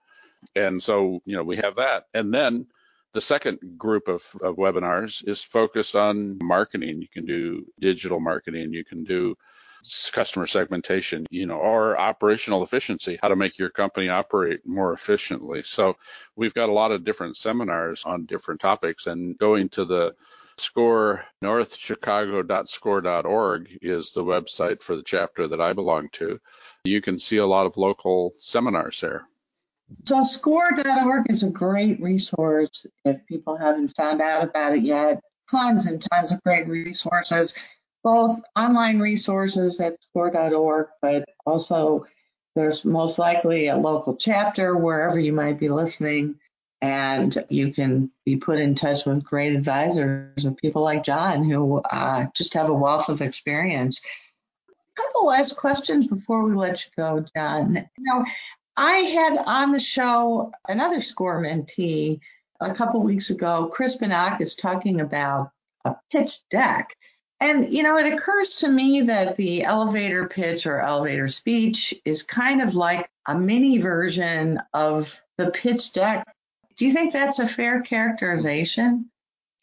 And 0.55 0.81
so, 0.81 1.21
you 1.25 1.35
know, 1.35 1.43
we 1.43 1.57
have 1.57 1.77
that. 1.77 2.05
And 2.13 2.33
then 2.33 2.67
the 3.13 3.21
second 3.21 3.59
group 3.77 4.07
of, 4.07 4.23
of 4.41 4.57
webinars 4.57 5.27
is 5.27 5.41
focused 5.41 5.95
on 5.95 6.37
marketing. 6.41 7.01
You 7.01 7.07
can 7.07 7.25
do 7.25 7.65
digital 7.79 8.19
marketing, 8.19 8.73
you 8.73 8.85
can 8.85 9.03
do 9.03 9.35
customer 10.11 10.47
segmentation, 10.47 11.25
you 11.29 11.45
know, 11.45 11.57
or 11.57 11.99
operational 11.99 12.63
efficiency, 12.63 13.19
how 13.21 13.27
to 13.29 13.35
make 13.35 13.57
your 13.57 13.69
company 13.69 14.09
operate 14.09 14.65
more 14.65 14.93
efficiently. 14.93 15.63
So 15.63 15.97
we've 16.35 16.53
got 16.53 16.69
a 16.69 16.73
lot 16.73 16.91
of 16.91 17.03
different 17.03 17.37
seminars 17.37 18.03
on 18.05 18.25
different 18.25 18.61
topics 18.61 19.07
and 19.07 19.37
going 19.37 19.69
to 19.69 19.85
the 19.85 20.15
score 20.57 21.23
northchicago.score.org 21.43 23.77
is 23.81 24.13
the 24.13 24.23
website 24.23 24.81
for 24.81 24.95
the 24.95 25.03
chapter 25.03 25.47
that 25.47 25.61
I 25.61 25.73
belong 25.73 26.09
to. 26.13 26.39
You 26.83 27.01
can 27.01 27.19
see 27.19 27.37
a 27.37 27.45
lot 27.45 27.67
of 27.67 27.77
local 27.77 28.33
seminars 28.37 28.99
there. 29.01 29.27
So 30.05 30.23
score.org 30.23 31.29
is 31.29 31.43
a 31.43 31.49
great 31.49 32.01
resource 32.01 32.87
if 33.05 33.23
people 33.25 33.55
haven't 33.55 33.95
found 33.95 34.21
out 34.21 34.43
about 34.43 34.73
it 34.73 34.83
yet. 34.83 35.21
Tons 35.49 35.85
and 35.85 36.01
tons 36.01 36.33
of 36.33 36.43
great 36.43 36.67
resources 36.67 37.55
both 38.07 38.39
online 38.55 38.99
resources 38.99 39.81
at 39.81 40.01
score.org, 40.01 40.87
but 41.01 41.25
also 41.45 42.05
there's 42.55 42.85
most 42.85 43.19
likely 43.19 43.67
a 43.67 43.75
local 43.75 44.15
chapter 44.15 44.77
wherever 44.77 45.19
you 45.19 45.33
might 45.33 45.59
be 45.59 45.67
listening, 45.67 46.33
and 46.81 47.45
you 47.49 47.73
can 47.73 48.09
be 48.23 48.37
put 48.37 48.59
in 48.59 48.75
touch 48.75 49.05
with 49.05 49.25
great 49.25 49.57
advisors 49.57 50.45
or 50.45 50.51
people 50.51 50.83
like 50.83 51.03
John 51.03 51.43
who 51.43 51.79
uh, 51.79 52.27
just 52.33 52.53
have 52.53 52.69
a 52.69 52.73
wealth 52.73 53.09
of 53.09 53.21
experience. 53.21 53.99
A 54.69 55.01
couple 55.01 55.25
last 55.25 55.57
questions 55.57 56.07
before 56.07 56.43
we 56.43 56.53
let 56.53 56.85
you 56.85 56.91
go, 56.95 57.25
John. 57.35 57.75
You 57.75 58.03
know, 58.05 58.23
I 58.77 58.99
had 58.99 59.37
on 59.45 59.73
the 59.73 59.81
show 59.81 60.53
another 60.69 61.01
SCORE 61.01 61.41
mentee 61.41 62.21
a 62.61 62.73
couple 62.73 63.01
weeks 63.01 63.31
ago, 63.31 63.69
Chris 63.73 63.97
is 64.39 64.55
talking 64.55 65.01
about 65.01 65.51
a 65.83 65.93
pitch 66.09 66.39
deck. 66.49 66.95
And, 67.39 67.71
you 67.71 67.83
know, 67.83 67.97
it 67.97 68.11
occurs 68.11 68.55
to 68.57 68.67
me 68.67 69.01
that 69.01 69.35
the 69.35 69.63
elevator 69.63 70.27
pitch 70.27 70.65
or 70.65 70.81
elevator 70.81 71.27
speech 71.27 71.93
is 72.03 72.23
kind 72.23 72.61
of 72.61 72.73
like 72.73 73.09
a 73.27 73.37
mini 73.37 73.77
version 73.77 74.59
of 74.73 75.21
the 75.37 75.51
pitch 75.51 75.93
deck. 75.93 76.27
Do 76.77 76.85
you 76.85 76.91
think 76.91 77.13
that's 77.13 77.39
a 77.39 77.47
fair 77.47 77.81
characterization? 77.81 79.11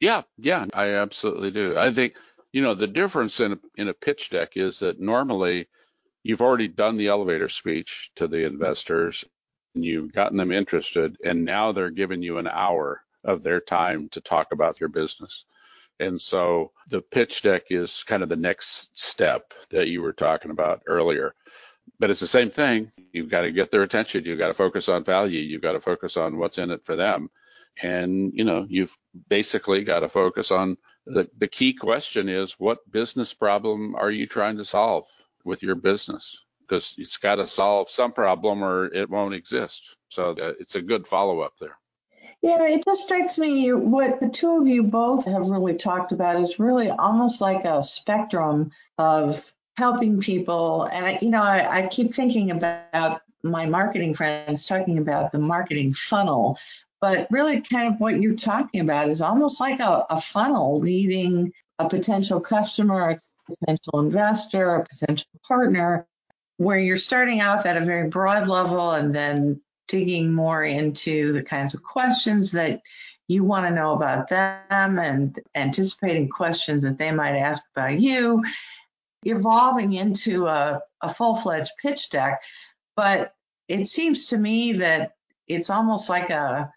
Yeah, 0.01 0.23
yeah, 0.39 0.67
I 0.73 0.91
absolutely 0.95 1.51
do. 1.51 1.77
I 1.77 1.93
think, 1.93 2.15
you 2.53 2.63
know, 2.63 2.75
the 2.75 2.87
difference 2.87 3.41
in 3.41 3.55
a, 3.55 3.59
in 3.77 3.89
a 3.89 3.95
pitch 3.95 4.31
deck 4.31 4.57
is 4.57 4.79
that 4.81 5.01
normally 5.01 5.67
you've 6.23 6.43
already 6.43 6.69
done 6.69 6.97
the 6.97 7.09
elevator 7.09 7.49
speech 7.49 8.13
to 8.17 8.29
the 8.29 8.47
investors 8.47 9.25
and 9.75 9.85
you've 9.85 10.13
gotten 10.13 10.37
them 10.37 10.53
interested, 10.53 11.17
and 11.25 11.45
now 11.45 11.73
they're 11.73 11.91
giving 11.91 12.23
you 12.23 12.39
an 12.39 12.47
hour 12.47 13.03
of 13.25 13.43
their 13.43 13.61
time 13.61 14.09
to 14.11 14.21
talk 14.21 14.53
about 14.53 14.79
your 14.79 14.89
business. 14.89 15.47
And 16.01 16.21
so 16.21 16.73
the 16.89 17.01
pitch 17.01 17.43
deck 17.43 17.65
is 17.71 18.03
kind 18.05 18.23
of 18.23 18.29
the 18.29 18.37
next 18.37 18.99
step 18.99 19.55
that 19.71 19.89
you 19.89 20.03
were 20.03 20.13
talking 20.13 20.51
about 20.51 20.83
earlier. 20.87 21.35
But 21.99 22.11
it's 22.11 22.21
the 22.21 22.27
same 22.27 22.51
thing. 22.51 22.91
You've 23.13 23.31
got 23.31 23.43
to 23.43 23.53
get 23.53 23.71
their 23.71 23.83
attention. 23.83 24.25
You've 24.25 24.39
got 24.39 24.49
to 24.49 24.55
focus 24.55 24.89
on 24.89 25.05
value. 25.05 25.41
You've 25.41 25.63
got 25.63 25.73
to 25.73 25.81
focus 25.81 26.17
on 26.17 26.39
what's 26.39 26.59
in 26.59 26.71
it 26.71 26.83
for 26.83 26.97
them. 26.97 27.31
And, 27.83 28.33
you 28.35 28.45
know, 28.45 28.67
you've 28.69 28.97
basically 29.29 29.85
got 29.85 30.01
to 30.01 30.09
focus 30.09 30.51
on 30.51 30.77
the, 31.07 31.29
the 31.37 31.49
key 31.49 31.75
question 31.75 32.29
is 32.29 32.53
what 32.59 32.91
business 32.91 33.35
problem 33.35 33.95
are 33.95 34.11
you 34.11 34.27
trying 34.27 34.57
to 34.59 34.65
solve 34.65 35.07
with 35.45 35.63
your 35.63 35.75
business? 35.75 36.41
Because 36.61 36.95
it's 36.97 37.19
got 37.19 37.37
to 37.37 37.47
solve 37.47 37.91
some 37.91 38.13
problem 38.13 38.63
or 38.65 38.87
it 38.87 39.11
won't 39.11 39.35
exist. 39.35 39.97
So 40.09 40.31
uh, 40.31 40.55
it's 40.59 40.77
a 40.77 40.83
good 40.83 41.07
follow 41.07 41.41
up 41.41 41.55
there. 41.61 41.77
Yeah, 42.45 42.63
it 42.65 42.85
just 42.85 43.05
strikes 43.05 43.39
me 43.39 43.73
what 43.73 44.21
the 44.21 44.29
two 44.29 44.61
of 44.61 44.67
you 44.67 44.83
both 44.83 45.25
have 45.25 45.47
really 45.47 45.77
talked 45.77 46.13
about 46.13 46.39
is 46.39 46.59
really 46.59 46.91
almost 46.91 47.41
like 47.41 47.65
a 47.65 47.83
spectrum 47.83 48.71
of 48.99 49.51
helping 49.79 50.21
people. 50.21 50.83
And, 50.83 51.07
I, 51.07 51.19
you 51.23 51.31
know, 51.31 51.43
I, 51.43 51.85
I 51.85 51.87
keep 51.87 52.13
thinking 52.13 52.51
about 52.51 53.23
my 53.43 53.65
marketing 53.65 54.13
friends 54.13 54.67
talking 54.67 54.99
about 54.99 55.33
the 55.33 55.39
marketing 55.39 55.95
funnel, 55.95 56.59
but 57.01 57.29
really 57.31 57.63
kind 57.63 57.95
of 57.95 57.99
what 57.99 58.21
you're 58.21 58.35
talking 58.35 58.83
about 58.83 59.09
is 59.09 59.23
almost 59.23 59.59
like 59.59 59.81
a, 59.81 60.05
a 60.11 60.21
funnel 60.21 60.81
leading 60.81 61.51
a 61.79 61.89
potential 61.89 62.41
customer, 62.41 63.09
a 63.09 63.21
potential 63.47 64.01
investor, 64.01 64.75
a 64.75 64.87
potential 64.87 65.31
partner, 65.49 66.07
where 66.59 66.79
you're 66.79 66.99
starting 66.99 67.41
off 67.41 67.65
at 67.65 67.79
a 67.79 67.87
very 67.87 68.11
broad 68.11 68.49
level 68.49 68.91
and 68.91 69.15
then 69.15 69.63
digging 69.95 70.33
more 70.33 70.65
into 70.65 71.33
the 71.33 71.43
kinds 71.43 71.73
of 71.73 71.81
questions 71.81 72.51
that 72.51 72.83
you 73.29 73.45
want 73.45 73.65
to 73.65 73.73
know 73.73 73.93
about 73.93 74.29
them 74.29 74.99
and 74.99 75.39
anticipating 75.55 76.29
questions 76.29 76.83
that 76.83 76.99
they 76.99 77.13
might 77.13 77.37
ask 77.37 77.63
about 77.77 78.01
you, 78.01 78.43
evolving 79.23 79.93
into 79.93 80.49
a, 80.49 80.83
a 81.01 81.15
full 81.15 81.37
fledged 81.37 81.71
pitch 81.81 82.11
deck. 82.11 82.43
But 82.97 83.35
it 83.69 83.87
seems 83.87 84.27
to 84.27 84.37
me 84.37 84.73
that 84.73 85.13
it's 85.47 85.71
almost 85.71 86.09
like 86.09 86.29
a 86.31 86.73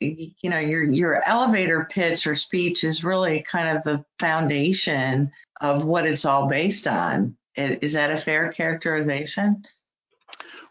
you 0.00 0.48
know 0.48 0.58
your 0.58 0.82
your 0.84 1.22
elevator 1.28 1.86
pitch 1.90 2.26
or 2.26 2.34
speech 2.34 2.84
is 2.84 3.04
really 3.04 3.42
kind 3.42 3.76
of 3.76 3.84
the 3.84 4.02
foundation 4.18 5.30
of 5.60 5.84
what 5.84 6.06
it's 6.06 6.24
all 6.24 6.48
based 6.48 6.86
on 6.86 7.36
is 7.54 7.92
that 7.92 8.10
a 8.10 8.16
fair 8.16 8.50
characterization 8.50 9.62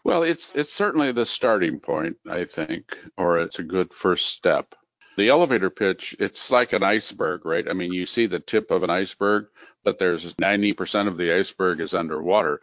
well, 0.04 0.22
it's 0.22 0.52
it's 0.54 0.72
certainly 0.72 1.12
the 1.12 1.24
starting 1.24 1.80
point, 1.80 2.18
I 2.30 2.44
think, 2.44 2.96
or 3.16 3.38
it's 3.38 3.58
a 3.58 3.64
good 3.64 3.92
first 3.92 4.26
step. 4.26 4.74
The 5.16 5.28
elevator 5.28 5.70
pitch, 5.70 6.14
it's 6.18 6.50
like 6.50 6.72
an 6.72 6.82
iceberg, 6.82 7.46
right? 7.46 7.66
I 7.68 7.72
mean, 7.72 7.92
you 7.92 8.04
see 8.04 8.26
the 8.26 8.40
tip 8.40 8.70
of 8.70 8.82
an 8.82 8.90
iceberg, 8.90 9.46
but 9.84 9.98
there's 9.98 10.34
90% 10.34 11.06
of 11.06 11.16
the 11.16 11.32
iceberg 11.32 11.80
is 11.80 11.94
underwater. 11.94 12.60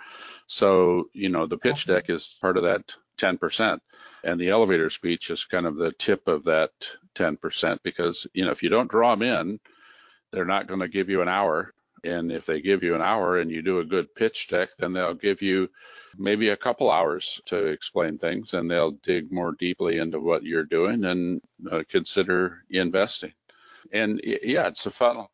So, 0.47 1.09
you 1.13 1.29
know, 1.29 1.47
the 1.47 1.57
pitch 1.57 1.87
deck 1.87 2.09
is 2.09 2.37
part 2.41 2.57
of 2.57 2.63
that 2.63 2.93
10%. 3.19 3.79
And 4.25 4.39
the 4.39 4.49
elevator 4.49 4.89
speech 4.89 5.29
is 5.29 5.45
kind 5.45 5.65
of 5.65 5.77
the 5.77 5.93
tip 5.93 6.27
of 6.27 6.43
that 6.43 6.71
10% 7.15 7.79
because, 7.83 8.27
you 8.33 8.43
know, 8.43 8.51
if 8.51 8.63
you 8.63 8.69
don't 8.69 8.91
draw 8.91 9.15
them 9.15 9.21
in, 9.23 9.59
they're 10.31 10.43
not 10.43 10.67
going 10.67 10.81
to 10.81 10.89
give 10.89 11.09
you 11.09 11.21
an 11.21 11.29
hour. 11.29 11.73
And 12.03 12.33
if 12.33 12.45
they 12.45 12.61
give 12.61 12.83
you 12.83 12.95
an 12.95 13.01
hour 13.01 13.39
and 13.39 13.49
you 13.49 13.61
do 13.61 13.79
a 13.79 13.85
good 13.85 14.13
pitch 14.13 14.49
deck, 14.49 14.71
then 14.77 14.91
they'll 14.91 15.13
give 15.13 15.41
you 15.41 15.69
maybe 16.17 16.49
a 16.49 16.57
couple 16.57 16.91
hours 16.91 17.41
to 17.45 17.67
explain 17.67 18.17
things 18.17 18.53
and 18.53 18.69
they'll 18.69 18.91
dig 18.91 19.31
more 19.31 19.53
deeply 19.53 19.97
into 19.97 20.19
what 20.19 20.43
you're 20.43 20.63
doing 20.63 21.05
and 21.05 21.41
uh, 21.71 21.83
consider 21.89 22.63
investing. 22.69 23.33
And 23.91 24.21
yeah, 24.23 24.67
it's 24.67 24.85
a 24.85 24.91
funnel. 24.91 25.31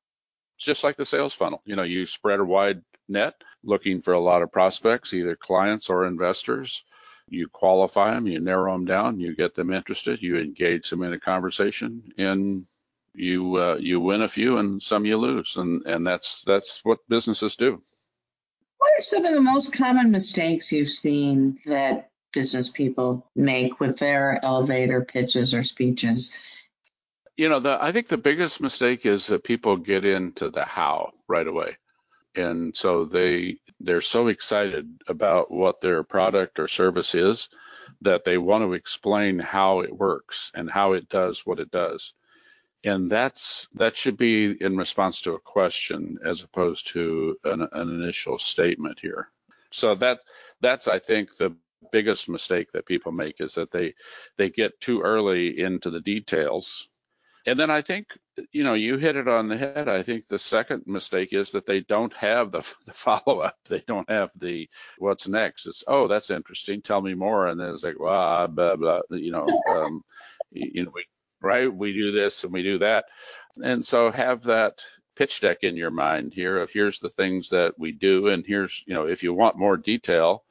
It's 0.56 0.66
just 0.66 0.84
like 0.84 0.96
the 0.96 1.06
sales 1.06 1.34
funnel. 1.34 1.62
You 1.66 1.76
know, 1.76 1.84
you 1.84 2.08
spread 2.08 2.40
a 2.40 2.46
wide 2.46 2.82
net, 3.08 3.36
looking 3.64 4.02
for 4.02 4.14
a 4.14 4.20
lot 4.20 4.42
of 4.42 4.52
prospects, 4.52 5.14
either 5.14 5.36
clients 5.36 5.90
or 5.90 6.06
investors. 6.06 6.84
You 7.30 7.48
qualify 7.50 8.14
them, 8.14 8.28
you 8.28 8.40
narrow 8.40 8.72
them 8.72 8.86
down, 8.86 9.20
you 9.20 9.36
get 9.36 9.54
them 9.54 9.74
interested, 9.74 10.22
you 10.22 10.38
engage 10.38 10.90
them 10.90 11.04
in 11.04 11.14
a 11.14 11.20
conversation, 11.20 12.14
and 12.18 12.66
you 13.14 13.56
uh, 13.58 13.78
you 13.80 14.00
win 14.00 14.22
a 14.22 14.28
few 14.28 14.58
and 14.58 14.82
some 14.82 15.06
you 15.06 15.18
lose, 15.18 15.58
and 15.58 15.86
and 15.88 16.08
that's 16.08 16.44
that's 16.44 16.80
what 16.84 17.00
businesses 17.10 17.56
do. 17.56 17.82
What 18.78 18.92
are 18.98 19.02
some 19.02 19.26
of 19.26 19.34
the 19.34 19.42
most 19.42 19.74
common 19.74 20.12
mistakes 20.12 20.72
you've 20.72 20.90
seen 20.90 21.58
that 21.66 22.12
business 22.34 22.70
people 22.70 23.30
make 23.36 23.80
with 23.80 23.98
their 23.98 24.40
elevator 24.44 25.04
pitches 25.04 25.54
or 25.54 25.64
speeches? 25.64 26.36
You 27.36 27.50
know, 27.50 27.60
the, 27.60 27.78
I 27.82 27.92
think 27.92 28.08
the 28.08 28.18
biggest 28.18 28.62
mistake 28.62 29.06
is 29.06 29.28
that 29.28 29.44
people 29.44 29.78
get 29.78 30.06
into 30.06 30.50
the 30.50 30.66
how 30.66 31.14
right 31.28 31.48
away. 31.48 31.78
And 32.36 32.76
so 32.76 33.06
they 33.06 33.58
they're 33.80 34.02
so 34.02 34.28
excited 34.28 35.02
about 35.08 35.52
what 35.52 35.82
their 35.82 36.04
product 36.04 36.60
or 36.60 36.68
service 36.68 37.14
is 37.16 37.50
that 38.02 38.24
they 38.24 38.38
want 38.38 38.64
to 38.64 38.74
explain 38.74 39.40
how 39.40 39.82
it 39.82 39.96
works 39.96 40.52
and 40.54 40.70
how 40.70 40.94
it 40.94 41.10
does 41.10 41.46
what 41.46 41.60
it 41.60 41.72
does. 41.72 42.14
And 42.84 43.12
that's 43.12 43.68
that 43.74 43.98
should 43.98 44.18
be 44.18 44.56
in 44.62 44.78
response 44.78 45.22
to 45.22 45.34
a 45.34 45.40
question 45.40 46.18
as 46.24 46.44
opposed 46.44 46.88
to 46.94 47.38
an, 47.44 47.68
an 47.72 47.90
initial 47.90 48.38
statement 48.38 49.00
here. 49.00 49.30
So 49.72 49.96
that 49.96 50.20
that's 50.62 50.88
I 50.88 51.00
think 51.00 51.36
the 51.38 51.56
biggest 51.92 52.30
mistake 52.30 52.72
that 52.74 52.86
people 52.86 53.12
make 53.12 53.36
is 53.40 53.54
that 53.56 53.72
they 53.72 53.94
they 54.38 54.50
get 54.50 54.80
too 54.80 55.02
early 55.02 55.60
into 55.60 55.90
the 55.90 56.02
details 56.02 56.88
and 57.48 57.58
then 57.58 57.72
I 57.72 57.82
think, 57.82 58.08
you 58.52 58.66
know, 58.66 58.74
you 58.74 58.98
hit 58.98 59.16
it 59.16 59.30
on 59.30 59.48
the 59.48 59.58
head. 59.58 59.88
I 59.88 60.04
think 60.04 60.28
the 60.28 60.38
second 60.38 60.84
mistake 60.86 61.30
is 61.32 61.54
that 61.54 61.66
they 61.66 61.80
don't 61.80 62.14
have 62.18 62.52
the, 62.52 62.60
the 62.86 62.92
follow 62.92 63.40
up. 63.40 63.56
They 63.70 63.82
don't 63.88 64.10
have 64.10 64.32
the 64.38 64.70
what's 64.98 65.30
next. 65.30 65.66
It's, 65.66 65.82
oh, 65.88 66.10
that's 66.10 66.30
interesting. 66.30 66.82
Tell 66.82 67.02
me 67.02 67.14
more. 67.14 67.48
And 67.48 67.58
then 67.60 67.70
it's 67.70 67.86
like, 67.86 68.00
well, 68.00 68.50
blah, 68.50 68.76
blah, 68.76 69.00
you 69.12 69.32
know, 69.32 69.48
um, 69.70 70.02
you 70.52 70.84
know, 70.84 70.92
we, 70.94 71.06
right. 71.42 71.74
We 71.74 71.94
do 71.94 72.12
this 72.12 72.44
and 72.44 72.54
we 72.54 72.64
do 72.64 72.80
that. 72.80 73.06
And 73.64 73.86
so 73.86 74.12
have 74.12 74.44
that 74.44 74.84
pitch 75.16 75.42
deck 75.42 75.64
in 75.64 75.76
your 75.76 75.92
mind 75.92 76.34
here 76.34 76.58
of 76.58 76.72
here's 76.72 77.00
the 77.00 77.10
things 77.10 77.50
that 77.50 77.74
we 77.78 77.92
do. 77.92 78.28
And 78.28 78.46
here's, 78.46 78.84
you 78.86 78.94
know, 78.94 79.08
if 79.08 79.24
you 79.24 79.34
want 79.34 79.58
more 79.58 79.78
detail, 79.78 80.44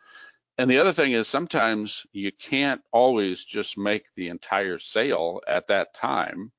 and 0.59 0.71
the 0.71 0.79
other 0.79 0.93
thing 0.93 1.13
is 1.13 1.29
sometimes 1.29 2.07
you 2.13 2.33
can't 2.33 2.81
always 2.91 3.45
just 3.45 3.77
make 3.77 4.07
the 4.15 4.29
entire 4.29 4.79
sale 4.79 5.41
at 5.47 5.67
that 5.67 5.93
time 5.93 6.53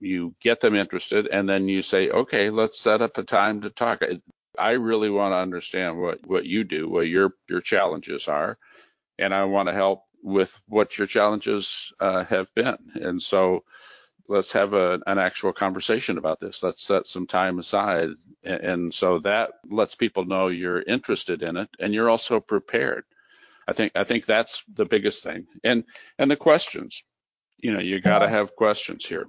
you 0.00 0.34
get 0.40 0.60
them 0.60 0.74
interested, 0.74 1.26
and 1.26 1.48
then 1.48 1.68
you 1.68 1.82
say, 1.82 2.10
okay, 2.10 2.50
let's 2.50 2.80
set 2.80 3.02
up 3.02 3.18
a 3.18 3.22
time 3.22 3.60
to 3.60 3.70
talk. 3.70 4.02
I 4.58 4.72
really 4.72 5.10
want 5.10 5.32
to 5.32 5.38
understand 5.38 6.00
what, 6.00 6.26
what 6.26 6.46
you 6.46 6.64
do, 6.64 6.88
what 6.88 7.06
your 7.06 7.34
your 7.48 7.60
challenges 7.60 8.26
are, 8.26 8.58
and 9.18 9.34
I 9.34 9.44
want 9.44 9.68
to 9.68 9.74
help 9.74 10.04
with 10.22 10.60
what 10.66 10.98
your 10.98 11.06
challenges 11.06 11.92
uh, 12.00 12.24
have 12.24 12.54
been. 12.54 12.76
And 12.94 13.20
so 13.20 13.64
let's 14.28 14.52
have 14.52 14.74
a, 14.74 15.00
an 15.06 15.18
actual 15.18 15.52
conversation 15.52 16.18
about 16.18 16.40
this. 16.40 16.62
Let's 16.62 16.82
set 16.82 17.06
some 17.06 17.26
time 17.26 17.58
aside. 17.58 18.10
And, 18.44 18.60
and 18.60 18.94
so 18.94 19.18
that 19.20 19.52
lets 19.68 19.94
people 19.94 20.24
know 20.24 20.48
you're 20.48 20.82
interested 20.82 21.42
in 21.42 21.56
it 21.56 21.68
and 21.78 21.92
you're 21.92 22.10
also 22.10 22.40
prepared. 22.40 23.04
I 23.66 23.72
think 23.72 23.92
I 23.94 24.04
think 24.04 24.26
that's 24.26 24.64
the 24.72 24.84
biggest 24.86 25.22
thing. 25.22 25.46
And 25.62 25.84
and 26.18 26.30
the 26.30 26.36
questions. 26.36 27.04
You 27.58 27.72
know, 27.72 27.80
you 27.80 28.00
got 28.00 28.20
to 28.20 28.28
have 28.28 28.56
questions 28.56 29.04
here. 29.04 29.26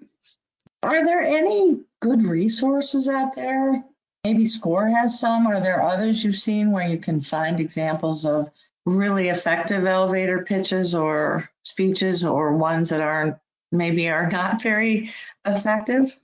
Are 0.83 1.05
there 1.05 1.21
any 1.21 1.81
good 1.99 2.23
resources 2.23 3.07
out 3.07 3.35
there? 3.35 3.75
Maybe 4.23 4.45
SCORE 4.45 4.89
has 4.89 5.19
some. 5.19 5.47
Are 5.47 5.59
there 5.59 5.81
others 5.81 6.23
you've 6.23 6.35
seen 6.35 6.71
where 6.71 6.87
you 6.87 6.99
can 6.99 7.21
find 7.21 7.59
examples 7.59 8.25
of 8.25 8.51
really 8.85 9.29
effective 9.29 9.85
elevator 9.85 10.43
pitches 10.43 10.93
or 10.93 11.49
speeches 11.63 12.23
or 12.23 12.55
ones 12.55 12.89
that 12.89 13.01
aren't 13.01 13.37
maybe 13.71 14.09
are 14.09 14.29
not 14.29 14.61
very 14.61 15.09
effective? 15.45 16.15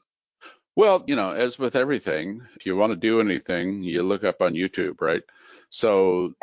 Well, 0.76 1.04
you 1.08 1.16
know, 1.16 1.32
as 1.32 1.58
with 1.58 1.76
everything, 1.76 2.44
if 2.56 2.68
you 2.68 2.76
want 2.76 2.92
to 2.92 2.96
do 2.96 3.20
anything, 3.20 3.82
you 3.82 4.04
look 4.04 4.24
up 4.24 4.42
on 4.42 4.54
YouTube, 4.54 5.02
right? 5.02 5.24
So 5.72 6.34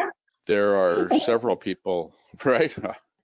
there 0.47 0.75
are 0.75 1.09
several 1.21 1.55
people, 1.55 2.13
right? 2.45 2.75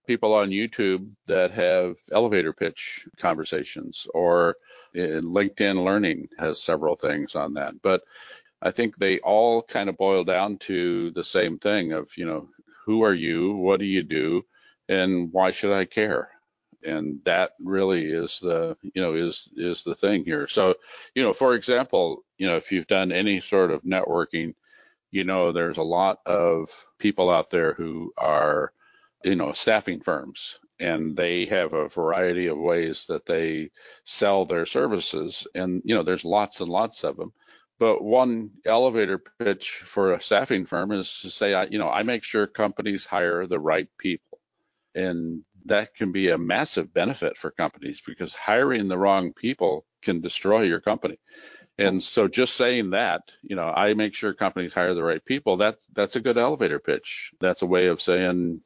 People 0.07 0.35
on 0.35 0.51
YouTube 0.51 1.11
that 1.27 1.51
have 1.51 1.97
elevator 2.13 2.53
pitch 2.53 3.09
conversations 3.19 4.07
or 4.15 4.55
Uh, 4.97 5.21
LinkedIn 5.23 5.85
Learning 5.85 6.29
has 6.39 6.63
several 6.63 6.97
things 6.97 7.35
on 7.35 7.55
that, 7.55 7.81
but 7.83 8.03
I 8.63 8.71
think 8.71 8.97
they 8.97 9.19
all 9.21 9.63
kind 9.63 9.89
of 9.89 9.97
boil 9.97 10.25
down 10.25 10.59
to 10.59 11.11
the 11.13 11.25
same 11.25 11.59
thing 11.59 11.93
of, 11.93 12.11
you 12.17 12.27
know, 12.27 12.49
who 12.85 13.03
are 13.03 13.15
you? 13.15 13.55
What 13.55 13.81
do 13.81 13.87
you 13.87 14.03
do? 14.03 14.45
And 14.89 15.33
why 15.33 15.51
should 15.51 15.73
I 15.73 15.85
care? 15.85 16.31
And 16.83 17.21
that 17.25 17.53
really 17.61 18.05
is 18.05 18.39
the, 18.41 18.77
you 18.83 19.03
know, 19.03 19.15
is, 19.15 19.51
is 19.57 19.85
the 19.85 19.95
thing 19.95 20.25
here. 20.25 20.49
So, 20.49 20.75
you 21.15 21.23
know, 21.23 21.33
for 21.33 21.55
example, 21.55 22.25
you 22.39 22.47
know, 22.47 22.57
if 22.57 22.73
you've 22.73 22.87
done 22.87 23.13
any 23.13 23.41
sort 23.41 23.71
of 23.71 23.83
networking, 23.83 24.55
you 25.11 25.25
know, 25.25 25.53
there's 25.53 25.79
a 25.79 25.83
lot 25.83 26.21
of 26.27 26.69
people 26.99 27.31
out 27.31 27.51
there 27.51 27.75
who 27.75 28.13
are, 28.17 28.73
you 29.25 29.37
know, 29.37 29.53
staffing 29.53 30.01
firms 30.01 30.59
and 30.81 31.17
they 31.17 31.47
have 31.47 31.73
a 31.75 31.89
variety 31.89 32.47
of 32.49 32.59
ways 32.59 33.07
that 33.09 33.27
they 33.27 33.71
sell 34.05 34.45
their 34.45 34.67
services. 34.67 35.47
And 35.55 35.83
you 35.85 35.95
know 35.95 36.03
there's 36.03 36.25
lots 36.25 36.61
and 36.61 36.69
lots 36.69 37.05
of 37.05 37.17
them 37.17 37.33
but 37.79 38.05
one 38.05 38.51
elevator 38.67 39.23
pitch 39.39 39.71
for 39.71 40.13
a 40.13 40.21
staffing 40.21 40.67
firm 40.67 40.93
is 40.93 41.23
to 41.23 41.31
say 41.31 41.67
you 41.71 41.79
know 41.79 41.89
i 41.89 42.03
make 42.03 42.23
sure 42.23 42.47
companies 42.47 43.07
hire 43.07 43.47
the 43.47 43.59
right 43.59 43.89
people. 43.99 44.39
And 44.95 45.45
that 45.67 45.95
can 45.95 46.13
be 46.13 46.31
a 46.31 46.39
massive 46.39 46.93
benefit 46.93 47.37
for 47.37 47.51
companies 47.51 48.03
because 48.05 48.35
hiring 48.35 48.89
the 48.89 48.99
wrong 48.99 49.33
people 49.33 49.87
can 50.03 50.21
destroy 50.21 50.63
your 50.63 50.81
company. 50.81 51.19
And 51.79 52.03
so 52.03 52.29
just 52.29 52.57
saying 52.57 52.91
that, 52.91 53.33
you 53.43 53.57
know, 53.57 53.69
I 53.69 53.95
make 53.95 54.15
sure 54.15 54.35
companies 54.35 54.75
hire 54.75 54.93
the 54.93 55.03
right 55.03 55.25
people, 55.25 55.57
that's 55.57 55.87
that's 55.95 56.17
a 56.17 56.21
good 56.21 56.37
elevator 56.37 56.79
pitch. 56.79 57.33
That's 57.41 57.63
a 57.63 57.67
way 57.67 57.87
of 57.87 58.03
saying, 58.03 58.61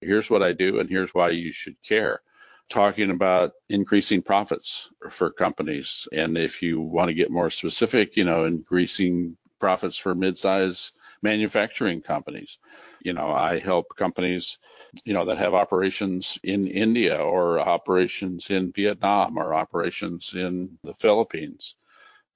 here's 0.00 0.30
what 0.30 0.42
I 0.42 0.52
do 0.52 0.80
and 0.80 0.88
here's 0.88 1.14
why 1.14 1.30
you 1.30 1.52
should 1.52 1.82
care. 1.82 2.20
Talking 2.68 3.10
about 3.10 3.52
increasing 3.68 4.22
profits 4.22 4.90
for 5.10 5.30
companies. 5.30 6.08
And 6.12 6.38
if 6.38 6.62
you 6.62 6.80
want 6.80 7.08
to 7.08 7.14
get 7.14 7.30
more 7.30 7.50
specific, 7.50 8.16
you 8.16 8.24
know, 8.24 8.44
increasing 8.44 9.36
profits 9.58 9.96
for 9.96 10.14
mid-size 10.14 10.92
manufacturing 11.22 12.00
companies. 12.00 12.58
You 13.02 13.12
know, 13.12 13.30
I 13.30 13.58
help 13.58 13.96
companies, 13.96 14.58
you 15.04 15.12
know, 15.12 15.26
that 15.26 15.38
have 15.38 15.54
operations 15.54 16.38
in 16.42 16.66
India 16.66 17.16
or 17.16 17.60
operations 17.60 18.50
in 18.50 18.72
Vietnam 18.72 19.38
or 19.38 19.54
operations 19.54 20.32
in 20.34 20.78
the 20.82 20.94
Philippines. 20.94 21.76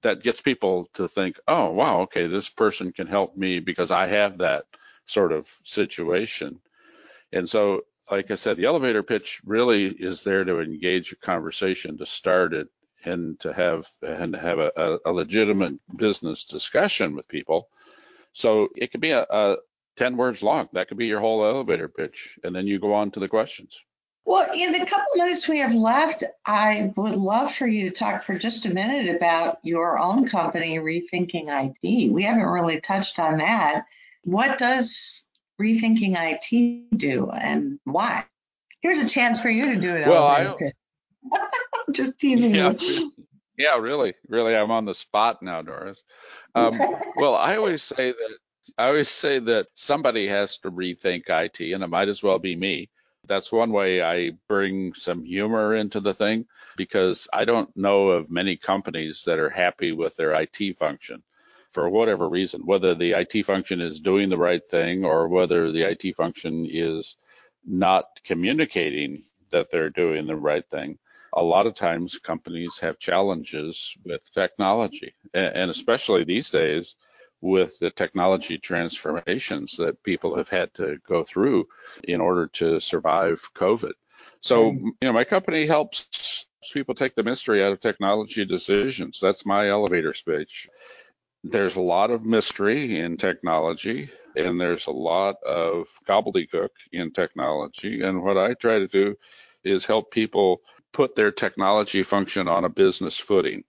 That 0.03 0.21
gets 0.21 0.39
people 0.39 0.87
to 0.93 1.07
think, 1.07 1.39
oh, 1.47 1.71
wow, 1.71 2.01
okay, 2.01 2.27
this 2.27 2.49
person 2.49 2.91
can 2.91 3.07
help 3.07 3.35
me 3.35 3.59
because 3.59 3.89
I 3.89 4.07
have 4.07 4.37
that 4.37 4.65
sort 5.07 5.31
of 5.31 5.49
situation. 5.63 6.59
And 7.35 7.49
so, 7.49 7.81
like 8.09 8.31
I 8.31 8.35
said, 8.35 8.57
the 8.57 8.65
elevator 8.65 9.03
pitch 9.03 9.41
really 9.45 9.87
is 9.87 10.23
there 10.23 10.45
to 10.45 10.61
engage 10.61 11.11
a 11.11 11.17
conversation, 11.17 11.97
to 11.97 12.05
start 12.05 12.53
it, 12.53 12.69
and 13.03 13.39
to 13.41 13.53
have 13.53 13.85
and 14.01 14.35
have 14.35 14.57
a, 14.57 14.99
a 15.05 15.11
legitimate 15.11 15.75
business 15.95 16.45
discussion 16.45 17.15
with 17.15 17.27
people. 17.27 17.67
So 18.31 18.69
it 18.75 18.91
could 18.91 19.01
be 19.01 19.11
a, 19.11 19.25
a 19.29 19.57
10 19.97 20.17
words 20.17 20.43
long. 20.43 20.69
That 20.73 20.87
could 20.87 20.97
be 20.97 21.07
your 21.07 21.19
whole 21.19 21.45
elevator 21.45 21.89
pitch. 21.89 22.39
And 22.43 22.55
then 22.55 22.67
you 22.67 22.79
go 22.79 22.93
on 22.93 23.11
to 23.11 23.19
the 23.19 23.27
questions. 23.27 23.77
Well, 24.25 24.49
in 24.55 24.71
the 24.71 24.85
couple 24.85 25.15
minutes 25.15 25.47
we 25.47 25.59
have 25.59 25.75
left, 25.75 26.23
I 26.45 26.93
would 26.95 27.15
love 27.15 27.53
for 27.53 27.67
you 27.67 27.89
to 27.89 27.95
talk 27.95 28.23
for 28.23 28.37
just 28.37 28.65
a 28.65 28.73
minute 28.73 29.15
about 29.15 29.59
your 29.61 29.99
own 29.99 30.27
company, 30.27 30.79
Rethinking 30.79 31.47
IT. 31.49 32.11
We 32.11 32.23
haven't 32.23 32.43
really 32.43 32.81
touched 32.81 33.19
on 33.19 33.37
that. 33.37 33.85
What 34.23 34.57
does 34.57 35.25
rethinking 35.61 36.15
IT 36.17 36.97
do 36.97 37.29
and 37.29 37.79
why? 37.83 38.25
Here's 38.81 38.99
a 38.99 39.09
chance 39.09 39.41
for 39.41 39.49
you 39.49 39.73
to 39.73 39.79
do 39.79 39.95
it. 39.95 40.07
Well, 40.07 40.23
I 40.23 40.55
just 41.91 42.19
teasing 42.19 42.55
yeah, 42.55 42.73
you. 42.79 43.11
Yeah, 43.57 43.77
really, 43.77 44.15
really, 44.27 44.53
I'm 44.53 44.71
on 44.71 44.83
the 44.83 44.93
spot 44.93 45.41
now, 45.41 45.61
Doris. 45.61 46.03
Um, 46.55 46.77
well, 47.15 47.35
I 47.35 47.55
always 47.55 47.81
say 47.83 48.11
that 48.11 48.37
I 48.77 48.87
always 48.87 49.07
say 49.07 49.39
that 49.39 49.67
somebody 49.75 50.27
has 50.27 50.57
to 50.59 50.71
rethink 50.71 51.29
IT, 51.29 51.61
and 51.73 51.81
it 51.81 51.87
might 51.87 52.09
as 52.09 52.21
well 52.21 52.37
be 52.37 52.55
me. 52.55 52.89
That's 53.27 53.53
one 53.53 53.71
way 53.71 54.01
I 54.01 54.31
bring 54.49 54.93
some 54.93 55.23
humor 55.23 55.73
into 55.73 56.01
the 56.01 56.13
thing 56.13 56.47
because 56.75 57.29
I 57.31 57.45
don't 57.45 57.75
know 57.77 58.09
of 58.09 58.29
many 58.29 58.57
companies 58.57 59.23
that 59.25 59.39
are 59.39 59.49
happy 59.49 59.93
with 59.93 60.17
their 60.17 60.31
IT 60.33 60.77
function 60.77 61.23
for 61.75 61.89
whatever 61.89 62.29
reason, 62.29 62.61
whether 62.65 62.95
the 62.95 63.11
IT 63.11 63.45
function 63.45 63.81
is 63.81 63.99
doing 63.99 64.29
the 64.29 64.37
right 64.37 64.63
thing 64.63 65.03
or 65.03 65.27
whether 65.27 65.73
the 65.73 65.81
IT 65.81 66.15
function 66.15 66.65
is 66.65 67.17
not 67.65 68.05
communicating 68.23 69.23
that 69.51 69.69
they're 69.69 69.89
doing 69.89 70.25
the 70.25 70.37
right 70.37 70.65
thing. 70.69 70.97
A 71.33 71.43
lot 71.43 71.67
of 71.67 71.73
times 71.73 72.17
companies 72.17 72.79
have 72.79 72.97
challenges 72.97 73.93
with 74.05 74.21
technology, 74.33 75.13
and 75.33 75.69
especially 75.69 76.23
these 76.23 76.49
days 76.49 76.95
with 77.41 77.77
the 77.79 77.91
technology 77.91 78.57
transformations 78.57 79.75
that 79.75 80.01
people 80.01 80.37
have 80.37 80.47
had 80.47 80.73
to 80.75 80.97
go 81.05 81.25
through 81.25 81.67
in 82.05 82.21
order 82.21 82.47
to 82.47 82.79
survive 82.79 83.53
COVID. 83.53 83.91
So, 84.39 84.71
mm-hmm. 84.71 84.87
you 85.01 85.07
know, 85.09 85.13
my 85.13 85.25
company 85.25 85.67
helps 85.67 86.47
people 86.71 86.95
take 86.95 87.15
the 87.15 87.23
mystery 87.23 87.61
out 87.61 87.73
of 87.73 87.81
technology 87.81 88.45
decisions. 88.45 89.19
That's 89.19 89.45
my 89.45 89.67
elevator 89.69 90.13
speech. 90.13 90.69
There's 91.51 91.75
a 91.75 91.81
lot 91.81 92.11
of 92.11 92.25
mystery 92.25 92.99
in 92.99 93.17
technology 93.17 94.09
and 94.35 94.59
there's 94.59 94.87
a 94.87 94.91
lot 94.91 95.35
of 95.43 95.87
gobbledygook 96.05 96.69
in 96.91 97.11
technology. 97.11 98.01
And 98.01 98.23
what 98.23 98.37
I 98.37 98.53
try 98.55 98.79
to 98.79 98.87
do 98.87 99.15
is 99.63 99.85
help 99.85 100.11
people 100.11 100.61
put 100.91 101.15
their 101.15 101.31
technology 101.31 102.03
function 102.03 102.47
on 102.47 102.65
a 102.65 102.69
business 102.69 103.17
footing 103.17 103.63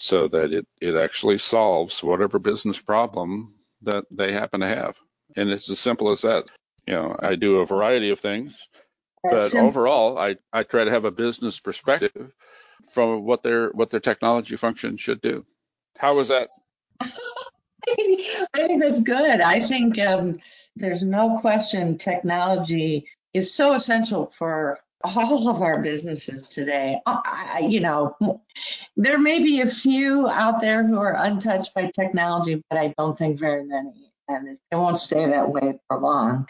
so 0.00 0.28
that 0.28 0.52
it, 0.52 0.66
it 0.80 0.94
actually 0.94 1.38
solves 1.38 2.02
whatever 2.02 2.38
business 2.38 2.80
problem 2.80 3.48
that 3.82 4.04
they 4.10 4.32
happen 4.32 4.60
to 4.60 4.68
have. 4.68 4.98
And 5.36 5.50
it's 5.50 5.70
as 5.70 5.78
simple 5.78 6.10
as 6.10 6.22
that. 6.22 6.46
You 6.86 6.94
know, 6.94 7.16
I 7.18 7.34
do 7.34 7.56
a 7.56 7.66
variety 7.66 8.10
of 8.10 8.20
things, 8.20 8.68
but 9.22 9.54
overall, 9.54 10.18
I, 10.18 10.36
I 10.52 10.62
try 10.62 10.84
to 10.84 10.90
have 10.90 11.04
a 11.04 11.10
business 11.10 11.58
perspective 11.58 12.32
from 12.92 13.24
what 13.24 13.42
their 13.42 13.70
what 13.70 13.90
their 13.90 14.00
technology 14.00 14.56
function 14.56 14.96
should 14.96 15.20
do. 15.20 15.44
How 15.98 16.14
was 16.14 16.28
that? 16.28 16.50
I 17.00 18.44
think 18.54 18.82
that's 18.82 19.00
good. 19.00 19.40
I 19.40 19.66
think 19.66 19.98
um, 19.98 20.36
there's 20.74 21.02
no 21.02 21.38
question 21.40 21.98
technology 21.98 23.06
is 23.32 23.54
so 23.54 23.74
essential 23.74 24.26
for 24.26 24.80
all 25.04 25.48
of 25.48 25.62
our 25.62 25.80
businesses 25.82 26.48
today. 26.48 27.00
I, 27.06 27.66
you 27.68 27.80
know, 27.80 28.16
there 28.96 29.18
may 29.18 29.42
be 29.42 29.60
a 29.60 29.70
few 29.70 30.28
out 30.28 30.60
there 30.60 30.84
who 30.86 30.98
are 30.98 31.14
untouched 31.16 31.74
by 31.74 31.90
technology, 31.94 32.62
but 32.70 32.78
I 32.78 32.94
don't 32.98 33.16
think 33.16 33.38
very 33.38 33.64
many, 33.64 34.12
and 34.28 34.48
it 34.48 34.76
won't 34.76 34.98
stay 34.98 35.26
that 35.26 35.50
way 35.50 35.78
for 35.88 36.00
long. 36.00 36.46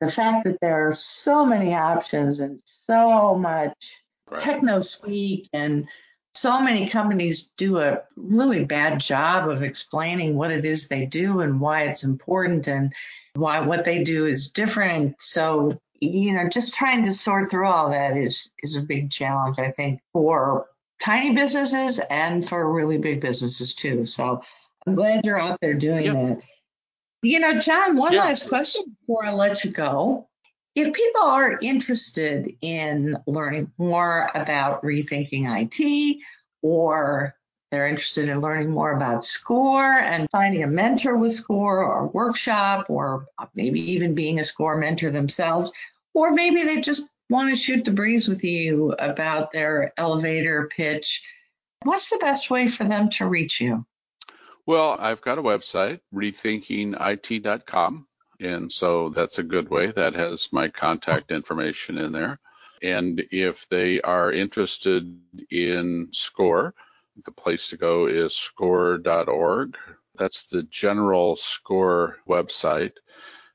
The 0.00 0.10
fact 0.10 0.44
that 0.44 0.58
there 0.60 0.88
are 0.88 0.94
so 0.94 1.46
many 1.46 1.74
options 1.74 2.40
and 2.40 2.60
so 2.66 3.34
much 3.34 3.96
right. 4.30 4.40
techno 4.40 4.80
speak 4.80 5.48
and 5.52 5.88
so 6.36 6.60
many 6.60 6.88
companies 6.88 7.52
do 7.56 7.78
a 7.78 8.02
really 8.16 8.64
bad 8.64 9.00
job 9.00 9.48
of 9.48 9.62
explaining 9.62 10.36
what 10.36 10.50
it 10.50 10.64
is 10.64 10.88
they 10.88 11.06
do 11.06 11.40
and 11.40 11.60
why 11.60 11.84
it's 11.84 12.04
important 12.04 12.66
and 12.68 12.92
why 13.34 13.60
what 13.60 13.84
they 13.84 14.02
do 14.02 14.26
is 14.26 14.48
different. 14.48 15.20
So 15.20 15.78
you 16.00 16.32
know, 16.34 16.48
just 16.48 16.74
trying 16.74 17.04
to 17.04 17.12
sort 17.12 17.50
through 17.50 17.66
all 17.66 17.90
that 17.90 18.16
is 18.16 18.50
is 18.62 18.76
a 18.76 18.82
big 18.82 19.10
challenge, 19.10 19.58
I 19.58 19.70
think, 19.70 20.00
for 20.12 20.66
tiny 21.00 21.34
businesses 21.34 22.00
and 22.10 22.46
for 22.46 22.72
really 22.72 22.98
big 22.98 23.20
businesses 23.20 23.74
too. 23.74 24.06
So 24.06 24.42
I'm 24.86 24.94
glad 24.94 25.24
you're 25.24 25.40
out 25.40 25.58
there 25.60 25.74
doing 25.74 26.04
yep. 26.04 26.14
that. 26.14 26.42
You 27.22 27.40
know, 27.40 27.58
John, 27.58 27.96
one 27.96 28.14
last 28.14 28.48
question 28.48 28.96
before 29.00 29.24
I 29.24 29.32
let 29.32 29.64
you 29.64 29.70
go. 29.70 30.28
If 30.76 30.92
people 30.92 31.22
are 31.22 31.58
interested 31.62 32.54
in 32.60 33.16
learning 33.26 33.72
more 33.78 34.30
about 34.34 34.82
rethinking 34.82 35.46
IT 35.48 36.18
or 36.60 37.34
they're 37.70 37.88
interested 37.88 38.28
in 38.28 38.42
learning 38.42 38.70
more 38.70 38.92
about 38.92 39.24
SCORE 39.24 40.00
and 40.00 40.28
finding 40.30 40.62
a 40.62 40.66
mentor 40.66 41.16
with 41.16 41.32
SCORE 41.32 41.82
or 41.82 42.08
workshop 42.08 42.90
or 42.90 43.26
maybe 43.54 43.80
even 43.92 44.14
being 44.14 44.38
a 44.38 44.44
SCORE 44.44 44.76
mentor 44.76 45.10
themselves. 45.10 45.72
Or 46.12 46.32
maybe 46.32 46.62
they 46.62 46.82
just 46.82 47.08
want 47.30 47.48
to 47.48 47.56
shoot 47.56 47.86
the 47.86 47.90
breeze 47.90 48.28
with 48.28 48.44
you 48.44 48.92
about 48.98 49.52
their 49.52 49.94
elevator 49.96 50.68
pitch. 50.76 51.22
What's 51.84 52.10
the 52.10 52.18
best 52.18 52.50
way 52.50 52.68
for 52.68 52.84
them 52.84 53.08
to 53.12 53.26
reach 53.26 53.62
you? 53.62 53.86
Well, 54.66 54.94
I've 55.00 55.22
got 55.22 55.38
a 55.38 55.42
website, 55.42 56.00
rethinkingit.com. 56.14 58.06
And 58.40 58.70
so 58.70 59.10
that's 59.10 59.38
a 59.38 59.42
good 59.42 59.70
way. 59.70 59.92
That 59.92 60.14
has 60.14 60.48
my 60.52 60.68
contact 60.68 61.30
information 61.30 61.98
in 61.98 62.12
there. 62.12 62.38
And 62.82 63.24
if 63.30 63.66
they 63.68 64.00
are 64.02 64.30
interested 64.30 65.18
in 65.50 66.08
SCORE, 66.12 66.74
the 67.24 67.32
place 67.32 67.70
to 67.70 67.78
go 67.78 68.06
is 68.06 68.34
score.org. 68.34 69.78
That's 70.16 70.44
the 70.44 70.64
general 70.64 71.36
SCORE 71.36 72.18
website. 72.28 72.92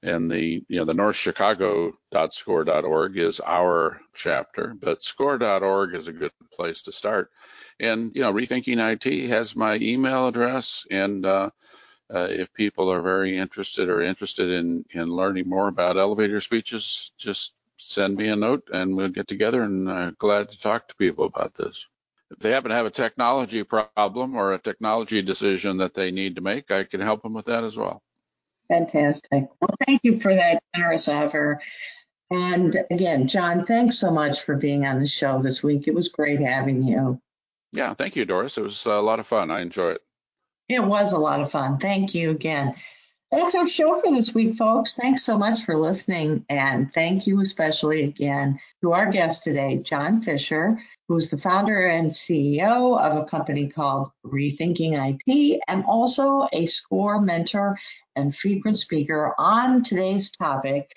And 0.04 0.32
the, 0.32 0.64
you 0.68 0.80
know, 0.80 0.86
the 0.86 0.94
northchicago.score.org 0.94 3.18
is 3.18 3.40
our 3.40 4.02
chapter, 4.16 4.76
but 4.80 5.04
score.org 5.04 5.94
is 5.94 6.08
a 6.08 6.14
good 6.14 6.32
place 6.52 6.82
to 6.84 6.92
start. 6.92 7.30
And, 7.80 8.12
you 8.16 8.24
know, 8.24 8.34
Rethinking 8.34 8.80
IT 8.80 9.30
has 9.30 9.56
my 9.56 9.76
email 9.76 10.28
address. 10.28 10.88
And, 10.90 11.24
uh, 11.24 11.52
uh, 12.14 12.28
if 12.30 12.54
people 12.54 12.92
are 12.92 13.02
very 13.02 13.38
interested 13.38 13.90
or 13.90 14.02
interested 14.02 14.50
in, 14.50 14.86
in 14.94 15.06
learning 15.06 15.48
more 15.48 15.68
about 15.68 15.98
elevator 15.98 16.42
speeches, 16.42 17.12
just 17.18 17.54
send 17.78 18.16
me 18.16 18.28
a 18.28 18.36
note 18.36 18.70
and 18.72 18.96
we'll 18.96 19.10
get 19.10 19.28
together 19.28 19.64
and 19.64 19.90
uh, 19.90 20.12
glad 20.18 20.50
to 20.50 20.60
talk 20.60 20.88
to 20.88 20.96
people 20.96 21.26
about 21.26 21.56
this. 21.56 21.88
If 22.30 22.40
they 22.40 22.52
happen 22.52 22.70
to 22.70 22.76
have 22.76 22.86
a 22.86 22.92
technology 22.92 23.64
problem 23.64 24.36
or 24.36 24.54
a 24.54 24.60
technology 24.60 25.22
decision 25.22 25.78
that 25.78 25.94
they 25.94 26.12
need 26.12 26.36
to 26.36 26.42
make, 26.42 26.72
I 26.72 26.84
can 26.84 27.02
help 27.02 27.24
them 27.24 27.34
with 27.34 27.46
that 27.46 27.64
as 27.64 27.76
well. 27.76 28.02
Fantastic. 28.70 29.50
Well, 29.60 29.76
thank 29.86 30.02
you 30.04 30.20
for 30.20 30.34
that 30.34 30.64
generous 30.74 31.10
offer. 31.10 31.60
And 32.30 32.78
again, 32.90 33.28
John, 33.28 33.66
thanks 33.66 34.00
so 34.00 34.12
much 34.12 34.44
for 34.44 34.56
being 34.56 34.86
on 34.86 35.00
the 35.00 35.08
show 35.08 35.42
this 35.42 35.62
week. 35.62 35.88
It 35.88 35.94
was 35.94 36.08
great 36.08 36.40
having 36.40 36.84
you. 36.84 37.20
Yeah, 37.74 37.94
thank 37.94 38.16
you, 38.16 38.24
Doris. 38.24 38.58
It 38.58 38.64
was 38.64 38.86
a 38.86 38.94
lot 38.94 39.20
of 39.20 39.28
fun. 39.28 39.52
I 39.52 39.62
enjoy 39.62 39.92
it. 39.92 40.02
It 40.72 40.84
was 40.84 41.12
a 41.12 41.18
lot 41.18 41.42
of 41.42 41.52
fun. 41.52 41.80
Thank 41.80 42.16
you 42.16 42.32
again. 42.32 42.76
That's 43.30 43.56
our 43.56 43.68
show 43.68 44.00
for 44.00 44.16
this 44.16 44.34
week, 44.34 44.56
folks. 44.56 44.94
Thanks 44.94 45.22
so 45.22 45.38
much 45.38 45.66
for 45.66 45.76
listening. 45.76 46.46
And 46.50 46.94
thank 46.94 47.28
you 47.28 47.42
especially 47.42 48.04
again 48.04 48.58
to 48.80 48.94
our 48.94 49.12
guest 49.12 49.44
today, 49.44 49.78
John 49.84 50.22
Fisher, 50.22 50.80
who's 51.10 51.30
the 51.30 51.38
founder 51.38 51.88
and 51.88 52.10
CEO 52.10 52.98
of 52.98 53.18
a 53.18 53.26
company 53.26 53.68
called 53.68 54.12
Rethinking 54.26 55.20
IT 55.28 55.62
and 55.68 55.84
also 55.84 56.48
a 56.54 56.66
SCORE 56.66 57.22
mentor 57.22 57.78
and 58.16 58.34
frequent 58.34 58.78
speaker 58.78 59.34
on 59.38 59.84
today's 59.84 60.32
topic, 60.32 60.90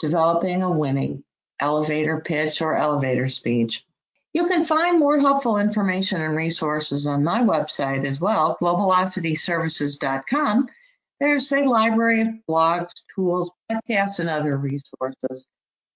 developing 0.00 0.64
a 0.64 0.70
winning 0.70 1.22
elevator 1.60 2.20
pitch 2.20 2.60
or 2.60 2.76
elevator 2.76 3.28
speech. 3.28 3.84
You 4.32 4.48
can 4.48 4.64
find 4.64 4.98
more 4.98 5.20
helpful 5.20 5.58
information 5.58 6.22
and 6.22 6.34
resources 6.34 7.06
on 7.06 7.24
my 7.24 7.42
website 7.42 8.06
as 8.06 8.20
well, 8.20 8.56
globalocityservices.com 8.60 10.68
there's 11.22 11.50
a 11.52 11.62
library 11.62 12.22
of 12.22 12.28
blogs, 12.48 12.94
tools, 13.14 13.52
podcasts, 13.70 14.18
and 14.18 14.28
other 14.28 14.56
resources. 14.56 15.46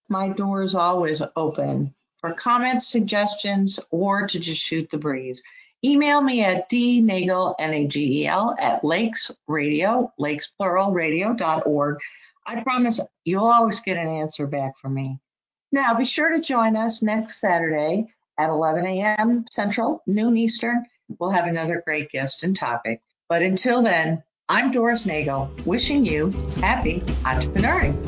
My 0.09 0.29
door 0.29 0.63
is 0.63 0.77
always 0.77 1.21
open 1.35 1.93
for 2.19 2.33
comments, 2.33 2.87
suggestions, 2.87 3.81
or 3.91 4.29
to 4.29 4.39
just 4.39 4.61
shoot 4.61 4.89
the 4.89 4.99
breeze. 4.99 5.43
Email 5.85 6.21
me 6.21 6.45
at 6.45 6.71
dnagel, 6.71 7.57
N-A-G-E-L, 7.59 8.55
at 8.61 8.85
lakes. 8.85 9.33
I 9.49 10.09
promise 12.63 13.01
you'll 13.25 13.47
always 13.47 13.81
get 13.81 13.97
an 13.97 14.09
answer 14.09 14.47
back 14.47 14.79
from 14.79 14.95
me. 14.95 15.19
Now, 15.73 15.93
be 15.95 16.05
sure 16.05 16.31
to 16.31 16.41
join 16.41 16.77
us 16.77 17.03
next 17.03 17.41
Saturday 17.41 18.07
at 18.39 18.51
11 18.51 18.87
a.m. 18.87 19.45
Central, 19.51 20.03
noon 20.07 20.37
Eastern. 20.37 20.85
We'll 21.19 21.31
have 21.31 21.47
another 21.47 21.83
great 21.85 22.11
guest 22.11 22.43
and 22.43 22.57
topic. 22.57 23.03
But 23.29 23.43
until 23.43 23.83
then, 23.83 24.23
I'm 24.49 24.73
Doris 24.73 25.07
Nagel, 25.07 25.55
wishing 25.65 26.05
you 26.05 26.39
happy 26.63 27.09
entrepreneuring. 27.27 27.99